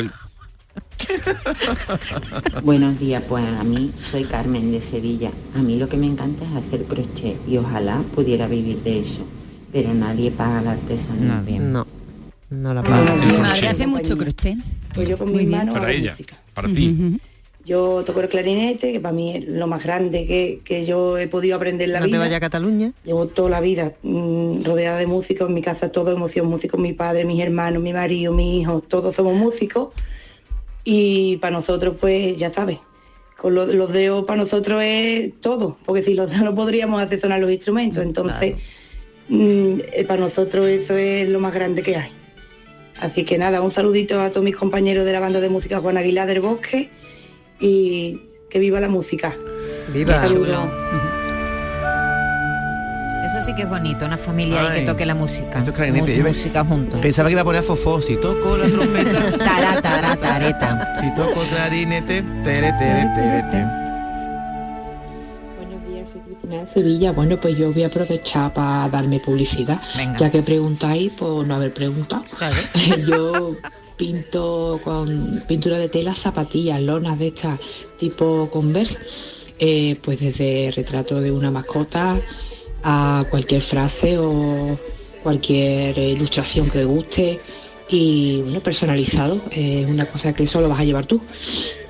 Buenos 2.64 3.00
días, 3.00 3.24
pues 3.28 3.44
a 3.44 3.64
mí 3.64 3.92
soy 4.00 4.24
Carmen 4.26 4.72
de 4.72 4.82
Sevilla. 4.82 5.32
A 5.56 5.60
mí 5.62 5.78
lo 5.78 5.90
que 5.90 5.98
me 5.98 6.08
encanta 6.08 6.46
es 6.46 6.56
hacer 6.56 6.84
crochet 6.86 7.38
y 7.48 7.58
ojalá 7.58 8.04
pudiera 8.16 8.48
vivir 8.48 8.82
de 8.84 9.00
eso, 9.00 9.26
pero 9.72 9.94
nadie 9.94 10.32
paga 10.32 10.62
la 10.62 10.72
artesanía. 10.74 11.42
No, 11.60 11.86
no 12.50 12.74
la 12.74 12.84
paga. 12.84 13.16
Mi 13.16 13.38
madre 13.38 13.68
hace 13.68 13.88
mucho 13.88 14.18
crochet. 14.18 14.58
Pues 14.94 15.10
yo 15.10 15.18
con 15.18 15.30
Muy 15.32 15.40
bien. 15.46 15.52
manos 15.52 15.74
para 15.74 15.92
ella, 15.92 16.12
música. 16.12 16.38
para 16.54 16.68
ti. 16.72 17.20
Yo 17.66 18.04
toco 18.06 18.20
el 18.20 18.28
clarinete, 18.28 18.92
que 18.92 19.00
para 19.00 19.14
mí 19.16 19.38
es 19.38 19.48
lo 19.48 19.68
más 19.68 19.82
grande 19.86 20.26
que, 20.28 20.60
que 20.66 20.86
yo 20.86 21.18
he 21.18 21.30
podido 21.30 21.56
aprender 21.56 21.88
en 21.88 21.94
la 21.94 22.00
No 22.02 22.06
te 22.08 22.12
vida. 22.12 22.20
vaya 22.20 22.36
a 22.38 22.40
Cataluña. 22.42 22.92
Llevo 23.06 23.28
toda 23.28 23.50
la 23.50 23.62
vida 23.62 23.94
mm, 24.04 24.64
rodeada 24.66 24.98
de 24.98 25.08
músicos, 25.08 25.48
en 25.48 25.56
mi 25.56 25.62
casa 25.62 25.90
todo 25.90 26.12
emoción 26.12 26.48
músicos, 26.48 26.78
mi 26.80 26.92
padre, 26.92 27.24
mis 27.24 27.42
hermanos, 27.42 27.82
mi 27.82 27.94
marido, 27.94 28.34
mi 28.34 28.60
hijo, 28.60 28.82
todos 28.82 29.16
somos 29.16 29.36
músicos. 29.36 29.90
Y 30.84 31.38
para 31.38 31.56
nosotros, 31.56 31.96
pues 32.00 32.38
ya 32.38 32.52
sabes, 32.52 32.80
con 33.38 33.56
lo- 33.56 33.66
los 33.66 33.92
dedos 33.94 34.26
para 34.26 34.42
nosotros 34.42 34.82
es 34.84 35.40
todo, 35.42 35.78
porque 35.86 36.04
si 36.04 36.14
los 36.14 36.30
dedos 36.30 36.44
no 36.44 36.56
podríamos 36.56 37.02
hacer 37.02 37.20
sonar 37.22 37.40
los 37.42 37.52
instrumentos, 37.52 38.04
entonces 38.04 38.56
mm, 39.30 39.80
eh, 39.94 40.06
para 40.08 40.20
nosotros 40.22 40.68
eso 40.68 40.96
es 40.98 41.30
lo 41.30 41.40
más 41.40 41.54
grande 41.54 41.84
que 41.84 41.96
hay. 41.96 42.12
Así 43.00 43.24
que 43.24 43.38
nada, 43.38 43.62
un 43.62 43.72
saludito 43.72 44.20
a 44.20 44.30
todos 44.30 44.44
mis 44.44 44.56
compañeros 44.56 45.06
de 45.06 45.14
la 45.14 45.20
banda 45.20 45.40
de 45.40 45.50
música 45.50 45.80
Juan 45.80 45.98
Aguilar 45.98 46.28
del 46.28 46.42
Bosque 46.42 46.90
y 47.60 48.20
que 48.50 48.60
viva 48.60 48.80
la 48.80 48.90
música. 48.90 49.36
Viva. 49.94 50.22
Un 50.22 50.28
saludo. 50.28 51.23
Sí 53.54 53.58
que 53.58 53.62
es 53.64 53.70
bonito, 53.70 54.04
una 54.06 54.18
familia 54.18 54.62
ahí 54.62 54.68
Ay. 54.72 54.80
que 54.82 54.86
toque 54.92 55.06
la 55.06 55.14
música. 55.14 55.60
Esto 55.60 55.70
es 55.70 55.76
clarinete. 55.76 56.12
Mu- 56.12 56.18
Yo 56.18 56.24
me- 56.24 56.30
música 56.30 56.66
juntos. 56.66 57.00
Pensaba 57.00 57.30
que 57.30 57.34
iba 57.34 57.42
a 57.42 57.46
poner 57.46 57.60
a 57.62 57.64
Fofó. 57.64 58.02
Si 58.02 58.18
toco 58.18 58.58
la 58.58 58.66
trompeta. 58.68 59.32
Tara, 59.38 59.80
tara, 59.82 60.16
tareta. 60.16 60.96
Si 61.00 61.14
toco 61.14 61.42
clarinete. 61.52 62.24
Tere, 62.44 62.74
tere, 62.80 63.06
tere, 63.16 63.44
tere. 63.52 63.66
Buenos 65.58 65.88
días, 65.88 66.10
soy 66.10 66.22
Cristina 66.22 66.62
de 66.62 66.68
Sevilla. 66.68 67.12
Bueno, 67.12 67.38
pues 67.38 67.56
yo 67.56 67.72
voy 67.72 67.84
a 67.84 67.88
aprovechar 67.88 68.52
para 68.54 68.90
darme 68.90 69.20
publicidad. 69.20 69.80
Venga. 69.98 70.18
Ya 70.18 70.32
que 70.32 70.42
preguntáis 70.42 71.12
por 71.12 71.46
no 71.46 71.54
haber 71.56 71.74
preguntado. 71.76 72.24
yo 73.08 73.52
pinto 73.98 74.82
con 74.84 75.44
pintura 75.48 75.78
de 75.78 75.90
tela, 75.90 76.16
zapatillas, 76.16 76.82
lonas 76.82 77.20
de 77.20 77.28
estas 77.28 77.60
tipo 78.00 78.50
Converse. 78.52 78.98
eh, 79.60 79.96
pues 80.02 80.20
desde 80.20 80.74
retrato 80.76 81.22
de 81.22 81.32
una 81.32 81.52
mascota 81.52 82.18
a 82.84 83.26
cualquier 83.30 83.62
frase 83.62 84.18
o 84.18 84.78
cualquier 85.24 85.98
eh, 85.98 86.10
ilustración 86.12 86.66
que 86.68 86.80
te 86.80 86.86
guste 86.86 87.40
y 87.90 88.42
bueno, 88.42 88.62
personalizado, 88.62 89.42
es 89.52 89.86
una 89.88 90.06
cosa 90.06 90.34
que 90.34 90.48
solo 90.48 90.68
vas 90.70 90.80
a 90.80 90.84
llevar 90.84 91.06
tú. 91.06 91.22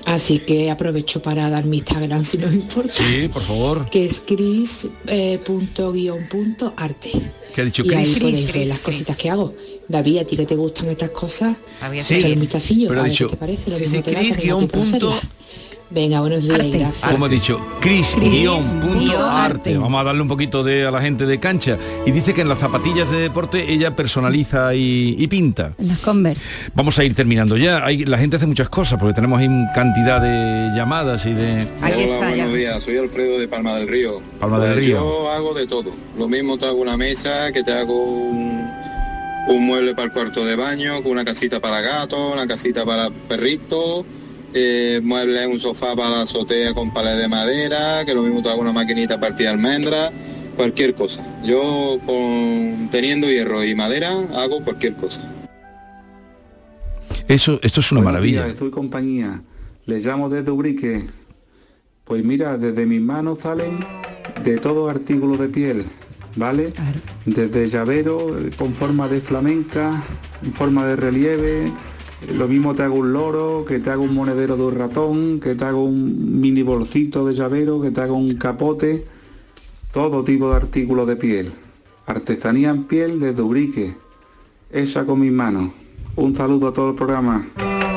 Así 0.04 0.40
que 0.40 0.70
aprovecho 0.70 1.22
para 1.22 1.48
dar 1.48 1.64
mi 1.64 1.78
Instagram 1.78 2.24
si 2.24 2.36
no 2.36 2.52
importa. 2.52 2.92
Sí, 2.92 3.28
por 3.28 3.42
favor. 3.42 3.88
Que 3.88 4.04
es 4.04 4.20
cris 4.20 4.88
eh, 5.06 5.38
punto 5.44 5.92
guion 5.92 6.28
punto 6.28 6.74
arte. 6.76 7.10
¿Qué 7.54 7.62
ha 7.62 7.64
dicho 7.64 7.82
y 7.86 7.94
ahí 7.94 8.14
podéis 8.20 8.52
ver 8.52 8.66
las 8.66 8.80
cositas 8.80 9.16
que 9.16 9.30
hago. 9.30 9.54
David, 9.88 10.18
a 10.18 10.24
ti 10.24 10.36
que 10.36 10.46
te 10.46 10.56
gustan 10.56 10.88
estas 10.88 11.10
cosas, 11.10 11.56
Sí, 12.02 12.22
un 12.32 12.40
vistacillo, 12.40 12.88
pero 12.88 13.00
a 13.00 13.02
ha 13.02 13.04
ver 13.04 13.12
dicho- 13.12 13.26
qué 13.26 13.30
te 13.32 13.36
parece. 13.36 13.70
Lo 13.70 13.76
sí, 13.76 13.82
mismo 13.82 13.96
sí, 13.98 14.02
te 14.02 14.12
da 14.12 14.20
que 14.20 14.30
guion 14.42 14.68
punto. 14.68 15.14
Venga, 15.94 16.20
buenos 16.20 16.42
días. 16.42 16.58
gracias. 16.58 17.10
Como 17.12 17.26
ha 17.26 17.28
dicho, 17.28 17.60
Cris 17.80 18.14
Cris 18.16 18.30
guion 18.30 18.62
punto 18.80 18.86
punto 18.88 19.24
arte. 19.24 19.70
arte. 19.70 19.78
Vamos 19.78 20.00
a 20.00 20.04
darle 20.04 20.22
un 20.22 20.28
poquito 20.28 20.64
de 20.64 20.86
a 20.86 20.90
la 20.90 21.00
gente 21.00 21.24
de 21.24 21.38
cancha. 21.38 21.78
Y 22.04 22.10
dice 22.10 22.34
que 22.34 22.40
en 22.40 22.48
las 22.48 22.58
zapatillas 22.58 23.10
de 23.12 23.18
deporte 23.18 23.72
ella 23.72 23.94
personaliza 23.94 24.74
y, 24.74 25.14
y 25.16 25.26
pinta. 25.28 25.72
Las 25.78 26.00
Converse. 26.00 26.50
Vamos 26.74 26.98
a 26.98 27.04
ir 27.04 27.14
terminando 27.14 27.56
ya. 27.56 27.84
Hay, 27.84 28.04
la 28.04 28.18
gente 28.18 28.36
hace 28.36 28.46
muchas 28.46 28.68
cosas 28.68 28.98
porque 28.98 29.14
tenemos 29.14 29.38
ahí 29.38 29.48
cantidad 29.72 30.20
de 30.20 30.76
llamadas 30.76 31.24
y 31.26 31.32
de. 31.32 31.66
Hola, 31.80 32.28
buenos 32.28 32.54
días. 32.54 32.82
Soy 32.82 32.98
Alfredo 32.98 33.38
de 33.38 33.46
Palma 33.46 33.76
del 33.76 33.86
Río. 33.86 34.20
Palma 34.40 34.58
del 34.58 34.74
Pues 34.74 34.86
Río. 34.86 34.96
Yo 34.96 35.30
hago 35.30 35.54
de 35.54 35.66
todo. 35.68 35.92
Lo 36.18 36.28
mismo 36.28 36.58
te 36.58 36.66
hago 36.66 36.80
una 36.80 36.96
mesa, 36.96 37.52
que 37.52 37.62
te 37.62 37.72
hago 37.72 38.02
un, 38.04 38.68
un 39.48 39.66
mueble 39.66 39.94
para 39.94 40.06
el 40.06 40.12
cuarto 40.12 40.44
de 40.44 40.56
baño, 40.56 41.02
con 41.04 41.12
una 41.12 41.24
casita 41.24 41.60
para 41.60 41.80
gato, 41.80 42.32
una 42.32 42.46
casita 42.48 42.84
para 42.84 43.10
perrito, 43.10 44.04
eh, 44.54 45.00
muebles, 45.02 45.46
un 45.46 45.58
sofá 45.60 45.94
para 45.96 46.10
la 46.10 46.22
azotea 46.22 46.72
con 46.74 46.92
pared 46.92 47.18
de 47.18 47.28
madera, 47.28 48.04
que 48.06 48.14
lo 48.14 48.22
mismo 48.22 48.42
te 48.42 48.48
hago 48.48 48.60
una 48.60 48.72
maquinita 48.72 49.18
partida 49.20 49.48
de 49.48 49.54
almendra, 49.54 50.12
cualquier 50.56 50.94
cosa. 50.94 51.26
Yo 51.44 51.98
con 52.06 52.88
teniendo 52.90 53.28
hierro 53.28 53.64
y 53.64 53.74
madera 53.74 54.12
hago 54.34 54.62
cualquier 54.62 54.94
cosa. 54.94 55.30
Eso, 57.28 57.58
esto 57.62 57.80
es 57.80 57.90
una 57.92 58.00
Buenos 58.00 58.20
maravilla. 58.20 58.44
días, 58.46 58.58
soy 58.58 58.70
compañía. 58.70 59.42
Les 59.86 60.04
llamo 60.04 60.28
desde 60.28 60.50
Ubrique. 60.50 61.06
Pues 62.04 62.22
mira, 62.22 62.58
desde 62.58 62.86
mis 62.86 63.00
manos 63.00 63.40
salen 63.40 63.80
de 64.44 64.58
todo 64.58 64.88
artículo 64.90 65.36
de 65.38 65.48
piel, 65.48 65.84
¿vale? 66.36 66.74
Desde 67.24 67.70
llavero 67.70 68.36
con 68.58 68.74
forma 68.74 69.08
de 69.08 69.20
flamenca, 69.20 70.04
en 70.42 70.52
forma 70.52 70.86
de 70.86 70.96
relieve. 70.96 71.72
Lo 72.32 72.48
mismo 72.48 72.74
te 72.74 72.82
hago 72.82 72.94
un 72.94 73.12
loro, 73.12 73.64
que 73.66 73.78
te 73.78 73.90
hago 73.90 74.02
un 74.02 74.14
monedero 74.14 74.56
de 74.56 74.62
un 74.62 74.74
ratón, 74.74 75.40
que 75.40 75.54
te 75.54 75.64
hago 75.64 75.84
un 75.84 76.40
mini 76.40 76.62
bolsito 76.62 77.26
de 77.26 77.34
llavero, 77.34 77.80
que 77.80 77.90
te 77.90 78.00
hago 78.00 78.14
un 78.14 78.36
capote. 78.36 79.06
Todo 79.92 80.24
tipo 80.24 80.50
de 80.50 80.56
artículos 80.56 81.06
de 81.06 81.16
piel. 81.16 81.52
Artesanía 82.06 82.70
en 82.70 82.84
piel 82.84 83.20
desde 83.20 83.42
Ubrique. 83.42 83.96
Esa 84.70 85.04
con 85.04 85.20
mis 85.20 85.32
manos. 85.32 85.72
Un 86.16 86.36
saludo 86.36 86.68
a 86.68 86.72
todo 86.72 86.90
el 86.90 86.96
programa. 86.96 87.46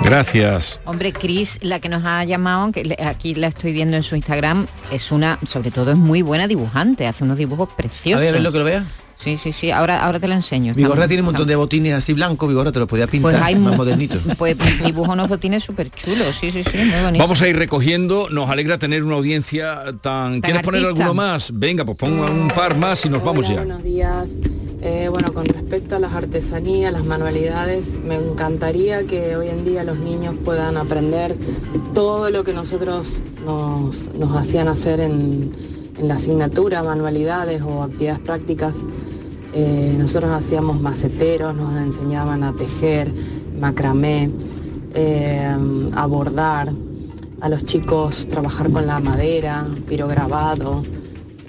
Gracias. 0.04 0.80
Hombre, 0.86 1.12
Cris, 1.12 1.60
la 1.62 1.80
que 1.80 1.90
nos 1.90 2.04
ha 2.06 2.24
llamado, 2.24 2.72
que 2.72 2.96
aquí 3.04 3.36
la 3.36 3.48
estoy 3.48 3.74
viendo 3.74 3.98
en 3.98 4.04
su 4.04 4.16
Instagram, 4.16 4.68
es 4.92 5.12
una, 5.12 5.40
sobre 5.44 5.72
todo 5.72 5.92
es 5.92 5.98
muy 5.98 6.22
buena 6.22 6.48
dibujante, 6.48 7.08
hace 7.08 7.24
unos 7.24 7.38
dibujos 7.38 7.70
preciosos. 7.74 8.22
A 8.22 8.24
ver, 8.24 8.30
a 8.30 8.34
ver 8.34 8.42
lo 8.42 8.52
que 8.52 8.58
lo 8.60 8.64
vea. 8.64 8.86
Sí, 9.18 9.36
sí, 9.38 9.52
sí, 9.52 9.72
ahora, 9.72 10.04
ahora 10.06 10.20
te 10.20 10.28
lo 10.28 10.36
enseño. 10.36 10.74
Vigorra 10.76 11.08
tiene 11.08 11.22
un 11.22 11.28
montón 11.28 11.48
de 11.48 11.56
botines 11.56 11.94
así 11.96 12.14
blancos, 12.14 12.48
Vigorra 12.48 12.72
te 12.72 12.80
lo 12.80 12.86
podía 12.88 13.08
pintar 13.08 13.32
Pues 13.32 13.44
hay 13.44 13.56
más 13.56 13.72
mu- 13.72 13.78
modernito. 13.78 14.18
Pues 14.38 14.56
dibujo 14.86 15.12
unos 15.14 15.28
botines 15.28 15.64
súper 15.64 15.90
chulos, 15.90 16.36
sí, 16.36 16.52
sí, 16.52 16.64
sí, 16.64 16.78
muy 16.78 17.04
bonito. 17.04 17.24
Vamos 17.24 17.42
a 17.42 17.48
ir 17.48 17.58
recogiendo. 17.58 18.30
Nos 18.30 18.50
alegra 18.50 18.78
tener 18.78 19.04
una 19.04 19.16
audiencia 19.16 19.80
tan. 20.02 20.42
¿Quieres 20.42 20.62
poner 20.62 20.86
alguno 20.86 21.14
más? 21.14 21.52
Venga, 21.58 21.84
pues 21.84 21.98
ponga 21.98 22.30
un 22.30 22.48
par 22.50 22.78
más 22.78 23.04
y 23.06 23.10
nos 23.10 23.24
vamos 23.24 23.48
ya. 23.48 23.56
Buenos 23.56 23.84
días. 23.84 24.30
Eh, 24.80 25.08
bueno, 25.10 25.34
con 25.34 25.46
respecto 25.46 25.96
a 25.96 26.00
las 26.00 26.14
artesanías, 26.14 26.94
las 26.94 27.04
manualidades, 27.04 27.98
me 28.06 28.14
encantaría 28.16 29.08
que 29.08 29.36
hoy 29.36 29.48
en 29.48 29.66
día 29.66 29.84
los 29.84 29.98
niños 29.98 30.36
puedan 30.46 30.78
aprender 30.78 31.36
todo 31.96 32.30
lo 32.30 32.44
que 32.44 32.54
nosotros 32.54 33.24
nos, 33.44 34.08
nos 34.14 34.36
hacían 34.38 34.68
hacer 34.68 35.00
en, 35.00 35.52
en 35.98 36.08
la 36.08 36.16
asignatura, 36.16 36.84
manualidades 36.84 37.62
o 37.62 37.84
actividades 37.84 38.20
prácticas. 38.20 38.76
Eh, 39.54 39.96
nosotros 39.98 40.32
hacíamos 40.32 40.80
maceteros, 40.80 41.56
nos 41.56 41.76
enseñaban 41.82 42.44
a 42.44 42.54
tejer, 42.54 43.14
macramé, 43.60 44.30
eh, 44.94 45.56
a 45.96 46.06
bordar, 46.06 46.72
a 47.42 47.50
los 47.50 47.64
chicos 47.66 48.28
trabajar 48.28 48.72
con 48.72 48.86
la 48.88 49.00
madera, 49.00 49.66
pirograbado, 49.88 50.84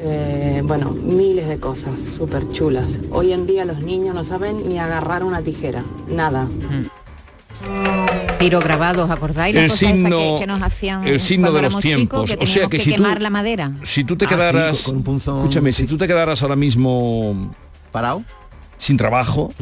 eh, 0.00 0.62
bueno, 0.64 0.90
miles 0.90 1.48
de 1.48 1.58
cosas 1.58 1.98
súper 1.98 2.48
chulas. 2.50 3.00
Hoy 3.10 3.32
en 3.32 3.46
día 3.46 3.64
los 3.64 3.80
niños 3.80 4.14
no 4.14 4.22
saben 4.22 4.68
ni 4.68 4.78
agarrar 4.78 5.24
una 5.24 5.42
tijera, 5.42 5.84
nada. 6.08 6.48
Pirograbados, 8.38 9.10
¿acordáis? 9.10 9.54
Las 9.54 9.64
El 9.64 9.70
cosas 9.70 9.88
signo- 9.88 10.18
que, 10.18 10.36
que 10.40 10.46
nos 10.46 10.62
hacían 10.62 11.06
el 11.06 11.20
signo 11.20 11.52
de 11.52 11.62
los 11.62 11.72
chicos, 11.78 11.82
tiempos. 12.26 12.36
O 12.40 12.46
sea 12.46 12.64
que 12.68 12.76
que, 12.78 12.84
si 12.84 12.90
tú- 12.90 12.96
quemar 12.96 13.20
la 13.22 13.30
madera. 13.30 13.72
Si 13.82 14.04
tú 14.04 14.16
te 14.16 14.24
Ah, 14.26 14.28
sí, 14.28 14.34
quedaras. 14.34 14.82
con- 14.82 14.84
con 14.92 14.96
un 14.98 15.02
punzón, 15.04 15.36
escúchame, 15.38 15.72
si 15.72 15.86
tú 15.86 15.96
te 15.96 16.06
quedaras 16.06 16.42
ahora 16.42 16.56
mismo. 16.56 17.54
¿Parado? 17.92 18.22
Sin 18.76 18.96
trabajo, 18.96 19.52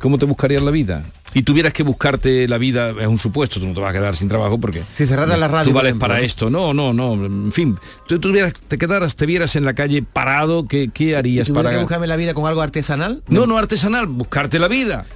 ¿cómo 0.00 0.18
te 0.18 0.24
buscarías 0.26 0.62
la 0.62 0.70
vida? 0.72 1.04
Y 1.32 1.42
tuvieras 1.42 1.72
que 1.72 1.84
buscarte 1.84 2.48
la 2.48 2.58
vida, 2.58 2.90
es 3.00 3.06
un 3.06 3.16
supuesto, 3.18 3.60
tú 3.60 3.66
no 3.68 3.74
te 3.74 3.80
vas 3.80 3.90
a 3.90 3.92
quedar 3.92 4.16
sin 4.16 4.26
trabajo 4.26 4.58
porque... 4.58 4.82
Si 4.94 5.06
cerrara 5.06 5.36
la 5.36 5.46
radio, 5.46 5.70
Tú 5.70 5.72
vales 5.76 5.90
ejemplo, 5.90 6.08
para 6.08 6.18
¿no? 6.18 6.24
esto, 6.26 6.50
no, 6.50 6.74
no, 6.74 6.92
no, 6.92 7.12
en 7.24 7.52
fin. 7.52 7.78
Tú 8.08 8.18
tuvieras, 8.18 8.54
te 8.66 8.76
quedaras, 8.78 9.14
te 9.14 9.26
vieras 9.26 9.54
en 9.54 9.64
la 9.64 9.74
calle 9.74 10.02
parado, 10.02 10.66
¿qué, 10.66 10.90
qué 10.92 11.16
harías 11.16 11.48
para...? 11.50 11.70
que 11.70 11.76
buscarme 11.76 12.08
la 12.08 12.16
vida 12.16 12.34
con 12.34 12.46
algo 12.46 12.60
artesanal. 12.62 13.22
No, 13.28 13.46
no 13.46 13.56
artesanal, 13.58 14.08
buscarte 14.08 14.58
la 14.58 14.66
vida. 14.66 15.06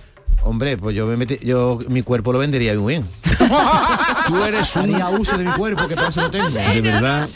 Hombre, 0.45 0.77
pues 0.77 0.95
yo 0.95 1.07
me 1.07 1.17
metí, 1.17 1.39
yo 1.43 1.79
mi 1.89 2.03
cuerpo 2.03 2.33
lo 2.33 2.39
vendería 2.39 2.75
muy 2.75 2.95
bien. 2.95 3.09
Tú 4.27 4.45
eres 4.45 4.77
un... 4.77 4.83
Haría 4.83 5.09
uso 5.09 5.39
de 5.39 5.45
mi 5.45 5.53
cuerpo, 5.53 5.89
que 5.89 5.95
eso 5.95 6.21
lo 6.21 6.31
tengo. 6.31 6.49
De 6.51 6.81
verdad. 6.83 7.29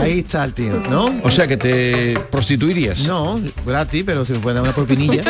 Ahí 0.00 0.20
está 0.20 0.44
el 0.44 0.54
tío, 0.54 0.82
¿no? 0.90 1.14
O 1.22 1.30
sea 1.30 1.46
que 1.46 1.56
te 1.56 2.18
prostituirías. 2.30 3.06
No, 3.06 3.40
gratis, 3.64 4.02
pero 4.04 4.24
si 4.24 4.32
me 4.32 4.38
pueden 4.40 4.56
dar 4.56 4.64
una 4.64 4.74
propinilla. 4.74 5.22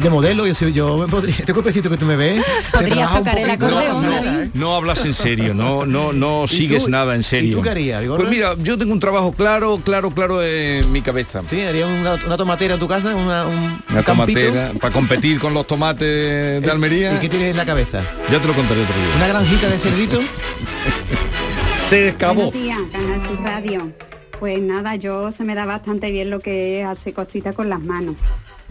De 0.00 0.10
modelo, 0.10 0.46
yo, 0.46 0.54
soy, 0.54 0.72
yo 0.72 0.96
me 0.96 1.06
podría. 1.06 1.34
Este 1.38 1.52
cuerpecito 1.52 1.90
que 1.90 1.96
tú 1.96 2.06
me 2.06 2.16
ves. 2.16 2.44
se. 2.78 2.88
David. 2.90 4.50
No 4.54 4.74
hablas 4.74 5.04
en 5.04 5.14
serio, 5.14 5.54
no, 5.54 5.84
no, 5.84 6.12
no 6.12 6.46
sigues 6.48 6.84
tú? 6.84 6.90
nada 6.90 7.14
en 7.14 7.20
¿Y 7.20 7.24
serio. 7.24 7.56
tú 7.56 7.62
qué 7.62 7.70
harías, 7.70 8.00
Vigorra? 8.00 8.18
Pues 8.24 8.30
mira, 8.30 8.54
yo 8.58 8.78
tengo 8.78 8.92
un 8.92 9.00
trabajo 9.00 9.32
claro, 9.32 9.80
claro, 9.84 10.10
claro 10.10 10.42
en 10.42 10.90
mi 10.90 11.02
cabeza. 11.02 11.42
Sí, 11.48 11.60
haría 11.60 11.86
una, 11.86 12.14
una 12.14 12.36
tomatera 12.36 12.74
en 12.74 12.80
tu 12.80 12.88
casa, 12.88 13.14
una, 13.14 13.46
un, 13.46 13.82
Una 13.90 14.02
campito. 14.02 14.40
tomatera 14.40 14.72
para 14.80 14.92
competir 14.92 15.38
con 15.38 15.52
los 15.54 15.66
tomates 15.66 16.62
de 16.62 16.70
Almería. 16.70 17.14
¿Y 17.14 17.18
qué 17.18 17.28
tienes 17.28 17.50
en 17.50 17.56
la 17.56 17.64
cabeza? 17.66 18.02
Ya 18.30 18.40
te 18.40 18.48
lo 18.48 18.54
contaré 18.54 18.82
otro 18.82 18.94
día. 18.96 19.16
¿Una 19.16 19.28
granjita 19.28 19.68
de 19.68 19.78
cerdito? 19.78 20.20
Se 21.88 22.08
escapó. 22.08 22.50
Buenos 22.50 22.54
días, 22.54 22.78
Canal 22.90 23.38
Radio. 23.44 23.92
Pues 24.40 24.60
nada, 24.62 24.96
yo 24.96 25.30
se 25.30 25.44
me 25.44 25.54
da 25.54 25.66
bastante 25.66 26.10
bien 26.10 26.30
lo 26.30 26.40
que 26.40 26.80
es 26.80 26.86
hacer 26.86 27.12
cositas 27.12 27.54
con 27.54 27.68
las 27.68 27.80
manos. 27.80 28.16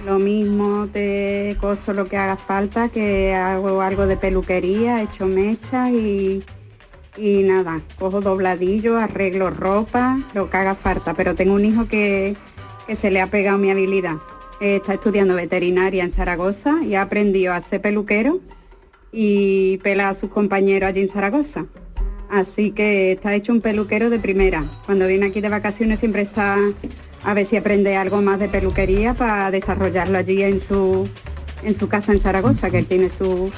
Lo 0.03 0.17
mismo 0.17 0.87
te 0.91 1.55
coso 1.61 1.93
lo 1.93 2.05
que 2.05 2.17
haga 2.17 2.37
falta, 2.37 2.89
que 2.89 3.35
hago 3.35 3.81
algo 3.81 4.07
de 4.07 4.17
peluquería, 4.17 5.03
echo 5.03 5.27
mechas 5.27 5.91
y, 5.91 6.43
y 7.15 7.43
nada, 7.43 7.81
cojo 7.99 8.19
dobladillo, 8.19 8.97
arreglo 8.97 9.51
ropa, 9.51 10.19
lo 10.33 10.49
que 10.49 10.57
haga 10.57 10.73
falta. 10.73 11.13
Pero 11.13 11.35
tengo 11.35 11.53
un 11.53 11.65
hijo 11.65 11.87
que, 11.87 12.35
que 12.87 12.95
se 12.95 13.11
le 13.11 13.21
ha 13.21 13.27
pegado 13.27 13.59
mi 13.59 13.69
habilidad. 13.69 14.15
Está 14.59 14.95
estudiando 14.95 15.35
veterinaria 15.35 16.03
en 16.03 16.11
Zaragoza 16.11 16.81
y 16.83 16.95
ha 16.95 17.03
aprendido 17.03 17.53
a 17.53 17.61
ser 17.61 17.79
peluquero 17.79 18.39
y 19.11 19.77
pela 19.83 20.09
a 20.09 20.13
sus 20.15 20.31
compañeros 20.31 20.89
allí 20.89 21.01
en 21.01 21.09
Zaragoza. 21.09 21.65
Así 22.33 22.71
que 22.71 23.11
está 23.11 23.35
hecho 23.35 23.51
un 23.51 23.61
peluquero 23.61 24.09
de 24.09 24.17
primera. 24.17 24.65
Cuando 24.87 25.05
viene 25.05 25.27
aquí 25.27 25.39
de 25.39 25.49
vacaciones 25.49 25.99
siempre 25.99 26.23
está 26.23 26.57
a 27.23 27.33
ver 27.35 27.45
si 27.45 27.57
aprende 27.57 27.95
algo 27.95 28.23
más 28.23 28.39
de 28.39 28.49
peluquería 28.49 29.13
para 29.13 29.51
desarrollarlo 29.51 30.17
allí 30.17 30.41
en 30.41 30.59
su, 30.59 31.07
en 31.61 31.75
su 31.75 31.87
casa 31.87 32.11
en 32.11 32.17
Zaragoza, 32.17 32.71
que 32.71 32.79
él 32.79 32.87
tiene 32.87 33.09
su, 33.11 33.51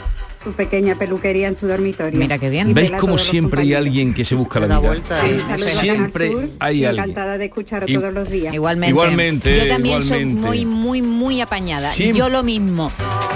su 0.45 0.53
pequeña 0.53 0.95
peluquería 0.95 1.47
en 1.49 1.55
su 1.57 1.67
dormitorio. 1.67 2.17
Mira 2.17 2.37
qué 2.37 2.49
bien. 2.49 2.73
¿Veis 2.73 2.91
como 2.91 3.17
siempre 3.17 3.63
hay 3.63 3.73
alguien 3.73 4.13
que 4.13 4.23
se 4.23 4.35
busca 4.35 4.59
la 4.61 4.79
vida? 4.79 4.95
Sí, 5.25 5.37
a 5.51 5.57
siempre 5.57 6.31
Sur, 6.31 6.49
hay 6.59 6.85
alguien. 6.85 7.03
encantada 7.03 7.37
de 7.37 7.45
escucharos 7.45 7.89
Y- 7.89 7.95
todos 7.95 8.13
los 8.13 8.29
días. 8.29 8.53
Igualmente. 8.53 8.89
Igualmente, 8.91 9.57
Yo 9.57 9.67
también 9.73 10.01
soy 10.01 10.25
muy, 10.25 10.65
muy, 10.65 11.01
muy 11.01 11.41
apañada. 11.41 11.89
Siempre- 11.89 12.19
Yo 12.19 12.29
lo 12.29 12.43
mismo. 12.43 12.91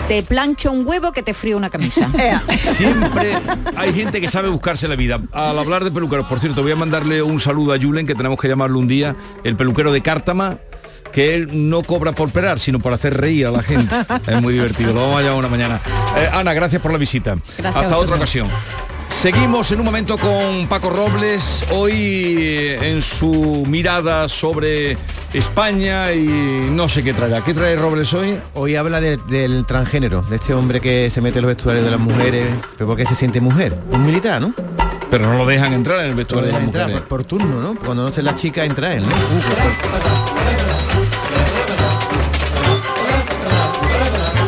Te 0.08 0.24
plancho 0.24 0.72
un 0.72 0.88
huevo 0.88 1.12
que 1.12 1.22
te 1.24 1.34
frío 1.34 1.58
una 1.58 1.70
camisa. 1.70 2.10
Siempre 2.58 3.34
hay 3.76 3.94
gente 3.94 4.22
que 4.22 4.28
sabe 4.28 4.50
buscarse 4.50 4.88
la 4.88 4.96
vida. 4.96 5.20
Al 5.32 5.58
hablar 5.60 5.84
de 5.84 5.92
peluqueros, 5.92 6.28
por 6.28 6.40
cierto, 6.40 6.62
voy 6.64 6.72
a 6.72 6.76
mandarle 6.76 7.22
un 7.22 7.40
saludo 7.40 7.74
a 7.74 7.80
Julen, 7.80 8.06
que 8.08 8.16
tenemos 8.16 8.40
que 8.40 8.48
llamarlo 8.48 8.80
un 8.80 8.88
día, 8.88 9.16
el 9.44 9.56
peluquero 9.56 9.92
de 9.92 10.02
Cártama, 10.02 10.58
que 11.20 11.36
él 11.36 11.50
no 11.70 11.84
cobra 11.84 12.14
por 12.14 12.30
pelar, 12.30 12.62
sino 12.62 12.80
por 12.80 12.94
hacer 12.94 13.20
reír 13.20 13.46
a 13.48 13.52
la 13.52 13.62
gente. 13.62 13.94
Es 14.26 14.42
muy 14.42 14.54
divertido, 14.54 14.94
lo 14.94 15.02
vamos 15.02 15.18
a 15.20 15.22
llamar 15.22 15.40
una 15.40 15.50
mañana. 15.50 15.82
Eh, 16.16 16.30
Ana, 16.32 16.54
gracias 16.54 16.82
por 16.82 16.94
la 16.94 16.98
visita. 16.98 17.36
Gracias 17.58 17.76
Hasta 17.84 17.98
otra 17.98 18.16
ocasión. 18.16 18.48
Seguimos 19.10 19.70
en 19.74 19.80
un 19.80 19.86
momento 19.86 20.18
con 20.18 20.68
Paco 20.70 20.90
Robles, 20.90 21.66
hoy 21.72 21.92
eh, 22.38 22.90
en 22.94 23.02
su 23.02 23.66
mirada 23.68 24.30
sobre 24.30 24.96
España 25.34 26.14
y 26.14 26.70
no 26.72 26.88
sé 26.88 27.04
qué 27.04 27.14
traerá. 27.14 27.44
¿Qué 27.44 27.54
trae 27.54 27.76
Robles 27.76 28.14
hoy? 28.14 28.38
Hoy 28.54 28.78
habla 28.78 29.02
de- 29.02 29.18
del 29.18 29.66
transgénero, 29.66 30.22
de 30.22 30.38
este 30.38 30.54
hombre 30.54 30.80
que 30.80 31.10
se 31.12 31.20
mete 31.20 31.40
en 31.40 31.44
los 31.44 31.50
vestuarios 31.50 31.84
de 31.84 31.92
las 31.92 32.00
mujeres, 32.00 32.46
pero 32.78 32.88
porque 32.88 33.06
se 33.06 33.16
siente 33.16 33.42
mujer. 33.42 33.78
Un 33.92 34.06
militar, 34.06 34.40
¿no? 34.40 34.54
Pero 35.12 35.26
no 35.28 35.38
lo 35.38 35.46
dejan 35.46 35.74
entrar 35.74 36.00
en 36.00 36.06
el 36.12 36.16
vestuario 36.16 36.48
de 36.48 36.54
las 36.54 36.64
entrar 36.64 36.86
mujeres. 36.88 37.08
por, 37.10 37.18
por 37.20 37.26
turno, 37.28 37.60
¿no? 37.62 37.76
Cuando 37.76 38.04
no 38.04 38.10
esté 38.10 38.22
la 38.22 38.36
chica, 38.36 38.64
entra 38.64 38.94
él, 38.94 39.04
¿no? 39.04 39.10
Uh. 39.10 40.39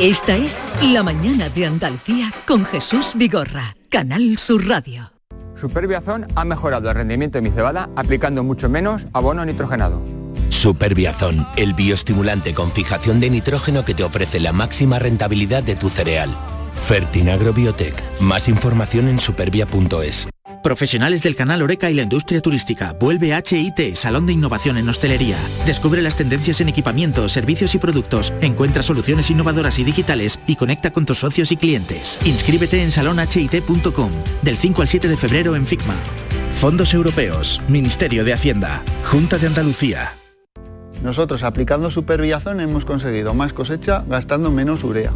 Esta 0.02 0.36
es 0.36 0.64
La 0.82 1.04
Mañana 1.04 1.48
de 1.50 1.68
Andalucía 1.68 2.34
con 2.48 2.66
Jesús 2.66 3.12
Vigorra, 3.14 3.76
Canal 3.88 4.40
Sur 4.40 4.68
Radio. 4.68 5.12
Superbiazón 5.54 6.26
ha 6.34 6.44
mejorado 6.44 6.90
el 6.90 6.96
rendimiento 6.96 7.38
de 7.38 7.44
mi 7.44 7.52
cebada 7.52 7.88
aplicando 7.96 8.44
mucho 8.44 8.68
menos 8.68 9.06
abono 9.14 9.46
nitrogenado. 9.46 10.02
Superbiazón, 10.50 11.46
el 11.56 11.76
bioestimulante 11.76 12.56
con 12.56 12.72
fijación 12.72 13.20
de 13.20 13.30
nitrógeno 13.30 13.86
que 13.86 13.94
te 13.94 14.04
ofrece 14.04 14.40
la 14.40 14.54
máxima 14.54 14.98
rentabilidad 14.98 15.62
de 15.62 15.76
tu 15.76 15.88
cereal. 15.88 16.32
Fertinagro 16.74 17.54
Biotech. 17.54 17.94
Más 18.22 18.50
información 18.50 19.08
en 19.08 19.20
supervia.es. 19.20 20.28
Profesionales 20.62 21.22
del 21.22 21.36
canal 21.36 21.62
Oreca 21.62 21.90
y 21.90 21.94
la 21.94 22.04
industria 22.04 22.42
turística. 22.42 22.94
Vuelve 23.00 23.36
HIT, 23.36 23.96
Salón 23.96 24.26
de 24.26 24.34
Innovación 24.34 24.78
en 24.78 24.88
Hostelería. 24.88 25.38
Descubre 25.66 26.02
las 26.02 26.16
tendencias 26.16 26.62
en 26.62 26.70
equipamientos, 26.70 27.32
servicios 27.32 27.76
y 27.76 27.80
productos. 27.80 28.34
Encuentra 28.42 28.84
soluciones 28.84 29.30
innovadoras 29.30 29.80
y 29.80 29.84
digitales 29.84 30.40
y 30.48 30.56
conecta 30.56 30.92
con 30.92 31.06
tus 31.06 31.20
socios 31.20 31.52
y 31.52 31.58
clientes. 31.58 32.18
Inscríbete 32.26 32.82
en 32.82 32.92
salonhit.com 32.92 34.12
del 34.42 34.58
5 34.58 34.82
al 34.82 34.88
7 34.88 35.08
de 35.08 35.18
febrero 35.18 35.56
en 35.56 35.66
FICMA. 35.66 35.96
Fondos 36.54 36.94
Europeos, 36.94 37.60
Ministerio 37.68 38.24
de 38.24 38.34
Hacienda, 38.34 38.84
Junta 39.04 39.38
de 39.38 39.48
Andalucía. 39.48 40.14
Nosotros 41.02 41.44
aplicando 41.44 41.90
Superbiazón 41.90 42.60
hemos 42.60 42.86
conseguido 42.86 43.34
más 43.34 43.54
cosecha 43.54 44.04
gastando 44.08 44.52
menos 44.52 44.84
urea. 44.84 45.12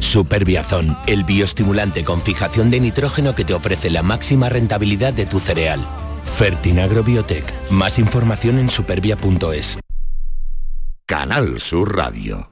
Superbiazón, 0.00 0.96
el 1.06 1.24
bioestimulante 1.24 2.04
con 2.04 2.22
fijación 2.22 2.70
de 2.70 2.80
nitrógeno 2.80 3.34
que 3.34 3.44
te 3.44 3.54
ofrece 3.54 3.90
la 3.90 4.02
máxima 4.02 4.48
rentabilidad 4.48 5.12
de 5.12 5.26
tu 5.26 5.38
cereal. 5.38 5.80
Fertinagro 6.24 7.02
Biotech. 7.02 7.44
Más 7.70 7.98
información 7.98 8.58
en 8.58 8.68
supervia.es. 8.68 9.78
Canal 11.06 11.60
Sur 11.60 11.96
Radio. 11.96 12.50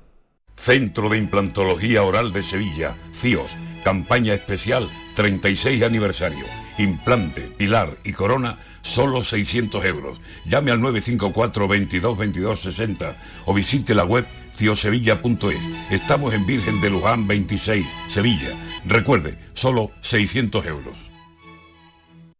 Centro 0.57 1.11
de 1.11 1.19
Implantología 1.19 2.03
Oral 2.03 2.33
de 2.33 2.43
Sevilla, 2.43 2.97
CIOS, 3.13 3.51
campaña 3.85 4.33
especial 4.33 4.89
36 5.15 5.83
aniversario. 5.83 6.45
Implante, 6.79 7.43
pilar 7.43 7.97
y 8.05 8.13
corona, 8.13 8.59
solo 8.83 9.23
600 9.23 9.85
euros. 9.85 10.21
Llame 10.47 10.71
al 10.71 10.81
954 10.81 11.69
22 11.69 12.17
22 12.17 12.61
60 12.61 13.17
o 13.45 13.55
visite 13.55 13.95
la 13.95 14.05
web 14.05 14.27
ciosevilla.es. 14.57 15.59
Estamos 15.91 16.35
en 16.35 16.47
Virgen 16.47 16.81
de 16.81 16.91
Luján 16.91 17.27
26, 17.27 17.87
Sevilla. 18.09 18.51
Recuerde, 18.85 19.39
solo 19.55 19.91
600 20.01 20.67
euros. 20.67 21.15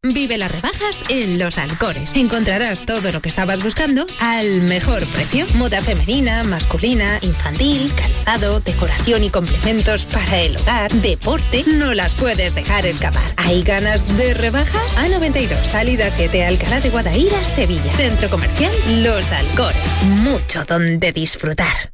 Vive 0.07 0.37
las 0.37 0.53
rebajas 0.53 1.03
en 1.09 1.39
Los 1.39 1.57
Alcores. 1.57 2.15
Encontrarás 2.15 2.85
todo 2.85 3.11
lo 3.11 3.23
que 3.23 3.31
estabas 3.31 3.63
buscando 3.63 4.07
al 4.21 4.61
mejor 4.61 5.07
precio. 5.07 5.47
Moda 5.55 5.81
femenina, 5.81 6.45
masculina, 6.45 7.19
infantil, 7.23 7.91
calzado, 7.97 8.61
decoración 8.61 9.25
y 9.25 9.31
complementos 9.31 10.05
para 10.05 10.41
el 10.41 10.59
hogar, 10.59 10.93
deporte. 10.93 11.65
No 11.67 11.95
las 11.95 12.15
puedes 12.15 12.55
dejar 12.55 12.85
escapar. 12.85 13.33
¿Hay 13.39 13.63
ganas 13.63 14.07
de 14.19 14.35
rebajas? 14.35 14.95
A92, 14.99 15.65
salida 15.65 16.11
7, 16.11 16.45
Alcalá 16.45 16.83
de 16.83 16.91
Guadaira, 16.91 17.43
Sevilla. 17.43 17.91
Centro 17.95 18.29
comercial 18.29 18.75
Los 19.03 19.33
Alcores. 19.33 20.03
Mucho 20.03 20.67
donde 20.67 21.13
disfrutar. 21.13 21.94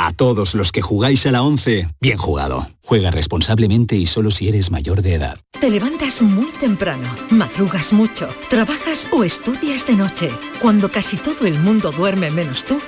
A 0.00 0.12
todos 0.12 0.54
los 0.54 0.70
que 0.70 0.80
jugáis 0.80 1.26
a 1.26 1.32
la 1.32 1.42
11, 1.42 1.88
bien 2.00 2.18
jugado. 2.18 2.68
Juega 2.84 3.10
responsablemente 3.10 3.96
y 3.96 4.06
solo 4.06 4.30
si 4.30 4.48
eres 4.48 4.70
mayor 4.70 5.02
de 5.02 5.14
edad. 5.14 5.40
Te 5.60 5.70
levantas 5.70 6.22
muy 6.22 6.52
temprano, 6.52 7.08
madrugas 7.30 7.92
mucho, 7.92 8.28
trabajas 8.48 9.08
o 9.10 9.24
estudias 9.24 9.84
de 9.88 9.96
noche. 9.96 10.30
Cuando 10.62 10.88
casi 10.88 11.16
todo 11.16 11.48
el 11.48 11.58
mundo 11.58 11.90
duerme 11.90 12.30
menos 12.30 12.64
tú, 12.64 12.78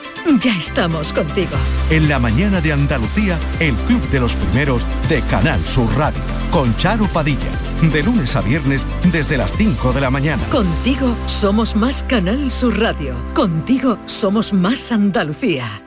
ya 0.41 0.57
estamos 0.57 1.13
contigo. 1.13 1.57
En 1.91 2.09
la 2.09 2.21
mañana 2.21 2.61
de 2.61 2.73
Andalucía, 2.73 3.41
el 3.59 3.75
Club 3.75 4.09
de 4.11 4.21
los 4.21 4.37
Primeros 4.37 4.85
de 5.09 5.21
Canal 5.23 5.65
Sur 5.65 5.93
Radio, 5.97 6.21
con 6.53 6.77
Charo 6.77 7.09
Padilla, 7.09 7.51
de 7.93 8.05
lunes 8.05 8.37
a 8.37 8.41
viernes 8.41 8.87
desde 9.11 9.37
las 9.37 9.53
5 9.57 9.93
de 9.93 10.01
la 10.01 10.11
mañana. 10.11 10.45
Contigo 10.45 11.17
somos 11.27 11.75
más 11.75 12.05
Canal 12.05 12.53
Sur 12.53 12.79
Radio. 12.79 13.17
Contigo 13.35 13.99
somos 14.07 14.53
más 14.53 14.93
Andalucía. 14.93 15.83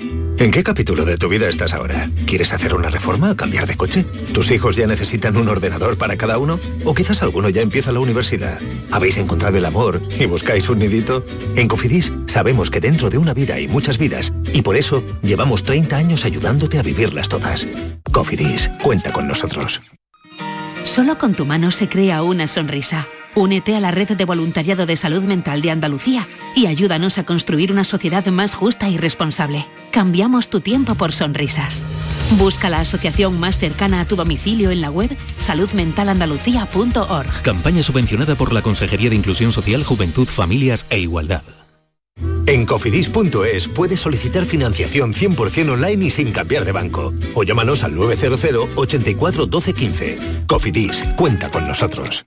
¿En 0.00 0.52
qué 0.52 0.62
capítulo 0.62 1.04
de 1.04 1.16
tu 1.16 1.28
vida 1.28 1.48
estás 1.48 1.74
ahora? 1.74 2.08
¿Quieres 2.24 2.52
hacer 2.52 2.72
una 2.72 2.88
reforma 2.88 3.32
o 3.32 3.36
cambiar 3.36 3.66
de 3.66 3.76
coche? 3.76 4.04
¿Tus 4.32 4.52
hijos 4.52 4.76
ya 4.76 4.86
necesitan 4.86 5.36
un 5.36 5.48
ordenador 5.48 5.98
para 5.98 6.16
cada 6.16 6.38
uno? 6.38 6.60
¿O 6.84 6.94
quizás 6.94 7.22
alguno 7.22 7.48
ya 7.48 7.62
empieza 7.62 7.90
la 7.90 7.98
universidad? 7.98 8.60
¿Habéis 8.92 9.16
encontrado 9.16 9.58
el 9.58 9.64
amor 9.64 10.00
y 10.16 10.26
buscáis 10.26 10.68
un 10.68 10.78
nidito? 10.78 11.24
En 11.56 11.66
Cofidis 11.66 12.12
sabemos 12.26 12.70
que 12.70 12.78
dentro 12.80 13.10
de 13.10 13.18
una 13.18 13.34
vida 13.34 13.54
hay 13.54 13.66
muchas 13.66 13.98
vidas 13.98 14.32
y 14.52 14.62
por 14.62 14.76
eso 14.76 15.02
llevamos 15.22 15.64
30 15.64 15.96
años 15.96 16.24
ayudándote 16.24 16.78
a 16.78 16.82
vivirlas 16.82 17.28
todas. 17.28 17.66
Cofidis, 18.12 18.70
cuenta 18.82 19.12
con 19.12 19.26
nosotros. 19.26 19.82
Solo 20.84 21.18
con 21.18 21.34
tu 21.34 21.44
mano 21.44 21.72
se 21.72 21.88
crea 21.88 22.22
una 22.22 22.46
sonrisa. 22.46 23.08
Únete 23.38 23.74
a 23.76 23.80
la 23.80 23.92
red 23.92 24.08
de 24.08 24.24
voluntariado 24.24 24.84
de 24.84 24.96
salud 24.96 25.22
mental 25.22 25.62
de 25.62 25.70
Andalucía 25.70 26.26
y 26.56 26.66
ayúdanos 26.66 27.18
a 27.18 27.24
construir 27.24 27.70
una 27.70 27.84
sociedad 27.84 28.26
más 28.26 28.56
justa 28.56 28.88
y 28.88 28.96
responsable. 28.96 29.64
Cambiamos 29.92 30.50
tu 30.50 30.60
tiempo 30.60 30.96
por 30.96 31.12
sonrisas. 31.12 31.84
Busca 32.32 32.68
la 32.68 32.80
asociación 32.80 33.38
más 33.38 33.60
cercana 33.60 34.00
a 34.00 34.06
tu 34.06 34.16
domicilio 34.16 34.72
en 34.72 34.80
la 34.80 34.90
web 34.90 35.16
saludmentalandalucía.org. 35.38 37.42
Campaña 37.42 37.84
subvencionada 37.84 38.34
por 38.34 38.52
la 38.52 38.60
Consejería 38.60 39.08
de 39.08 39.14
Inclusión 39.14 39.52
Social, 39.52 39.84
Juventud, 39.84 40.26
Familias 40.26 40.84
e 40.90 40.98
Igualdad. 40.98 41.44
En 42.46 42.66
cofidis.es 42.66 43.68
puedes 43.68 44.00
solicitar 44.00 44.46
financiación 44.46 45.14
100% 45.14 45.74
online 45.74 46.06
y 46.06 46.10
sin 46.10 46.32
cambiar 46.32 46.64
de 46.64 46.72
banco. 46.72 47.14
O 47.34 47.44
llámanos 47.44 47.84
al 47.84 47.94
900 47.94 48.70
84 48.74 49.46
12 49.46 49.74
15. 49.74 50.18
Cofidis, 50.48 51.04
cuenta 51.16 51.52
con 51.52 51.68
nosotros. 51.68 52.26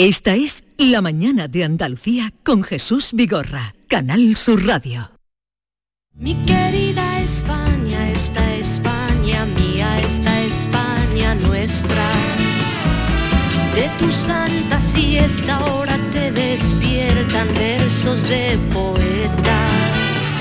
Esta 0.00 0.36
es 0.36 0.62
La 0.76 1.02
mañana 1.02 1.48
de 1.48 1.64
Andalucía 1.64 2.32
con 2.44 2.62
Jesús 2.62 3.10
Vigorra, 3.14 3.74
Canal 3.88 4.36
Sur 4.36 4.64
Radio. 4.64 5.10
Mi 6.14 6.36
querida 6.46 7.20
España, 7.20 8.12
esta 8.12 8.54
España 8.54 9.44
mía, 9.44 9.98
esta 9.98 10.40
España 10.42 11.34
nuestra. 11.34 12.12
De 13.74 13.90
tu 13.98 14.08
santa 14.12 14.80
siesta 14.80 15.56
ahora 15.56 15.98
te 16.12 16.30
despiertan 16.30 17.48
versos 17.54 18.22
de 18.28 18.56
poetas. 18.72 20.32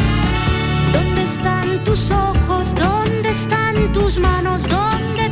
¿Dónde 0.93 1.23
están 1.23 1.83
tus 1.83 2.11
ojos? 2.11 2.75
¿Dónde 2.75 3.29
están 3.29 3.91
tus 3.91 4.19
manos? 4.19 4.67
¿Dónde 4.67 5.31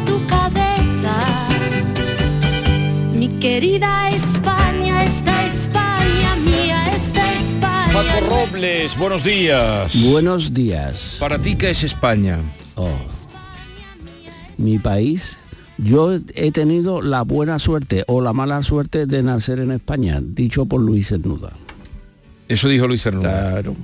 Mi 3.26 3.40
querida 3.40 4.10
España, 4.10 5.04
esta 5.04 5.48
España 5.48 6.36
mía, 6.36 6.96
esta 6.96 7.34
España. 7.34 7.92
Paco 7.92 8.20
Robles, 8.30 8.96
buenos 9.00 9.24
días. 9.24 10.00
Buenos 10.12 10.54
días. 10.54 11.18
¿Para 11.20 11.40
ti 11.40 11.56
qué 11.56 11.72
es 11.72 11.82
España? 11.82 12.40
Oh. 12.76 12.92
Mi 14.58 14.78
país, 14.78 15.40
yo 15.80 16.14
he 16.36 16.52
tenido 16.52 17.02
la 17.02 17.24
buena 17.24 17.58
suerte 17.58 18.04
o 18.06 18.22
la 18.22 18.32
mala 18.32 18.62
suerte 18.62 19.08
de 19.08 19.24
nacer 19.24 19.58
en 19.58 19.72
España, 19.72 20.22
dicho 20.22 20.68
por 20.68 20.82
Luis 20.82 21.08
Cernuda. 21.08 21.54
Eso 22.48 22.70
dijo 22.70 22.88
Luis 22.88 23.02
Cernuda. 23.02 23.50
Claro. 23.50 23.76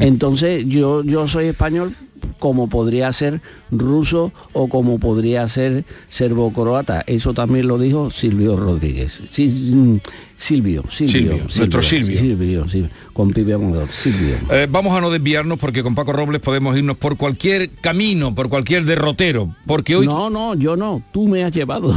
Entonces 0.00 0.64
yo, 0.66 1.04
yo 1.04 1.28
soy 1.28 1.46
español 1.46 1.94
como 2.38 2.68
podría 2.68 3.12
ser 3.12 3.40
ruso 3.70 4.32
o 4.52 4.68
como 4.68 4.98
podría 4.98 5.46
ser 5.48 5.84
serbo-croata. 6.08 7.02
Eso 7.06 7.34
también 7.34 7.68
lo 7.68 7.78
dijo 7.78 8.10
Silvio 8.10 8.56
Rodríguez. 8.56 9.22
Sí, 9.30 9.48
mm, 9.48 9.98
Silvio, 10.36 10.84
Silvio, 10.88 11.12
Silvio, 11.12 11.38
nuestro 11.56 11.82
Silvio. 11.82 12.18
Silvio, 12.18 12.90
con 13.12 13.30
Pipe 13.30 13.54
Amador, 13.54 13.90
Silvio. 13.90 14.36
Eh, 14.50 14.66
vamos 14.68 14.96
a 14.96 15.00
no 15.00 15.10
desviarnos 15.10 15.58
porque 15.58 15.82
con 15.82 15.94
Paco 15.94 16.12
Robles 16.12 16.40
podemos 16.40 16.76
irnos 16.76 16.96
por 16.96 17.16
cualquier 17.16 17.70
camino, 17.70 18.34
por 18.34 18.48
cualquier 18.48 18.84
derrotero, 18.84 19.54
porque 19.66 19.96
hoy... 19.96 20.06
No, 20.06 20.30
no, 20.30 20.54
yo 20.54 20.76
no, 20.76 21.02
tú 21.12 21.28
me 21.28 21.44
has 21.44 21.52
llevado. 21.52 21.96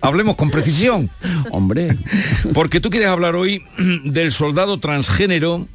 Hablemos 0.00 0.36
con 0.36 0.50
precisión. 0.50 1.08
Hombre. 1.50 1.96
Porque 2.52 2.80
tú 2.80 2.90
quieres 2.90 3.08
hablar 3.08 3.36
hoy 3.36 3.62
del 4.04 4.32
soldado 4.32 4.80
transgénero 4.80 5.68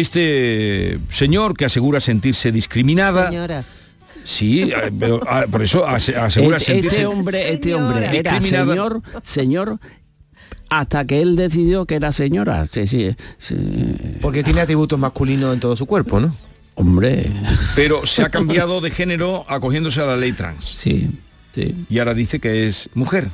este 0.00 0.98
señor 1.08 1.56
que 1.56 1.64
asegura 1.64 2.00
sentirse 2.00 2.50
discriminada. 2.52 3.28
Señora. 3.28 3.64
Sí, 4.24 4.62
eh, 4.62 4.90
pero 4.98 5.20
ah, 5.28 5.44
por 5.50 5.62
eso 5.62 5.86
ase- 5.86 6.16
asegura 6.16 6.56
este, 6.56 6.72
sentirse 6.72 6.96
este 7.02 7.06
hombre, 7.06 7.52
este 7.52 7.74
hombre 7.74 8.18
era 8.18 8.40
señor, 8.40 9.02
señor, 9.22 9.78
hasta 10.70 11.04
que 11.04 11.20
él 11.20 11.36
decidió 11.36 11.84
que 11.84 11.96
era 11.96 12.10
señora. 12.10 12.66
Sí, 12.66 12.86
sí, 12.86 13.14
sí. 13.38 13.54
Porque 14.22 14.42
tiene 14.42 14.62
atributos 14.62 14.98
masculinos 14.98 15.52
en 15.52 15.60
todo 15.60 15.76
su 15.76 15.84
cuerpo, 15.86 16.20
¿no? 16.20 16.34
Hombre. 16.76 17.30
Pero 17.76 18.06
se 18.06 18.22
ha 18.22 18.30
cambiado 18.30 18.80
de 18.80 18.90
género 18.90 19.44
acogiéndose 19.48 20.00
a 20.00 20.06
la 20.06 20.16
ley 20.16 20.32
trans. 20.32 20.64
Sí, 20.64 21.10
sí. 21.54 21.86
Y 21.88 21.98
ahora 21.98 22.14
dice 22.14 22.40
que 22.40 22.66
es 22.66 22.88
mujer. 22.94 23.28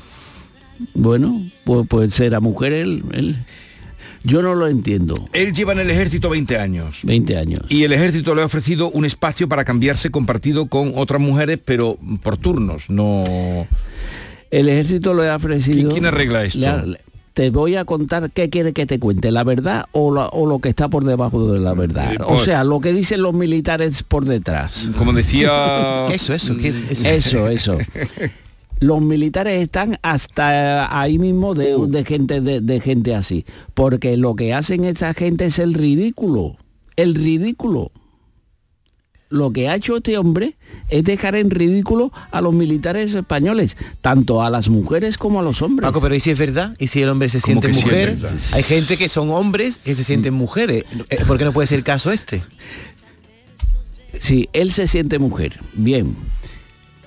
Bueno, 0.94 1.50
pues, 1.64 1.86
pues 1.88 2.18
era 2.20 2.40
mujer 2.40 2.72
él, 2.72 3.04
él. 3.12 3.44
Yo 4.22 4.42
no 4.42 4.54
lo 4.54 4.66
entiendo. 4.66 5.14
Él 5.32 5.52
lleva 5.52 5.72
en 5.72 5.78
el 5.80 5.90
ejército 5.90 6.28
20 6.28 6.58
años. 6.58 7.00
20 7.04 7.36
años. 7.38 7.60
Y 7.68 7.84
el 7.84 7.92
ejército 7.92 8.34
le 8.34 8.42
ha 8.42 8.44
ofrecido 8.46 8.90
un 8.90 9.04
espacio 9.04 9.48
para 9.48 9.64
cambiarse 9.64 10.10
compartido 10.10 10.66
con 10.66 10.92
otras 10.96 11.20
mujeres, 11.20 11.58
pero 11.64 11.96
por 12.22 12.36
turnos, 12.36 12.90
no... 12.90 13.66
El 14.50 14.68
ejército 14.68 15.14
le 15.14 15.28
ha 15.28 15.36
ofrecido... 15.36 15.76
¿Quién- 15.76 15.90
quién 15.90 16.06
arregla 16.06 16.44
esto? 16.44 16.58
le 16.86 16.98
te 17.32 17.48
voy 17.50 17.76
a 17.76 17.84
contar 17.84 18.32
qué 18.32 18.50
quiere 18.50 18.72
que 18.72 18.86
te 18.86 18.98
cuente, 18.98 19.30
la 19.30 19.44
verdad 19.44 19.86
o, 19.92 20.12
la- 20.12 20.26
o 20.26 20.46
lo 20.46 20.58
que 20.58 20.68
está 20.68 20.88
por 20.88 21.04
debajo 21.04 21.50
de 21.52 21.60
la 21.60 21.72
verdad. 21.74 22.12
Eh, 22.12 22.18
o 22.22 22.26
pues- 22.34 22.42
sea, 22.42 22.64
lo 22.64 22.80
que 22.80 22.92
dicen 22.92 23.22
los 23.22 23.32
militares 23.32 24.02
por 24.02 24.24
detrás. 24.26 24.90
Como 24.98 25.12
decía... 25.12 26.08
Eso, 26.12 26.34
eso, 26.34 26.56
¿qué- 26.58 26.74
eso? 26.90 27.08
Eso, 27.08 27.48
eso. 27.48 27.78
Los 28.80 29.00
militares 29.02 29.62
están 29.62 29.98
hasta 30.02 31.00
ahí 31.00 31.18
mismo 31.18 31.54
de, 31.54 31.76
de 31.86 32.04
gente 32.04 32.40
de, 32.40 32.60
de 32.60 32.80
gente 32.80 33.14
así, 33.14 33.44
porque 33.74 34.16
lo 34.16 34.34
que 34.34 34.54
hacen 34.54 34.84
esa 34.84 35.14
gente 35.14 35.44
es 35.46 35.58
el 35.58 35.74
ridículo, 35.74 36.56
el 36.96 37.14
ridículo. 37.14 37.92
Lo 39.28 39.52
que 39.52 39.68
ha 39.68 39.76
hecho 39.76 39.98
este 39.98 40.18
hombre 40.18 40.56
es 40.88 41.04
dejar 41.04 41.36
en 41.36 41.50
ridículo 41.50 42.10
a 42.32 42.40
los 42.40 42.52
militares 42.52 43.14
españoles, 43.14 43.76
tanto 44.00 44.42
a 44.42 44.50
las 44.50 44.68
mujeres 44.68 45.16
como 45.18 45.38
a 45.38 45.42
los 45.44 45.62
hombres. 45.62 45.86
Paco, 45.86 46.00
pero 46.00 46.16
¿y 46.16 46.20
si 46.20 46.30
es 46.30 46.38
verdad? 46.38 46.74
¿Y 46.80 46.88
si 46.88 47.00
el 47.02 47.08
hombre 47.10 47.28
se 47.28 47.40
¿Cómo 47.40 47.62
siente 47.62 47.80
mujer? 47.80 48.16
Hay 48.52 48.64
gente 48.64 48.96
que 48.96 49.08
son 49.08 49.30
hombres 49.30 49.78
que 49.78 49.94
se 49.94 50.02
sienten 50.02 50.34
mujeres. 50.34 50.84
Eh, 51.10 51.18
¿Por 51.28 51.38
qué 51.38 51.44
no 51.44 51.52
puede 51.52 51.68
ser 51.68 51.78
el 51.78 51.84
caso 51.84 52.10
este? 52.10 52.42
Sí, 54.18 54.48
él 54.52 54.72
se 54.72 54.88
siente 54.88 55.20
mujer. 55.20 55.60
Bien. 55.74 56.16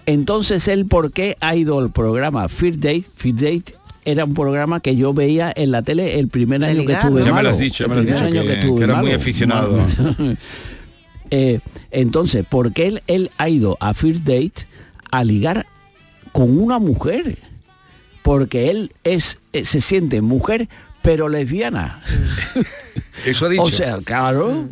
Entonces 0.06 0.68
él, 0.68 0.86
¿por 0.86 1.12
qué 1.12 1.38
ha 1.40 1.56
ido 1.56 1.80
al 1.80 1.92
programa 1.92 2.48
Fear 2.50 2.76
Date? 2.78 3.06
Fear 3.16 3.36
Date 3.36 3.76
era 4.06 4.26
un 4.26 4.34
programa 4.34 4.80
que 4.82 4.96
yo 4.98 5.14
veía 5.14 5.52
en 5.56 5.72
la 5.72 5.82
tele 5.82 6.20
el 6.20 6.28
primer 6.28 6.64
año 6.64 6.86
que 6.86 6.94
estuve. 6.94 7.22
Ya 7.22 7.26
me 7.28 7.30
lo 7.30 7.34
malo. 7.36 7.50
has 7.50 7.58
dicho, 7.58 7.86
ya 7.86 7.94
me 7.94 8.00
El 8.02 8.06
lo 8.08 8.14
has 8.16 8.22
primer 8.22 8.34
dicho, 8.34 8.42
año 8.42 8.48
que- 8.54 8.60
estuve 8.60 8.78
que 8.80 8.84
era 8.84 8.96
muy 8.96 9.06
malo. 9.06 9.16
aficionado. 9.22 9.78
Eh, 11.36 11.62
entonces, 11.90 12.46
¿por 12.48 12.74
qué 12.74 12.86
él, 12.88 13.04
él 13.08 13.32
ha 13.40 13.50
ido 13.50 13.76
a 13.80 13.96
First 13.96 14.24
Date 14.24 14.68
a 15.10 15.24
ligar 15.24 15.66
con 16.32 16.60
una 16.60 16.78
mujer? 16.78 17.40
Porque 18.22 18.70
él 18.70 18.92
es, 19.04 19.40
eh, 19.52 19.66
se 19.66 19.82
siente 19.82 20.22
mujer, 20.22 20.70
pero 21.02 21.30
lesbiana. 21.30 22.02
Eso 23.26 23.48
ha 23.48 23.50
dicho. 23.50 23.64
O 23.64 23.70
sea, 23.70 23.98
claro, 24.04 24.70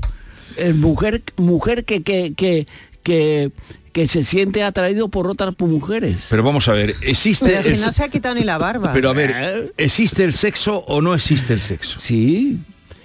es 0.55 0.75
mujer, 0.75 1.23
mujer 1.37 1.83
que, 1.83 2.03
que, 2.03 2.33
que, 2.35 2.67
que, 3.01 3.51
que 3.91 4.07
se 4.07 4.23
siente 4.23 4.63
atraído 4.63 5.09
por 5.09 5.27
otras 5.27 5.53
mujeres. 5.59 6.27
Pero 6.29 6.43
vamos 6.43 6.67
a 6.67 6.73
ver, 6.73 6.93
¿existe... 7.01 7.45
Pero 7.45 7.63
si 7.63 7.73
el- 7.75 7.81
no 7.81 7.91
se 7.91 8.03
ha 8.03 8.09
quitado 8.09 8.35
ni 8.35 8.43
la 8.43 8.57
barba. 8.57 8.93
Pero 8.93 9.09
a 9.09 9.13
ver, 9.13 9.73
¿existe 9.77 10.23
el 10.23 10.33
sexo 10.33 10.77
o 10.87 11.01
no 11.01 11.13
existe 11.13 11.53
el 11.53 11.59
sexo? 11.61 11.99
Sí. 11.99 12.59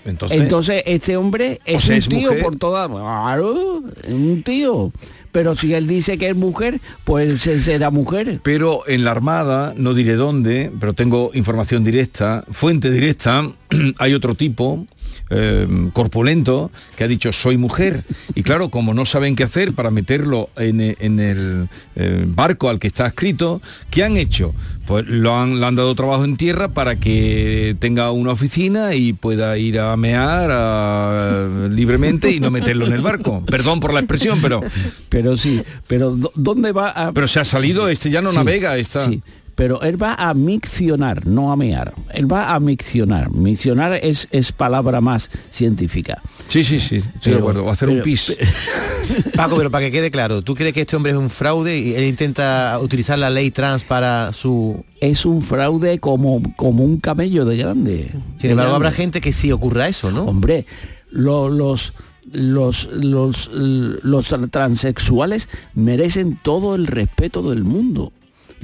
Entonces, 0.04 0.40
Entonces, 0.40 0.82
este 0.86 1.16
hombre 1.16 1.60
O 1.66 1.70
es 1.76 1.82
sea, 1.82 1.94
un 1.94 1.98
es 1.98 2.08
tío 2.08 2.28
mujer. 2.30 2.42
por 2.42 2.56
toda... 2.56 2.86
Claro, 2.88 3.82
un 4.08 4.42
tío. 4.44 4.92
Pero 5.32 5.54
si 5.56 5.74
él 5.74 5.86
dice 5.88 6.16
que 6.16 6.28
es 6.30 6.36
mujer, 6.36 6.80
pues 7.04 7.46
él 7.48 7.60
será 7.60 7.90
mujer. 7.90 8.40
Pero 8.42 8.88
en 8.88 9.04
la 9.04 9.10
Armada, 9.10 9.74
no 9.76 9.92
diré 9.92 10.14
dónde, 10.14 10.70
pero 10.80 10.92
tengo 10.94 11.30
información 11.34 11.82
directa, 11.84 12.44
fuente 12.52 12.90
directa, 12.90 13.50
hay 13.98 14.14
otro 14.14 14.34
tipo, 14.36 14.86
eh, 15.30 15.66
corpulento 15.92 16.70
que 16.96 17.04
ha 17.04 17.08
dicho 17.08 17.32
soy 17.32 17.56
mujer. 17.56 18.04
Y 18.34 18.42
claro, 18.42 18.68
como 18.68 18.94
no 18.94 19.06
saben 19.06 19.36
qué 19.36 19.44
hacer 19.44 19.72
para 19.72 19.90
meterlo 19.90 20.50
en, 20.56 20.80
en 20.80 21.18
el 21.20 21.68
eh, 21.96 22.24
barco 22.26 22.68
al 22.68 22.78
que 22.78 22.86
está 22.86 23.06
escrito, 23.06 23.60
¿qué 23.90 24.04
han 24.04 24.16
hecho? 24.16 24.54
Pues 24.86 25.04
lo 25.08 25.36
han, 25.36 25.58
le 25.58 25.66
han 25.66 25.74
dado 25.74 25.92
trabajo 25.96 26.24
en 26.24 26.36
tierra 26.36 26.68
para 26.68 26.94
que 26.94 27.74
tenga 27.80 28.12
una 28.12 28.30
oficina 28.30 28.94
y 28.94 29.12
pueda 29.14 29.58
ir 29.58 29.80
a 29.80 29.96
mear 29.96 30.48
a- 30.52 31.68
libremente 31.70 32.30
y 32.30 32.38
no 32.38 32.50
meterlo 32.52 32.86
en 32.86 32.92
el 32.92 33.00
barco. 33.02 33.44
Perdón 33.46 33.80
por 33.80 33.92
la 33.92 34.00
expresión, 34.00 34.38
pero... 34.40 34.60
Pero 35.08 35.36
sí, 35.36 35.60
pero 35.88 36.14
¿dó- 36.16 36.30
¿dónde 36.36 36.70
va 36.72 36.90
a...? 36.90 37.12
Pero 37.12 37.26
se 37.26 37.40
ha 37.40 37.44
salido, 37.44 37.88
este 37.88 38.10
ya 38.10 38.22
no 38.22 38.30
Sí, 38.30 38.36
navega, 38.36 38.76
está... 38.76 39.04
sí, 39.06 39.22
pero 39.56 39.80
él 39.82 40.00
va 40.00 40.14
a 40.14 40.32
miccionar, 40.34 41.26
no 41.26 41.50
a 41.50 41.56
mear. 41.56 41.94
Él 42.14 42.30
va 42.30 42.54
a 42.54 42.60
miccionar. 42.60 43.30
Miccionar 43.32 43.94
es, 44.02 44.28
es 44.30 44.52
palabra 44.52 45.00
más 45.00 45.30
científica. 45.50 46.22
Sí, 46.48 46.62
sí, 46.62 46.78
sí, 46.78 47.02
estoy 47.14 47.32
de 47.32 47.38
acuerdo. 47.38 47.64
O 47.64 47.70
hacer 47.70 47.88
un 47.88 48.02
pis. 48.02 48.36
Paco, 49.34 49.56
pero 49.56 49.70
para 49.70 49.86
que 49.86 49.90
quede 49.92 50.10
claro, 50.10 50.42
¿tú 50.42 50.54
crees 50.54 50.74
que 50.74 50.82
este 50.82 50.94
hombre 50.94 51.12
es 51.12 51.18
un 51.18 51.30
fraude 51.30 51.78
y 51.78 51.94
él 51.94 52.04
intenta 52.04 52.78
utilizar 52.80 53.18
la 53.18 53.30
ley 53.30 53.50
trans 53.50 53.82
para 53.82 54.32
su... 54.32 54.84
Es 55.00 55.24
un 55.26 55.42
fraude 55.42 55.98
como, 55.98 56.42
como 56.56 56.84
un 56.84 56.98
camello 57.00 57.44
de 57.44 57.56
grande. 57.56 58.10
Sin 58.38 58.50
embargo, 58.50 58.74
habrá 58.74 58.92
gente 58.92 59.20
que 59.20 59.32
sí 59.32 59.50
ocurra 59.52 59.88
eso, 59.88 60.10
¿no? 60.12 60.24
Hombre, 60.24 60.66
lo- 61.10 61.48
los, 61.48 61.94
los, 62.32 62.90
los, 62.92 63.50
los 63.52 64.34
transexuales 64.50 65.48
merecen 65.74 66.38
todo 66.42 66.74
el 66.74 66.86
respeto 66.86 67.42
del 67.50 67.64
mundo. 67.64 68.12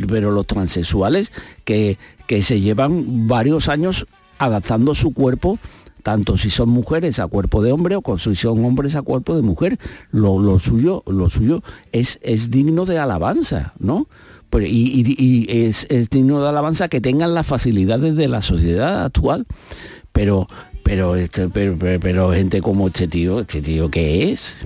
Pero 0.09 0.31
los 0.31 0.47
transexuales 0.47 1.31
que, 1.65 1.99
que 2.27 2.43
se 2.43 2.61
llevan 2.61 3.27
varios 3.29 3.69
años 3.69 4.07
adaptando 4.39 4.95
su 4.95 5.13
cuerpo 5.13 5.59
tanto 6.03 6.37
si 6.37 6.51
son 6.51 6.69
mujeres 6.69 7.21
a 7.21 7.29
cuerpo 7.29 7.63
de 7.63 7.71
hombre 7.71 7.97
o 8.03 8.19
si 8.19 8.35
son 8.35 8.65
hombres 8.65 8.97
a 8.97 9.03
cuerpo 9.03 9.37
de 9.37 9.43
mujer. 9.43 9.79
Lo, 10.11 10.41
lo 10.41 10.59
suyo, 10.59 11.05
lo 11.07 11.31
suyo 11.31 11.63
es, 11.93 12.19
es 12.23 12.51
digno 12.51 12.87
de 12.87 12.99
alabanza, 12.99 13.73
¿no? 13.79 14.09
Pero- 14.51 14.67
y 14.67 14.71
y- 15.07 15.47
y 15.49 15.65
es, 15.67 15.87
digno 16.11 16.43
de 16.43 16.49
alabanza 16.49 16.89
que 16.89 17.01
tengan 17.01 17.35
las 17.35 17.47
facilidades 17.47 18.17
de 18.17 18.27
la 18.27 18.41
sociedad 18.43 19.05
actual. 19.05 19.47
Pero, 20.11 20.49
pero, 20.83 21.15
este, 21.15 21.49
pero, 21.49 21.77
pero, 21.79 22.01
pero 22.01 22.33
gente 22.33 22.61
como 22.61 22.89
este 22.89 23.07
tío, 23.07 23.39
este 23.41 23.63
tío 23.63 23.89
¿qué 23.89 24.33
es? 24.33 24.57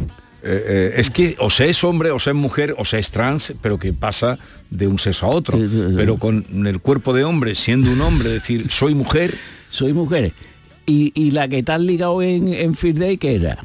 Eh, 0.47 0.65
eh, 0.67 0.95
es 0.97 1.11
que 1.11 1.35
o 1.39 1.51
se 1.51 1.69
es 1.69 1.83
hombre, 1.83 2.11
o 2.13 2.19
se 2.21 2.31
es 2.31 2.37
mujer, 2.37 2.75
o 2.79 2.85
se 2.85 2.99
es 2.99 3.11
trans, 3.11 3.53
pero 3.61 3.79
que 3.79 3.93
pasa 3.93 4.39
de 4.71 4.87
un 4.87 4.99
sexo 4.99 5.27
a 5.27 5.31
otro. 5.31 5.59
Pero 5.97 6.19
con 6.19 6.67
el 6.67 6.81
cuerpo 6.81 7.13
de 7.13 7.25
hombre, 7.25 7.55
siendo 7.55 7.91
un 7.91 8.01
hombre, 8.01 8.29
decir, 8.31 8.71
soy 8.71 8.95
mujer. 8.95 9.35
Soy 9.71 9.93
mujer. 9.93 10.33
Y, 10.87 11.11
y 11.21 11.33
la 11.33 11.49
que 11.49 11.63
te 11.65 11.73
has 11.73 11.81
ligado 11.81 12.23
en, 12.23 12.55
en 12.55 12.75
Fear 12.77 12.95
Day, 12.95 13.19
¿qué 13.19 13.35
era? 13.35 13.59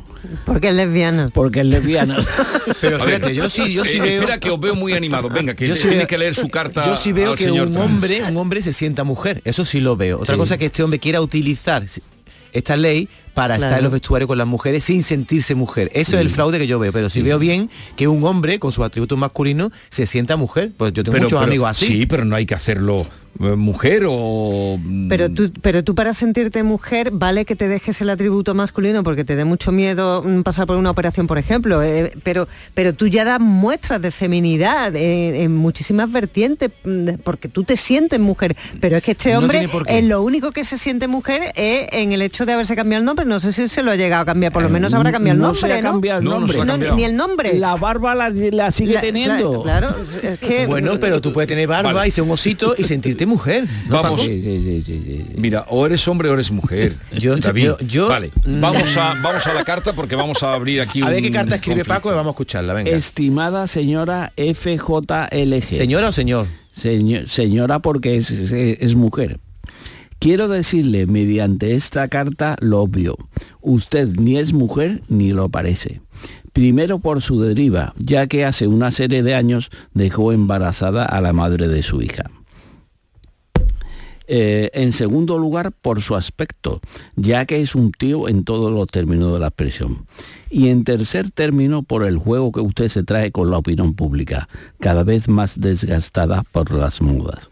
Porque 0.46 0.70
es 0.70 0.74
lesbiana. 0.74 1.30
Porque 1.32 1.60
es 1.62 1.66
lesbiana. 1.68 2.18
Pero 2.82 3.00
fíjate, 3.04 3.36
yo 3.36 3.50
sí, 3.52 3.72
yo 3.72 3.86
sí 3.86 3.98
eh, 3.98 4.02
veo... 4.02 4.20
Espera 4.22 4.40
que 4.40 4.50
os 4.50 4.60
veo 4.60 4.76
muy 4.76 4.94
animados. 4.94 5.32
Venga, 5.32 5.54
que 5.54 5.68
Yo 5.68 5.76
sí 5.76 5.84
tiene 5.84 5.98
veo- 6.00 6.08
que 6.08 6.18
leer 6.18 6.34
su 6.36 6.50
carta. 6.50 6.84
Yo 6.86 6.96
sí 6.98 7.12
veo 7.14 7.32
al 7.32 7.38
que 7.38 7.44
señor 7.46 7.68
un 7.68 7.74
trans. 7.74 7.86
hombre, 7.86 8.24
un 8.24 8.38
hombre 8.38 8.62
se 8.64 8.74
sienta 8.74 9.04
mujer. 9.04 9.42
Eso 9.46 9.64
sí 9.64 9.80
lo 9.80 9.96
veo. 9.96 10.20
Otra 10.20 10.34
Sí. 10.36 10.40
cosa 10.40 10.56
es 10.56 10.60
que 10.60 10.66
este 10.66 10.82
hombre 10.84 11.00
quiera 11.00 11.22
utilizar 11.22 11.86
esta 12.54 12.76
ley 12.78 13.08
para 13.34 13.56
estar 13.56 13.78
en 13.78 13.84
los 13.84 13.92
vestuarios 13.94 14.28
con 14.28 14.38
las 14.38 14.48
mujeres 14.48 14.84
sin 14.84 15.04
sentirse 15.04 15.56
mujer. 15.56 15.90
Eso 15.94 16.16
es 16.16 16.22
el 16.22 16.30
fraude 16.30 16.60
que 16.60 16.68
yo 16.68 16.80
veo. 16.80 16.92
Pero 16.92 17.10
si 17.10 17.22
veo 17.22 17.40
bien 17.40 17.70
que 17.96 18.08
un 18.08 18.24
hombre 18.24 18.60
con 18.60 18.72
sus 18.72 18.84
atributos 18.86 19.18
masculinos 19.18 19.72
se 19.90 20.06
sienta 20.08 20.36
mujer. 20.36 20.72
Pues 20.78 20.94
yo 20.94 21.04
tengo 21.04 21.14
Pero- 21.14 21.24
muchos 21.26 21.40
pero- 21.40 21.48
amigos 21.50 21.70
así. 21.70 21.86
Sí, 21.88 22.06
pero 22.06 22.26
no 22.26 22.36
hay 22.36 22.46
que 22.46 22.56
hacerlo 22.56 23.08
mujer 23.40 24.04
o... 24.08 24.78
Pero 25.10 25.30
tú, 25.32 25.52
pero 25.62 25.84
tú 25.84 25.96
para 25.96 26.14
sentirte 26.14 26.64
mujer 26.64 27.10
vale 27.12 27.46
que 27.46 27.56
te 27.56 27.68
dejes 27.68 28.00
el 28.02 28.10
atributo 28.10 28.54
masculino 28.54 29.04
porque 29.04 29.24
te 29.24 29.36
dé 29.36 29.46
mucho 29.46 29.72
miedo 29.72 30.22
mm, 30.24 30.42
pasar 30.42 30.68
por 30.68 30.78
una 30.78 30.92
operación, 30.92 31.28
por 31.28 31.38
ejemplo. 31.38 31.82
eh, 31.82 32.14
pero, 32.24 32.48
pero 32.74 32.94
tú 32.94 33.08
ya 33.08 33.26
das 33.26 33.40
muestras 33.40 34.02
de 34.02 34.12
feminidad 34.12 34.96
eh, 34.96 35.44
en 35.44 35.56
muchísimas 35.56 36.12
vertientes 36.12 36.72
mm, 36.84 37.10
porque 37.24 37.48
tú 37.48 37.64
te 37.64 37.78
sientes 37.78 38.20
mujer. 38.20 38.56
Pero 38.80 38.98
es 38.98 39.04
que 39.04 39.12
este 39.12 39.36
hombre 39.38 39.68
eh, 39.88 40.02
lo 40.02 40.22
único 40.22 40.52
que 40.52 40.64
se 40.64 40.78
siente 40.78 41.08
mujer 41.08 41.52
es 41.56 41.88
en 41.94 42.12
el 42.12 42.22
hecho 42.22 42.46
de 42.46 42.54
haberse 42.54 42.76
cambiado 42.76 43.00
el 43.02 43.06
nombre. 43.06 43.26
No 43.26 43.40
sé 43.40 43.54
si 43.54 43.68
se 43.68 43.82
lo 43.82 43.92
ha 43.92 43.96
llegado 43.96 44.24
a 44.24 44.26
cambiar, 44.26 44.52
por 44.52 44.62
lo 44.64 44.70
menos 44.70 44.94
habrá 44.94 45.12
cambiado 45.12 45.36
el 45.36 45.42
No 45.42 45.48
nombre. 45.48 45.62
se 45.62 45.74
ha 45.74 45.82
¿no? 45.82 45.90
cambiado 45.92 46.20
el 46.20 46.26
No, 46.26 46.48
se 46.48 46.60
ha 46.90 46.96
ni 46.96 47.04
el 47.06 47.16
nombre. 47.16 47.58
La 47.58 47.76
barba 47.76 48.14
la, 48.14 48.30
la 48.30 48.72
sigue 48.72 48.94
La- 48.96 49.02
teniendo. 49.02 49.64
Claro, 49.64 49.90
es 50.22 50.40
que 50.40 50.68
Bueno, 50.68 51.00
pero 51.00 51.22
tú 51.22 51.34
puedes 51.34 51.48
tener 51.48 51.68
barba 51.68 51.94
Vale. 51.94 52.08
y 52.08 52.12
ser 52.12 52.24
un 52.24 52.32
osito 52.32 52.76
y 52.78 52.84
sentirte 52.84 53.21
mujer. 53.26 53.66
¿no, 53.88 54.02
Vamos. 54.02 54.28
Mira, 55.38 55.66
o 55.70 55.86
eres 55.86 56.08
hombre 56.08 56.30
o 56.30 56.34
eres 56.34 56.52
mujer. 56.52 56.96
Yo- 57.20 57.36
David, 57.38 57.64
yo- 57.66 57.78
yo- 57.80 58.08
vale, 58.10 58.32
vamos 58.46 58.96
a, 58.98 59.14
vamos 59.22 59.46
a 59.48 59.54
la 59.54 59.64
carta 59.64 59.94
porque 59.94 60.16
vamos 60.16 60.42
a 60.44 60.54
abrir 60.54 60.82
aquí 60.82 61.02
A 61.02 61.10
ver 61.10 61.22
qué 61.22 61.32
carta 61.32 61.56
escribe 61.56 61.78
conflicto. 61.82 61.94
Paco 61.94 62.10
y 62.10 62.16
vamos 62.16 62.28
a 62.28 62.32
escucharla. 62.32 62.74
Venga. 62.74 62.92
Estimada 62.92 63.68
señora 63.68 64.34
FJLG. 64.38 65.76
¿Señora 65.78 66.10
o 66.10 66.12
señor? 66.12 66.48
Señor- 66.76 67.28
señora 67.28 67.80
porque 67.80 68.18
es, 68.18 68.32
es- 68.32 68.52
es 68.52 68.96
mujer. 68.96 69.40
Quiero 70.20 70.48
decirle 70.48 71.08
mediante 71.08 71.74
esta 71.76 72.08
carta 72.08 72.56
lo 72.62 72.82
obvio. 72.82 73.18
Usted 73.62 74.08
ni 74.20 74.38
es 74.38 74.54
mujer 74.54 75.02
ni 75.08 75.32
lo 75.32 75.50
parece. 75.50 76.02
Primero 76.54 77.00
por 77.00 77.22
su 77.22 77.42
deriva, 77.42 77.94
ya 77.98 78.28
que 78.28 78.46
hace 78.46 78.68
una 78.68 78.92
serie 78.92 79.24
de 79.24 79.34
años 79.36 79.72
dejó 79.94 80.32
embarazada 80.34 81.06
a 81.06 81.22
la 81.22 81.34
madre 81.34 81.68
de 81.70 81.82
su 81.82 82.02
hija. 82.02 82.30
Eh, 84.34 84.70
en 84.76 84.94
segundo 84.94 85.38
lugar, 85.38 85.74
por 85.74 86.00
su 86.00 86.16
aspecto, 86.16 86.80
ya 87.18 87.46
que 87.46 87.60
es 87.60 87.76
un 87.76 87.92
tío 87.92 88.30
en 88.30 88.46
todos 88.46 88.72
los 88.72 88.88
términos 88.88 89.34
de 89.34 89.40
la 89.40 89.48
expresión. 89.48 90.06
Y 90.50 90.70
en 90.70 90.86
tercer 90.86 91.32
término, 91.32 91.84
por 91.84 92.06
el 92.06 92.18
juego 92.18 92.54
que 92.54 92.62
usted 92.62 92.88
se 92.88 93.04
trae 93.04 93.34
con 93.34 93.52
la 93.52 93.58
opinión 93.58 93.94
pública, 93.94 94.48
cada 94.80 95.04
vez 95.04 95.28
más 95.28 95.60
desgastada 95.60 96.46
por 96.54 96.72
las 96.72 97.02
modas. 97.02 97.52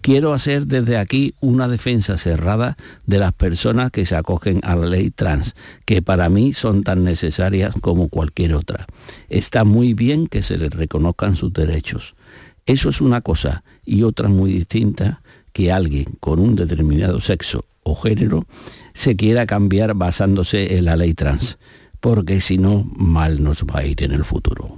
Quiero 0.00 0.32
hacer 0.32 0.66
desde 0.66 0.96
aquí 0.96 1.34
una 1.38 1.68
defensa 1.68 2.18
cerrada 2.18 2.76
de 3.06 3.18
las 3.20 3.32
personas 3.32 3.92
que 3.92 4.04
se 4.04 4.16
acogen 4.16 4.58
a 4.64 4.74
la 4.74 4.86
ley 4.86 5.12
trans, 5.12 5.54
que 5.84 6.02
para 6.02 6.28
mí 6.28 6.54
son 6.54 6.82
tan 6.82 7.04
necesarias 7.04 7.76
como 7.80 8.08
cualquier 8.08 8.54
otra. 8.54 8.88
Está 9.28 9.62
muy 9.62 9.94
bien 9.94 10.26
que 10.26 10.42
se 10.42 10.58
les 10.58 10.70
reconozcan 10.70 11.36
sus 11.36 11.52
derechos. 11.52 12.16
Eso 12.66 12.88
es 12.88 13.00
una 13.00 13.20
cosa 13.20 13.62
y 13.84 14.02
otra 14.02 14.28
muy 14.28 14.52
distinta 14.52 15.20
que 15.60 15.70
alguien 15.70 16.06
con 16.20 16.40
un 16.40 16.56
determinado 16.56 17.20
sexo 17.20 17.66
o 17.82 17.94
género 17.94 18.44
se 18.94 19.14
quiera 19.14 19.44
cambiar 19.44 19.92
basándose 19.92 20.78
en 20.78 20.86
la 20.86 20.96
ley 20.96 21.12
trans, 21.12 21.58
porque 22.00 22.40
si 22.40 22.56
no, 22.56 22.90
mal 22.96 23.42
nos 23.42 23.64
va 23.64 23.80
a 23.80 23.84
ir 23.84 24.02
en 24.02 24.12
el 24.12 24.24
futuro. 24.24 24.74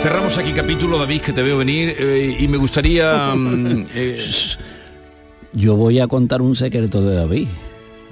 Cerramos 0.00 0.38
aquí 0.38 0.52
capítulo, 0.52 0.96
David, 0.96 1.20
que 1.20 1.34
te 1.34 1.42
veo 1.42 1.58
venir 1.58 1.94
eh, 1.98 2.34
y 2.40 2.48
me 2.48 2.56
gustaría... 2.56 3.34
mm, 3.34 3.86
eh, 3.94 4.18
Yo 5.52 5.76
voy 5.76 6.00
a 6.00 6.06
contar 6.06 6.40
un 6.40 6.56
secreto 6.56 7.02
de 7.02 7.16
David. 7.16 7.48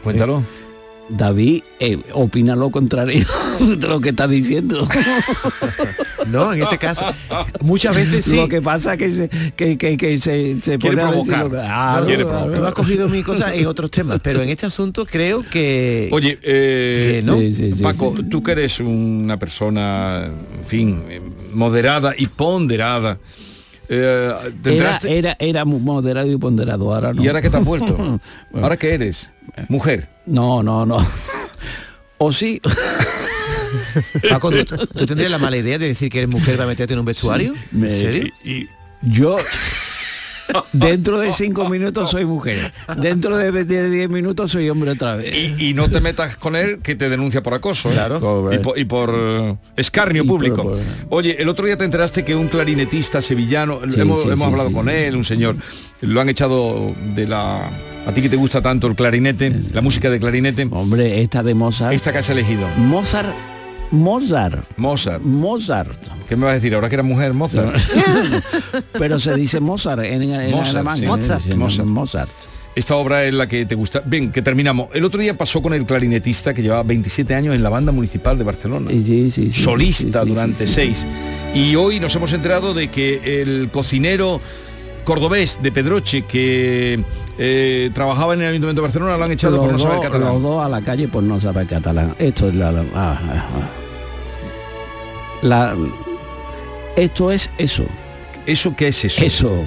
Cuéntalo. 0.03 0.43
David 1.09 1.63
eh, 1.81 1.99
opina 2.13 2.55
lo 2.55 2.71
contrario 2.71 3.25
de 3.61 3.89
lo 3.89 4.01
que 4.01 4.11
está 4.11 4.29
diciendo. 4.29 4.87
No, 6.27 6.53
en 6.53 6.63
este 6.63 6.77
caso, 6.77 7.07
muchas 7.63 7.97
veces 7.97 8.25
sí. 8.27 8.37
Lo 8.37 8.49
que 8.49 8.61
pasa 8.61 8.99
que 8.99 9.09
se, 9.09 9.31
que, 9.57 9.79
que, 9.79 9.97
que 9.97 10.19
se, 10.19 10.61
se 10.61 10.79
Quiere 10.79 10.97
decir 10.97 11.25
provocar. 11.25 11.51
Ah, 11.65 12.05
No, 12.07 12.47
no, 12.47 12.53
tú 12.53 12.65
has 12.67 12.75
cogido 12.75 13.09
mi 13.09 13.23
cosa 13.23 13.55
en 13.55 13.67
otros 13.67 13.91
temas, 13.91 14.21
pero 14.23 14.43
en 14.43 14.51
este 14.51 14.67
asunto 14.67 15.07
creo 15.07 15.43
que... 15.43 16.11
Oye, 16.13 16.39
eh, 16.43 17.21
que 17.21 17.27
no. 17.27 17.39
Sí, 17.39 17.53
sí, 17.55 17.73
sí, 17.73 17.83
Paco, 17.83 18.15
tú 18.29 18.43
que 18.43 18.53
eres 18.53 18.79
una 18.81 19.39
persona, 19.39 20.27
en 20.27 20.65
fin, 20.67 21.03
eh, 21.09 21.23
moderada 21.55 22.15
y 22.19 22.27
ponderada, 22.27 23.19
eh, 23.89 24.31
Era, 24.31 24.41
tendrás... 24.63 25.05
era, 25.39 25.65
moderado 25.65 26.31
y 26.31 26.37
ponderado, 26.37 26.95
ahora 26.95 27.15
no. 27.15 27.25
¿Y 27.25 27.29
ahora 27.29 27.41
qué 27.41 27.49
te 27.49 27.57
has 27.57 27.65
vuelto? 27.65 28.21
¿Ahora 28.53 28.77
qué 28.77 28.93
eres? 28.93 29.31
Mujer. 29.69 30.09
No, 30.27 30.63
no, 30.63 30.85
no. 30.87 31.05
o 32.19 32.33
sí. 32.33 32.61
Paco, 34.31 34.51
¿tú, 34.51 34.65
tú 34.77 35.07
tendrías 35.07 35.31
la 35.31 35.39
mala 35.39 35.57
idea 35.57 35.79
de 35.79 35.89
decir 35.89 36.11
que 36.11 36.19
eres 36.19 36.31
mujer 36.31 36.57
para 36.57 36.69
meterte 36.69 36.95
en 36.95 37.01
un 37.01 37.07
vestuario? 37.07 37.53
¿En 37.73 37.81
Me- 37.81 37.91
serio? 37.91 38.33
Yo 39.03 39.39
dentro 40.73 41.21
de 41.21 41.31
cinco 41.33 41.69
minutos 41.69 42.11
soy 42.11 42.25
mujer. 42.25 42.73
Dentro 42.97 43.37
de 43.37 43.53
de 43.65 43.91
diez 43.91 44.09
minutos 44.09 44.53
soy 44.53 44.69
hombre 44.71 44.93
otra 44.93 45.17
vez. 45.17 45.35
Y, 45.37 45.69
y 45.69 45.75
no 45.75 45.91
te 45.91 46.01
metas 46.01 46.37
con 46.37 46.57
él 46.57 46.81
que 46.83 46.95
te 46.95 47.09
denuncia 47.11 47.43
por 47.43 47.53
acoso. 47.55 47.91
¿eh? 47.91 47.95
Claro. 47.95 48.51
Y 48.53 48.59
por, 48.59 48.79
y 48.79 48.85
por, 48.87 49.15
eh, 49.15 49.57
escarnio 49.77 50.25
Y 50.25 50.27
por- 50.27 50.37
público. 50.39 50.63
por- 50.63 50.79
Oye, 51.11 51.37
el 51.41 51.49
otro 51.51 51.67
día 51.67 51.77
te 51.77 51.85
enteraste 51.85 52.25
que 52.25 52.35
un 52.35 52.49
clarinetista 52.49 53.21
sevillano, 53.21 53.81
Sí, 53.91 54.01
hemos, 54.01 54.23
sí, 54.23 54.29
hemos 54.29 54.39
sí, 54.39 54.45
hablado 54.45 54.69
sí, 54.71 54.75
con 54.75 54.87
sí. 54.89 54.95
él, 54.95 55.17
un 55.17 55.25
señor, 55.25 55.57
lo 56.01 56.21
han 56.21 56.29
echado 56.31 56.95
de 57.15 57.27
la... 57.27 57.71
A 58.09 58.13
ti 58.15 58.23
que 58.23 58.31
te 58.31 58.37
gusta 58.37 58.63
tanto 58.63 58.87
el 58.87 58.97
clarinete, 58.97 59.53
la 59.71 59.83
música 59.83 60.09
de 60.09 60.19
clarinete. 60.19 60.67
Hombre, 60.71 61.21
esta 61.21 61.43
de 61.43 61.53
Mozart. 61.53 61.93
Esta 61.93 62.11
que 62.11 62.19
has 62.19 62.31
elegido. 62.31 62.67
Mozart 62.79 63.29
Mozart. 63.91 64.67
Mozart. 64.79 65.23
Mozart. 65.23 66.09
¿Qué 66.27 66.35
me 66.35 66.45
vas 66.47 66.53
a 66.53 66.55
decir 66.55 66.75
ahora 66.75 66.89
que 66.89 66.95
era 66.95 67.03
mujer 67.03 67.35
Mozart? 67.35 67.77
Pero 68.99 69.19
se 69.19 69.35
dice 69.35 69.61
Mozart 69.61 70.05
en, 70.05 70.23
en 70.23 70.51
Mozart, 70.51 70.77
alemán. 70.77 70.97
sí. 70.99 71.05
¿eh? 71.05 71.09
Mozart. 71.09 71.55
Mozart. 71.55 71.89
Mozart. 71.89 72.31
Esta 72.75 72.97
obra 72.97 73.25
es 73.25 73.35
la 73.35 73.47
que 73.47 73.67
te 73.67 73.75
gusta. 73.75 74.03
Bien, 74.07 74.33
que 74.33 74.41
terminamos. 74.41 74.89
El 74.95 75.05
otro 75.05 75.21
día 75.21 75.37
pasó 75.37 75.61
con 75.61 75.75
el 75.75 75.85
clarinetista 75.85 76.55
que 76.55 76.63
llevaba 76.63 76.85
27 76.85 77.35
años 77.35 77.55
en 77.55 77.63
la 77.63 77.69
banda 77.69 77.93
municipal 77.93 78.39
de 78.39 78.45
Barcelona. 78.45 78.91
Sí, 78.91 79.31
sí, 79.31 79.31
sí, 79.31 79.51
Solista 79.51 80.21
sí, 80.23 80.25
sí, 80.27 80.35
durante 80.35 80.67
sí, 80.67 80.73
sí. 80.73 80.75
seis. 80.75 81.07
Y 81.55 81.75
hoy 81.75 82.01
nos 82.01 82.15
hemos 82.15 82.33
enterado 82.33 82.73
de 82.73 82.89
que 82.89 83.43
el 83.43 83.69
cocinero 83.71 84.41
cordobés 85.09 85.59
de 85.63 85.73
Pedroche 85.73 86.23
que 86.27 87.03
eh, 87.39 87.91
trabajaba 87.95 88.35
en 88.35 88.43
el 88.43 88.49
Ayuntamiento 88.49 88.83
de 88.83 88.87
Barcelona 88.89 89.17
lo 89.17 89.25
han 89.25 89.33
echado 89.33 89.57
por 89.59 89.73
no 89.73 89.79
saber 89.79 89.97
dos- 89.97 90.05
catalán. 90.05 90.35
Los 90.35 90.43
dos 90.43 90.63
a 90.67 90.69
la 90.69 90.83
calle 90.83 91.09
por 91.09 91.23
no 91.23 91.41
saber 91.41 91.67
catalán. 91.67 92.15
Esto 92.19 92.49
es 92.49 92.55
la... 92.55 92.71
la- 92.71 92.85
ah, 92.95 93.19
ah, 93.19 93.47
ah. 93.55 93.71
La- 95.41 95.75
esto 96.95 97.33
es 97.33 97.49
eso. 97.57 97.87
¿Eso 98.45 98.75
qué 98.77 98.89
es 98.89 99.03
eso? 99.07 99.25
Eso. 99.25 99.63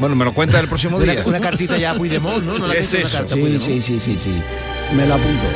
Bueno, 0.00 0.16
me 0.16 0.24
lo 0.24 0.32
cuenta 0.32 0.58
el 0.58 0.68
próximo 0.68 0.98
día. 0.98 1.22
una 1.26 1.38
cartita 1.40 1.76
ya 1.76 1.90
a 1.90 1.94
Puigdemont, 1.94 2.42
¿no? 2.42 2.58
¿No 2.58 2.66
le 2.66 2.72
¿Qué 2.74 2.80
has 2.80 2.94
es 2.94 3.04
eso? 3.04 3.18
carta 3.18 3.34
Sí, 3.34 3.58
sí, 3.58 3.80
sí, 3.82 4.00
sí, 4.00 4.16
sí. 4.16 4.32
Me 4.96 5.06
lo 5.06 5.14
apunto. 5.16 5.46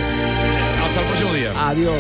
Hasta 0.85 1.01
el 1.01 1.07
próximo 1.07 1.33
día. 1.33 1.53
Adiós. 1.69 1.95